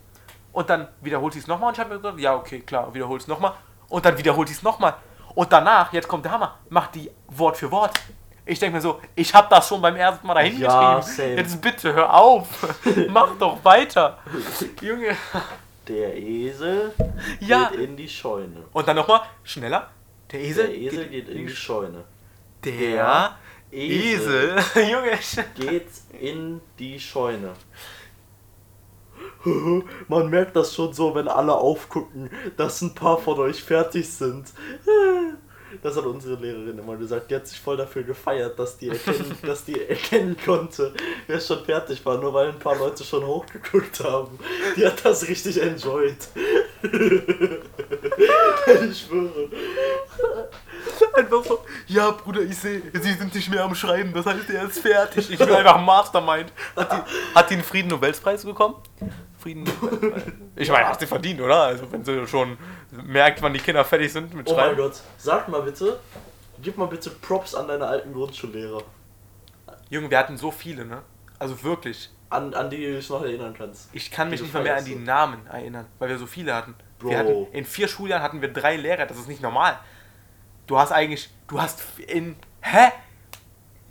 Und 0.52 0.68
dann 0.70 0.88
wiederholt 1.00 1.32
sie 1.32 1.38
es 1.38 1.46
nochmal 1.46 1.68
und 1.68 1.74
ich 1.74 1.80
habe 1.80 1.90
mir 1.94 2.00
gesagt, 2.00 2.18
ja, 2.20 2.34
okay, 2.34 2.60
klar, 2.60 2.92
wiederholt 2.94 3.22
es 3.22 3.28
nochmal. 3.28 3.54
Und 3.88 4.04
dann 4.04 4.18
wiederholt 4.18 4.48
sie 4.48 4.54
es 4.54 4.62
nochmal. 4.62 4.94
Und 5.34 5.50
danach, 5.50 5.92
jetzt 5.94 6.08
kommt 6.08 6.24
der 6.26 6.32
Hammer, 6.32 6.58
macht 6.68 6.94
die 6.94 7.10
Wort 7.28 7.56
für 7.56 7.70
Wort. 7.70 7.98
Ich 8.44 8.58
denke 8.58 8.76
mir 8.76 8.82
so, 8.82 9.00
ich 9.14 9.32
habe 9.34 9.46
das 9.48 9.68
schon 9.68 9.80
beim 9.80 9.96
ersten 9.96 10.26
Mal 10.26 10.34
dahin 10.34 10.58
Ja, 10.58 10.96
geschrieben. 10.98 11.16
same. 11.16 11.36
Jetzt 11.36 11.60
bitte 11.62 11.92
hör 11.94 12.12
auf. 12.12 12.48
Mach 13.08 13.36
doch 13.38 13.64
weiter. 13.64 14.18
Junge. 14.80 15.16
Der 15.88 16.16
Esel 16.16 16.92
Ja. 17.40 17.70
geht 17.70 17.80
in 17.80 17.96
die 17.96 18.08
Scheune. 18.08 18.64
Und 18.72 18.86
dann 18.88 18.96
nochmal, 18.96 19.20
schneller. 19.44 19.90
Der 20.32 20.40
Esel, 20.40 20.66
Der 20.66 20.76
Esel 20.76 21.06
geht 21.08 21.28
in 21.28 21.46
die 21.46 21.54
Scheune. 21.54 22.04
Der 22.64 23.36
Esel. 23.72 24.56
Junge. 24.76 25.12
ich- 25.18 25.38
geht 25.54 25.88
in 26.20 26.60
die 26.78 27.00
Scheune. 27.00 27.52
Man 30.08 30.30
merkt 30.30 30.56
das 30.56 30.74
schon 30.74 30.92
so, 30.92 31.14
wenn 31.14 31.28
alle 31.28 31.54
aufgucken, 31.54 32.28
dass 32.56 32.80
ein 32.82 32.94
paar 32.94 33.18
von 33.18 33.38
euch 33.38 33.62
fertig 33.62 34.08
sind. 34.08 34.46
Das 35.80 35.96
hat 35.96 36.04
unsere 36.04 36.34
Lehrerin 36.38 36.78
immer 36.78 36.98
gesagt. 36.98 37.30
Die 37.30 37.34
hat 37.34 37.46
sich 37.46 37.58
voll 37.58 37.78
dafür 37.78 38.02
gefeiert, 38.02 38.58
dass 38.58 38.76
die 38.76 38.90
erkennen, 38.90 39.34
dass 39.40 39.64
die 39.64 39.80
erkennen 39.88 40.36
konnte, 40.44 40.92
wer 41.26 41.40
schon 41.40 41.64
fertig 41.64 42.04
war, 42.04 42.18
nur 42.18 42.34
weil 42.34 42.48
ein 42.50 42.58
paar 42.58 42.76
Leute 42.76 43.02
schon 43.02 43.26
hochgeguckt 43.26 44.04
haben. 44.04 44.38
Die 44.76 44.84
hat 44.86 45.02
das 45.02 45.26
richtig 45.26 45.62
enjoyed. 45.62 46.18
ich 46.82 46.90
schwöre. 49.00 49.48
Einfach 51.14 51.44
so, 51.44 51.64
ja 51.86 52.10
Bruder, 52.10 52.42
ich 52.42 52.56
sehe, 52.56 52.82
Sie 52.92 53.12
sind 53.12 53.34
nicht 53.34 53.50
mehr 53.50 53.64
am 53.64 53.74
Schreiben, 53.74 54.12
das 54.12 54.26
heißt, 54.26 54.48
er 54.50 54.64
ist 54.64 54.78
fertig. 54.80 55.30
Ich 55.30 55.38
bin 55.38 55.50
einfach 55.50 55.80
Mastermind. 55.80 56.52
Hat 56.76 56.92
die, 56.92 57.34
hat 57.34 57.50
die 57.50 57.54
einen 57.54 57.62
Frieden-Nobelpreis 57.62 58.44
bekommen? 58.44 58.76
Frieden 59.38 59.64
Ich 60.56 60.70
meine, 60.70 60.88
hat 60.88 61.00
sie 61.00 61.06
verdient, 61.06 61.40
oder? 61.40 61.62
Also 61.62 61.90
wenn 61.90 62.04
sie 62.04 62.26
schon 62.26 62.56
merkt, 62.90 63.42
wann 63.42 63.52
die 63.52 63.58
Kinder 63.58 63.84
fertig 63.84 64.12
sind 64.12 64.34
mit 64.34 64.48
Oh 64.48 64.54
mein 64.54 64.64
Schreiben. 64.64 64.76
Gott. 64.76 65.00
Sag 65.18 65.48
mal 65.48 65.62
bitte, 65.62 65.98
gib 66.62 66.78
mal 66.78 66.86
bitte 66.86 67.10
Props 67.10 67.54
an 67.54 67.68
deine 67.68 67.86
alten 67.86 68.12
Grundschullehrer. 68.12 68.82
Junge, 69.90 70.10
wir 70.10 70.18
hatten 70.18 70.36
so 70.36 70.50
viele, 70.50 70.84
ne? 70.84 71.02
Also 71.38 71.62
wirklich. 71.62 72.10
An, 72.30 72.54
an 72.54 72.70
die 72.70 72.78
du 72.78 72.94
dich 72.94 73.10
noch 73.10 73.22
erinnern 73.22 73.54
kannst. 73.56 73.90
Ich 73.92 74.10
kann 74.10 74.30
mich 74.30 74.40
nicht 74.40 74.54
mal 74.54 74.62
mehr 74.62 74.76
an 74.76 74.84
die. 74.84 74.94
Namen 74.94 75.46
erinnern, 75.46 75.86
weil 75.98 76.08
wir 76.08 76.18
so 76.18 76.26
viele 76.26 76.54
hatten. 76.54 76.74
Bro. 76.98 77.10
Wir 77.10 77.18
hatten 77.18 77.46
in 77.52 77.64
vier 77.64 77.88
Schuljahren 77.88 78.22
hatten 78.22 78.40
wir 78.40 78.52
drei 78.52 78.76
Lehrer, 78.76 79.04
das 79.06 79.18
ist 79.18 79.28
nicht 79.28 79.42
normal. 79.42 79.78
Du 80.72 80.78
hast 80.78 80.90
eigentlich, 80.90 81.28
du 81.48 81.60
hast 81.60 81.82
in, 81.98 82.34
hä? 82.62 82.92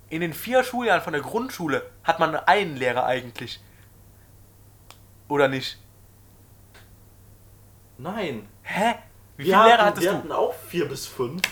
In 0.10 0.22
den 0.22 0.34
vier 0.34 0.64
Schuljahren 0.64 1.04
von 1.04 1.14
der 1.14 1.22
Grundschule 1.22 1.88
hat 2.04 2.18
man 2.18 2.32
nur 2.32 2.50
einen 2.50 2.76
Lehrer 2.76 3.06
eigentlich. 3.06 3.60
Oder 5.28 5.48
nicht? 5.48 5.78
Nein. 8.00 8.50
Hä? 8.64 8.96
Wie 9.38 9.46
Wir 9.46 9.54
viele 9.54 9.64
Lehrer 9.66 9.74
hatten, 9.78 9.86
hattest 9.90 10.02
wir 10.02 10.12
du? 10.12 10.18
hatten 10.18 10.32
auch 10.32 10.56
vier 10.56 10.90
bis 10.90 11.06
fünf. 11.06 11.44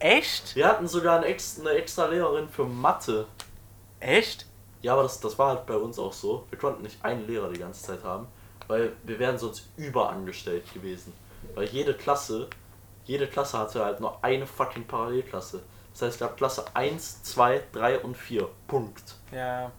Echt? 0.00 0.56
Wir 0.56 0.66
hatten 0.66 0.88
sogar 0.88 1.18
eine 1.18 1.26
extra, 1.26 1.60
eine 1.70 1.78
extra 1.78 2.06
Lehrerin 2.06 2.48
für 2.48 2.64
Mathe. 2.64 3.28
Echt? 4.00 4.44
Ja, 4.82 4.94
aber 4.94 5.04
das, 5.04 5.20
das 5.20 5.38
war 5.38 5.50
halt 5.50 5.66
bei 5.66 5.76
uns 5.76 6.00
auch 6.00 6.12
so. 6.12 6.48
Wir 6.50 6.58
konnten 6.58 6.82
nicht 6.82 7.04
einen 7.04 7.28
Lehrer 7.28 7.48
die 7.48 7.60
ganze 7.60 7.80
Zeit 7.80 8.02
haben, 8.02 8.26
weil 8.66 8.92
wir 9.04 9.20
wären 9.20 9.38
sonst 9.38 9.68
überangestellt 9.76 10.74
gewesen. 10.74 11.12
Weil 11.54 11.68
jede 11.68 11.94
Klasse, 11.94 12.50
jede 13.04 13.26
Klasse 13.26 13.58
hatte 13.58 13.84
halt 13.84 14.00
nur 14.00 14.22
eine 14.24 14.46
fucking 14.46 14.84
Parallelklasse. 14.86 15.62
Das 15.92 16.02
heißt, 16.02 16.14
es 16.14 16.18
gab 16.20 16.36
Klasse 16.36 16.64
1, 16.74 17.22
2, 17.22 17.62
3 17.72 17.98
und 18.00 18.16
4. 18.16 18.48
Punkt. 18.66 19.02
Ja. 19.32 19.70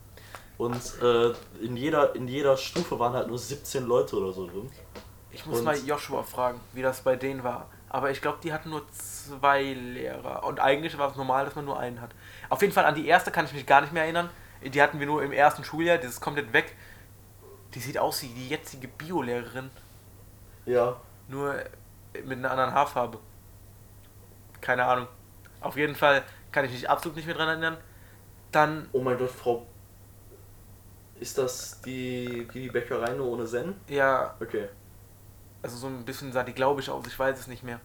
Und 0.57 0.79
äh, 1.01 1.33
in, 1.61 1.75
jeder, 1.75 2.15
in 2.15 2.27
jeder 2.27 2.55
Stufe 2.55 2.97
waren 2.99 3.13
halt 3.13 3.27
nur 3.27 3.37
17 3.37 3.85
Leute 3.85 4.15
oder 4.17 4.31
so 4.31 4.47
drin. 4.47 4.71
Ich 5.31 5.45
muss 5.45 5.59
Und- 5.59 5.65
mal 5.65 5.77
Joshua 5.77 6.23
fragen, 6.23 6.61
wie 6.71 6.81
das 6.81 7.01
bei 7.01 7.15
denen 7.17 7.43
war. 7.43 7.67
Aber 7.89 8.11
ich 8.11 8.21
glaube, 8.21 8.37
die 8.43 8.53
hatten 8.53 8.69
nur 8.69 8.83
zwei 8.91 9.63
Lehrer. 9.73 10.43
Und 10.45 10.59
eigentlich 10.59 10.97
war 10.97 11.11
es 11.11 11.17
normal, 11.17 11.45
dass 11.45 11.55
man 11.55 11.65
nur 11.65 11.77
einen 11.79 11.99
hat. 12.01 12.11
Auf 12.49 12.61
jeden 12.61 12.73
Fall 12.73 12.85
an 12.85 12.95
die 12.95 13.07
erste 13.07 13.31
kann 13.31 13.45
ich 13.45 13.53
mich 13.53 13.65
gar 13.65 13.81
nicht 13.81 13.91
mehr 13.93 14.03
erinnern. 14.03 14.29
Die 14.63 14.81
hatten 14.81 14.99
wir 14.99 15.05
nur 15.07 15.21
im 15.23 15.31
ersten 15.33 15.63
Schuljahr, 15.63 15.97
das 15.97 16.11
ist 16.11 16.21
komplett 16.21 16.51
weg. 16.53 16.75
Die 17.73 17.79
sieht 17.79 17.97
aus 17.97 18.21
wie 18.23 18.27
die 18.27 18.47
jetzige 18.49 18.87
Biolehrerin, 18.87 19.69
Ja. 20.65 20.95
nur 21.27 21.55
mit 22.23 22.37
einer 22.39 22.51
anderen 22.51 22.73
Haarfarbe. 22.73 23.19
Keine 24.61 24.85
Ahnung. 24.85 25.07
Auf 25.61 25.77
jeden 25.77 25.95
Fall 25.95 26.23
kann 26.51 26.65
ich 26.65 26.71
mich 26.71 26.89
absolut 26.89 27.15
nicht 27.15 27.25
mehr 27.25 27.35
dran 27.35 27.49
erinnern. 27.49 27.77
Dann, 28.51 28.87
Oh 28.93 29.01
mein 29.01 29.17
Gott, 29.17 29.31
Frau. 29.31 29.65
Ist 31.19 31.37
das 31.37 31.81
die, 31.81 32.47
die, 32.53 32.69
Bäckerei 32.69 33.13
nur 33.13 33.27
ohne 33.27 33.45
Zen? 33.45 33.75
ja, 33.87 34.35
Okay. 34.41 34.67
also 35.63 35.77
so 35.77 35.87
ein 35.87 36.03
bisschen 36.05 36.31
sah 36.33 36.43
die, 36.43 36.53
glaube 36.53 36.81
ich, 36.81 36.89
aus, 36.89 37.05
ich 37.07 37.17
weiß 37.17 37.39
es 37.39 37.47
nicht 37.47 37.63
mehr. 37.63 37.79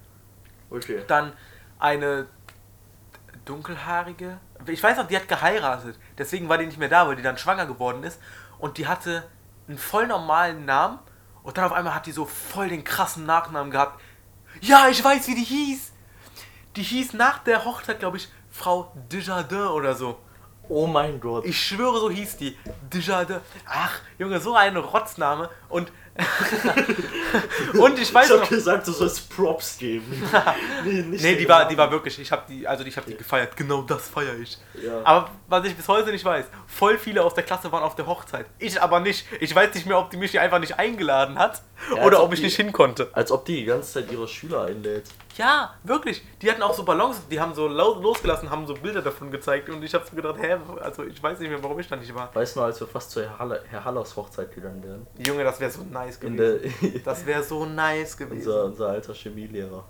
Okay. 0.68 1.02
Dann 1.06 1.32
eine 1.78 2.26
dunkelhaarige. 3.44 4.38
Ich 4.66 4.82
weiß 4.82 4.96
noch, 4.98 5.06
die 5.06 5.16
hat 5.16 5.28
geheiratet. 5.28 5.98
Deswegen 6.18 6.48
war 6.48 6.58
die 6.58 6.66
nicht 6.66 6.78
mehr 6.78 6.88
da, 6.88 7.06
weil 7.08 7.16
die 7.16 7.22
dann 7.22 7.38
schwanger 7.38 7.66
geworden 7.66 8.02
ist. 8.04 8.20
Und 8.58 8.78
die 8.78 8.86
hatte 8.86 9.24
einen 9.68 9.78
voll 9.78 10.06
normalen 10.06 10.64
Namen. 10.64 10.98
Und 11.42 11.56
dann 11.56 11.64
auf 11.64 11.72
einmal 11.72 11.94
hat 11.94 12.06
die 12.06 12.12
so 12.12 12.26
voll 12.26 12.68
den 12.68 12.84
krassen 12.84 13.24
Nachnamen 13.26 13.70
gehabt. 13.70 14.00
Ja, 14.60 14.88
ich 14.88 15.02
weiß, 15.02 15.26
wie 15.28 15.34
die 15.34 15.44
hieß. 15.44 15.92
Die 16.76 16.82
hieß 16.82 17.14
nach 17.14 17.38
der 17.38 17.64
Hochzeit, 17.64 17.98
glaube 17.98 18.18
ich, 18.18 18.28
Frau 18.50 18.92
Desjardins 19.10 19.70
oder 19.70 19.94
so. 19.94 20.18
Oh 20.68 20.86
mein 20.86 21.20
Gott. 21.20 21.44
Ich 21.46 21.60
schwöre, 21.60 21.98
so 21.98 22.10
hieß 22.10 22.36
die. 22.36 22.56
Desjardins. 22.92 23.40
Ach, 23.66 23.98
Junge, 24.18 24.38
so 24.40 24.54
ein 24.54 24.76
Rotzname. 24.76 25.50
Und, 25.68 25.90
und 27.78 27.98
ich 27.98 28.12
weiß 28.12 28.26
ich 28.26 28.32
hab 28.32 28.40
noch. 28.40 28.48
gesagt, 28.48 28.86
du 28.86 28.92
sollst 28.92 29.28
Props 29.34 29.78
geben. 29.78 30.22
nee, 30.84 31.02
nicht 31.02 31.22
Nee, 31.22 31.36
die 31.36 31.48
war, 31.48 31.66
die 31.68 31.76
war 31.76 31.90
wirklich, 31.90 32.18
ich 32.18 32.30
habe 32.32 32.42
die, 32.48 32.66
also 32.66 32.84
ich 32.84 32.96
habe 32.96 33.10
die 33.10 33.16
gefeiert. 33.16 33.56
Genau 33.56 33.82
das 33.82 34.08
feiere 34.08 34.36
ich. 34.40 34.58
Ja. 34.82 35.00
Aber 35.04 35.30
was 35.48 35.64
ich 35.66 35.74
bis 35.76 35.86
heute 35.88 36.10
nicht 36.10 36.24
weiß, 36.24 36.44
voll 36.66 36.98
viele 36.98 37.22
aus 37.22 37.34
der 37.34 37.44
Klasse 37.44 37.70
waren 37.72 37.82
auf 37.82 37.94
der 37.94 38.06
Hochzeit. 38.06 38.46
Ich 38.58 38.80
aber 38.80 39.00
nicht. 39.00 39.26
Ich 39.40 39.54
weiß 39.54 39.74
nicht 39.74 39.86
mehr, 39.86 39.98
ob 39.98 40.10
die 40.10 40.16
mich 40.16 40.38
einfach 40.38 40.58
nicht 40.58 40.78
eingeladen 40.78 41.38
hat 41.38 41.62
Ja, 41.94 42.02
oder 42.04 42.18
ob 42.20 42.26
ob 42.26 42.32
ich 42.34 42.40
die- 42.40 42.46
nicht 42.46 42.56
hin 42.56 42.72
konnte. 42.72 43.08
Als 43.12 43.30
ob 43.32 43.44
die 43.44 43.56
die 43.56 43.64
ganze 43.64 43.92
Zeit 43.92 44.10
ihre 44.12 44.26
Schüler 44.28 44.64
einlädt. 44.66 45.04
Ja, 45.40 45.74
wirklich. 45.84 46.22
Die 46.42 46.50
hatten 46.50 46.62
auch 46.62 46.74
so 46.74 46.84
Ballons, 46.84 47.26
die 47.30 47.40
haben 47.40 47.54
so 47.54 47.66
losgelassen, 47.66 48.50
haben 48.50 48.66
so 48.66 48.74
Bilder 48.74 49.02
davon 49.02 49.30
gezeigt 49.30 49.68
und 49.70 49.82
ich 49.82 49.94
habe 49.94 50.04
so 50.08 50.14
gedacht, 50.14 50.36
hä, 50.40 50.56
also 50.80 51.04
ich 51.04 51.22
weiß 51.22 51.38
nicht 51.40 51.48
mehr, 51.50 51.62
warum 51.62 51.78
ich 51.80 51.88
da 51.88 51.96
nicht 51.96 52.14
war. 52.14 52.34
Weißt 52.34 52.56
du 52.56 52.60
als 52.60 52.78
wir 52.80 52.86
fast 52.86 53.10
zu 53.10 53.22
Herr, 53.22 53.38
Halle, 53.38 53.62
Herr 53.68 53.84
Hallers 53.84 54.14
Hochzeit 54.16 54.54
gegangen 54.54 54.82
wären? 54.82 55.06
Junge, 55.26 55.44
das 55.44 55.58
wäre 55.60 55.70
so 55.70 55.82
nice 55.82 56.20
gewesen. 56.20 57.02
Das 57.04 57.24
wäre 57.26 57.42
so 57.42 57.64
nice 57.64 58.16
gewesen. 58.18 58.38
unser, 58.48 58.64
unser 58.66 58.88
alter 58.88 59.14
Chemielehrer. 59.14 59.84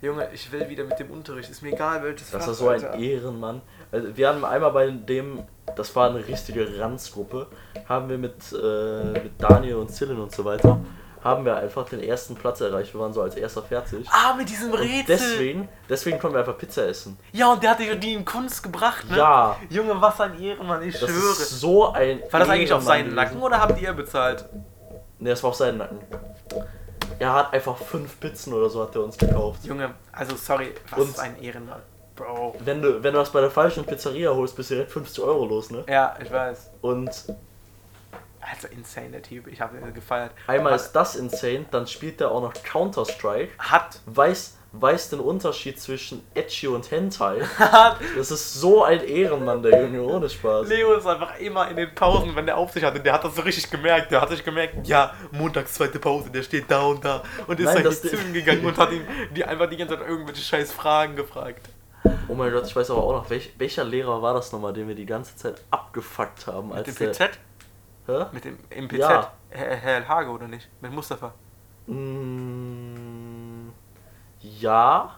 Junge, 0.00 0.28
ich 0.34 0.50
will 0.52 0.68
wieder 0.68 0.84
mit 0.84 0.98
dem 0.98 1.10
Unterricht. 1.10 1.48
Ist 1.50 1.62
mir 1.62 1.72
egal, 1.72 2.02
welches 2.02 2.30
Das 2.30 2.42
Fach, 2.42 2.48
war 2.48 2.54
so 2.54 2.68
ein 2.68 2.84
Alter. 2.84 2.98
Ehrenmann. 2.98 3.62
Also 3.90 4.16
wir 4.16 4.28
haben 4.28 4.44
einmal 4.44 4.72
bei 4.72 4.90
dem, 4.90 5.44
das 5.76 5.94
war 5.96 6.10
eine 6.10 6.26
richtige 6.26 6.78
Ranzgruppe, 6.78 7.46
haben 7.88 8.08
wir 8.10 8.18
mit, 8.18 8.34
äh, 8.52 9.12
mit 9.12 9.32
Daniel 9.38 9.76
und 9.76 9.90
Zillin 9.90 10.18
und 10.18 10.30
so 10.32 10.44
weiter, 10.44 10.78
haben 11.24 11.44
wir 11.46 11.56
einfach 11.56 11.88
den 11.88 12.00
ersten 12.00 12.34
Platz 12.36 12.60
erreicht. 12.60 12.92
Wir 12.94 13.00
waren 13.00 13.12
so 13.14 13.22
als 13.22 13.34
erster 13.34 13.62
fertig. 13.62 14.06
Ah, 14.10 14.34
mit 14.34 14.48
diesem 14.48 14.70
Und 14.70 14.78
Rätsel. 14.78 15.04
deswegen, 15.08 15.68
deswegen 15.88 16.18
konnten 16.18 16.36
wir 16.36 16.40
einfach 16.40 16.58
Pizza 16.58 16.86
essen. 16.86 17.18
Ja, 17.32 17.50
und 17.52 17.62
der 17.62 17.70
hat 17.70 17.80
die 17.80 17.98
die 17.98 18.12
in 18.12 18.24
Kunst 18.24 18.62
gebracht, 18.62 19.08
ne? 19.10 19.16
Ja. 19.16 19.56
Junge, 19.70 20.00
was 20.00 20.20
ein 20.20 20.38
Ehrenmann, 20.40 20.82
ich 20.82 20.98
Das 21.00 21.08
schwöre. 21.10 21.32
ist 21.32 21.60
so 21.60 21.92
ein. 21.92 22.20
War 22.30 22.40
das 22.40 22.48
eigentlich 22.50 22.72
auf 22.72 22.82
seinen. 22.82 23.14
Nacken 23.14 23.40
oder 23.42 23.60
habt 23.60 23.80
ihr 23.80 23.92
bezahlt? 23.94 24.44
Ne, 25.18 25.30
das 25.30 25.42
war 25.42 25.50
auf 25.50 25.56
seinen 25.56 25.78
Nacken. 25.78 25.98
Er 27.18 27.32
hat 27.32 27.52
einfach 27.52 27.76
fünf 27.78 28.18
Pizzen 28.20 28.52
oder 28.52 28.68
so 28.68 28.82
hat 28.82 28.94
er 28.94 29.04
uns 29.04 29.16
gekauft. 29.16 29.64
Junge, 29.64 29.94
also 30.12 30.36
sorry, 30.36 30.74
was 30.90 30.98
Und- 31.00 31.08
ist 31.10 31.20
ein 31.20 31.40
Ehrenmann? 31.40 31.80
Bro. 32.16 32.54
Wenn 32.60 32.80
du, 32.82 33.02
wenn 33.02 33.12
du 33.12 33.18
das 33.18 33.30
bei 33.30 33.40
der 33.40 33.50
falschen 33.50 33.84
Pizzeria 33.84 34.30
holst, 34.32 34.54
bist 34.56 34.70
du 34.70 34.74
direkt 34.74 34.92
50 34.92 35.24
Euro 35.24 35.46
los, 35.46 35.70
ne? 35.70 35.84
Ja, 35.88 36.14
ich 36.22 36.30
weiß. 36.30 36.70
Und 36.80 37.10
Also 38.50 38.68
insane, 38.68 39.10
der 39.10 39.22
Typ. 39.22 39.46
Ich 39.46 39.60
habe 39.60 39.78
ihn 39.78 39.94
gefeiert. 39.94 40.32
Einmal 40.46 40.72
Hat- 40.74 40.80
ist 40.80 40.92
das 40.92 41.16
insane, 41.16 41.66
dann 41.70 41.86
spielt 41.86 42.20
er 42.20 42.30
auch 42.30 42.42
noch 42.42 42.52
Counter-Strike, 42.62 43.52
hat 43.58 44.00
weiß, 44.06 44.56
weiß 44.72 45.10
den 45.10 45.20
Unterschied 45.20 45.80
zwischen 45.80 46.22
Edgy 46.34 46.66
und 46.66 46.90
Hentai. 46.90 47.40
hat 47.58 47.98
Das 48.16 48.30
ist 48.30 48.54
so 48.54 48.84
ein 48.84 49.02
Ehrenmann, 49.02 49.62
der 49.62 49.82
Junge, 49.82 50.02
ohne 50.02 50.28
Spaß. 50.28 50.68
Leo 50.68 50.94
ist 50.94 51.06
einfach 51.06 51.38
immer 51.38 51.68
in 51.70 51.76
den 51.76 51.94
Pausen, 51.94 52.36
wenn 52.36 52.46
der 52.46 52.56
auf 52.58 52.72
sich 52.72 52.84
hatte, 52.84 53.00
der 53.00 53.14
hat 53.14 53.24
das 53.24 53.34
so 53.34 53.42
richtig 53.42 53.70
gemerkt. 53.70 54.10
Der 54.10 54.20
hat 54.20 54.28
sich 54.28 54.44
gemerkt, 54.44 54.86
ja, 54.86 55.14
montags 55.30 55.74
zweite 55.74 55.98
Pause, 55.98 56.30
der 56.30 56.42
steht 56.42 56.70
da 56.70 56.82
und 56.82 57.04
da. 57.04 57.22
Und 57.46 57.58
ist 57.58 57.66
Nein, 57.66 57.84
halt 57.84 57.94
zu 57.94 58.16
ihm 58.16 58.32
gegangen 58.32 58.64
und 58.66 58.76
hat 58.76 58.92
ihn 58.92 59.06
die 59.34 59.44
einfach 59.44 59.68
die 59.70 59.76
ganze 59.76 59.96
Zeit 59.96 60.06
irgendwelche 60.06 60.42
scheiß 60.42 60.72
Fragen 60.72 61.16
gefragt. 61.16 61.68
Oh 62.28 62.34
mein 62.34 62.52
Gott, 62.52 62.66
ich 62.66 62.76
weiß 62.76 62.90
aber 62.90 63.02
auch 63.02 63.12
noch, 63.12 63.30
welch, 63.30 63.54
welcher 63.58 63.84
Lehrer 63.84 64.20
war 64.20 64.34
das 64.34 64.52
nochmal, 64.52 64.72
den 64.72 64.88
wir 64.88 64.94
die 64.94 65.06
ganze 65.06 65.36
Zeit 65.36 65.62
abgefuckt 65.70 66.46
haben, 66.46 66.68
Mit 66.68 66.78
als 66.78 66.94
dem 66.96 67.12
der... 67.12 67.12
Hä? 68.06 68.26
Mit 68.32 68.44
dem 68.44 68.58
im 68.70 68.88
PZ? 68.88 68.98
Ja. 68.98 69.32
Herr, 69.50 69.76
Herr 69.76 70.08
Hage 70.08 70.30
oder 70.30 70.46
nicht? 70.48 70.68
Mit 70.80 70.92
Mustafa. 70.92 71.32
Mm, 71.86 73.70
ja. 74.40 75.16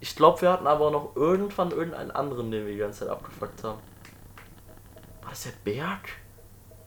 Ich 0.00 0.14
glaube, 0.16 0.40
wir 0.42 0.52
hatten 0.52 0.66
aber 0.66 0.90
noch 0.90 1.16
irgendwann 1.16 1.70
irgendeinen 1.70 2.10
anderen, 2.10 2.50
den 2.50 2.66
wir 2.66 2.72
die 2.72 2.78
ganze 2.78 3.00
Zeit 3.00 3.08
abgefuckt 3.08 3.64
haben. 3.64 3.78
War 5.22 5.30
das 5.30 5.44
der 5.44 5.52
Berg? 5.64 6.08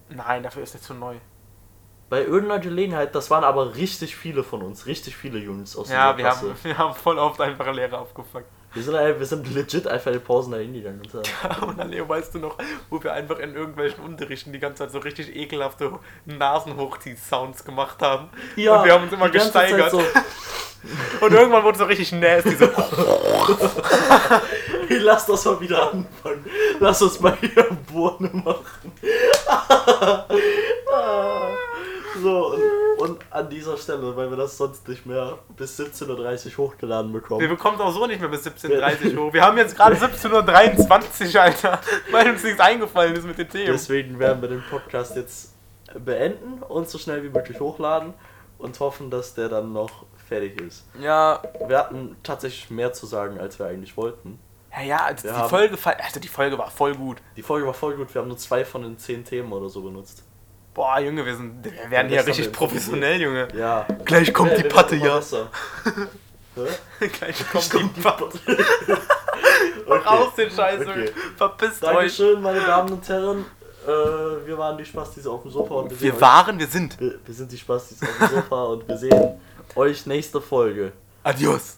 Nein, 0.09 0.43
dafür 0.43 0.63
ist 0.63 0.75
er 0.75 0.81
zu 0.81 0.93
neu. 0.93 1.15
Bei 2.09 2.21
irgendeiner 2.23 2.59
Gelegenheit, 2.61 3.13
das 3.15 3.29
waren 3.31 3.43
aber 3.43 3.75
richtig 3.75 4.15
viele 4.15 4.43
von 4.43 4.61
uns, 4.61 4.85
richtig 4.85 5.17
viele 5.17 5.39
Jungs 5.39 5.75
aus 5.75 5.89
Ja, 5.89 6.15
wir 6.15 6.23
Klasse. 6.25 6.49
haben, 6.49 6.57
wir 6.63 6.77
haben 6.77 6.93
voll 6.93 7.17
oft 7.17 7.41
einfache 7.41 7.71
Lehrer 7.71 7.99
abgefuckt. 7.99 8.45
Wir 8.77 8.83
sind, 8.83 9.19
wir 9.19 9.25
sind 9.25 9.53
legit 9.53 9.87
einfach 9.87 10.11
in 10.11 10.21
Pausen 10.21 10.51
da 10.51 10.57
hingegangen. 10.59 11.01
Und 11.01 11.13
haben- 11.43 11.63
Und 11.69 11.79
dann, 11.79 11.89
Leo, 11.89 12.07
weißt 12.07 12.35
du 12.35 12.39
noch, 12.39 12.57
wo 12.89 13.03
wir 13.03 13.13
einfach 13.13 13.39
in 13.39 13.55
irgendwelchen 13.55 14.03
Unterrichten 14.03 14.53
die 14.53 14.59
ganze 14.59 14.83
Zeit 14.83 14.91
so 14.91 14.99
richtig 14.99 15.35
ekelhafte 15.35 15.91
Nasenhochzieh-Sounds 16.25 17.65
gemacht 17.65 18.01
haben. 18.01 18.29
und 18.79 18.85
wir 18.85 18.93
haben 18.93 19.03
uns 19.05 19.13
immer 19.13 19.29
gesteigert. 19.29 19.91
So, 19.91 20.01
Und 21.21 21.33
irgendwann 21.33 21.63
wurde 21.63 21.71
es 21.73 21.79
so 21.79 21.85
richtig 21.85 22.11
nasty. 22.11 22.55
So, 22.55 22.67
hey, 24.87 24.97
lass 24.99 25.25
das 25.25 25.43
mal 25.43 25.59
wieder 25.59 25.91
anfangen. 25.91 26.45
Lass 26.79 27.01
uns 27.01 27.19
mal 27.19 27.35
hier 27.41 27.65
Bohne 27.91 28.29
machen. 28.31 28.93
So, 32.21 32.53
und, 32.53 33.09
und 33.09 33.19
an 33.29 33.49
dieser 33.49 33.77
Stelle, 33.77 34.15
weil 34.15 34.29
wir 34.29 34.37
das 34.37 34.57
sonst 34.57 34.87
nicht 34.87 35.05
mehr 35.05 35.37
bis 35.55 35.79
17.30 35.79 36.57
Uhr 36.57 36.57
hochgeladen 36.57 37.11
wir 37.11 37.21
bekommen. 37.21 37.49
bekommen 37.49 37.79
auch 37.81 37.93
so 37.93 38.05
nicht 38.07 38.19
mehr 38.19 38.29
bis 38.29 38.45
17.30 38.45 39.15
Uhr 39.15 39.27
hoch. 39.27 39.33
Wir 39.33 39.43
haben 39.43 39.57
jetzt 39.57 39.75
gerade 39.75 39.95
17.23 39.95 41.35
Uhr, 41.35 41.41
Alter. 41.41 41.79
Weil 42.11 42.29
uns 42.29 42.43
nichts 42.43 42.59
eingefallen 42.59 43.15
ist 43.15 43.25
mit 43.25 43.37
den 43.37 43.49
Themen. 43.49 43.67
Deswegen 43.67 44.19
werden 44.19 44.41
wir 44.41 44.49
den 44.49 44.63
Podcast 44.69 45.15
jetzt 45.15 45.53
beenden 45.93 46.61
und 46.63 46.89
so 46.89 46.97
schnell 46.97 47.23
wie 47.23 47.29
möglich 47.29 47.59
hochladen 47.59 48.13
und 48.57 48.79
hoffen, 48.79 49.09
dass 49.09 49.33
der 49.33 49.49
dann 49.49 49.73
noch 49.73 50.05
fertig 50.27 50.59
ist. 50.61 50.85
Ja, 50.99 51.41
Wir 51.67 51.77
hatten 51.77 52.17
tatsächlich 52.23 52.69
mehr 52.69 52.93
zu 52.93 53.05
sagen, 53.05 53.39
als 53.39 53.59
wir 53.59 53.67
eigentlich 53.67 53.95
wollten. 53.97 54.39
ja, 54.71 54.81
ja 54.81 54.97
also 55.05 55.25
Wir 55.25 55.33
die 55.33 55.49
Folge, 55.49 55.77
also 56.03 56.19
die 56.19 56.27
Folge 56.27 56.57
war 56.57 56.69
voll 56.69 56.95
gut. 56.95 57.17
Die 57.35 57.43
Folge 57.43 57.65
war 57.65 57.73
voll 57.73 57.95
gut, 57.95 58.13
wir 58.13 58.21
haben 58.21 58.27
nur 58.27 58.37
zwei 58.37 58.65
von 58.65 58.81
den 58.81 58.97
zehn 58.97 59.23
Themen 59.23 59.51
oder 59.53 59.69
so 59.69 59.81
benutzt. 59.81 60.23
Boah, 60.77 60.99
Junge, 60.99 61.25
wir, 61.25 61.35
sind, 61.35 61.65
wir 61.65 61.89
werden 61.89 62.07
hier 62.07 62.23
richtig 62.25 62.51
professionell, 62.51 63.19
Junge. 63.19 63.47
Ja. 63.55 63.87
Gleich 64.05 64.31
kommt 64.31 64.51
Ja, 64.51 64.57
die 64.57 64.63
Patte, 64.69 64.95
ja. 64.95 65.19
Gleich 66.99 67.49
kommt 67.49 67.97
die 67.97 68.01
Patte. 68.01 68.27
Okay. 69.87 70.05
Raus 70.05 70.35
den 70.35 70.51
Scheiß. 70.51 70.81
Okay. 70.81 71.11
Verpisst 71.37 71.81
euch. 71.83 71.93
Dankeschön, 71.93 72.41
meine 72.41 72.59
Damen 72.59 72.91
und 72.91 73.07
Herren. 73.07 73.45
Äh, 73.85 74.45
wir 74.45 74.57
waren 74.57 74.77
die 74.77 74.83
Spastis 74.85 75.25
auf 75.25 75.43
dem 75.43 75.51
Sofa 75.51 75.75
und 75.75 75.91
wir, 75.91 76.01
Wir 76.01 76.21
waren, 76.21 76.59
wir 76.59 76.67
sind. 76.67 76.93
euch, 76.95 76.99
wir, 76.99 77.19
wir 77.25 77.33
sind 77.33 77.51
die 77.53 77.57
Spastis 77.57 78.01
auf 78.01 78.09
dem 78.19 78.35
Sofa 78.37 78.63
und 78.65 78.87
wir 78.87 78.97
sehen 78.97 79.39
euch 79.75 80.05
nächste 80.05 80.41
Folge. 80.41 80.91
Adios. 81.23 81.77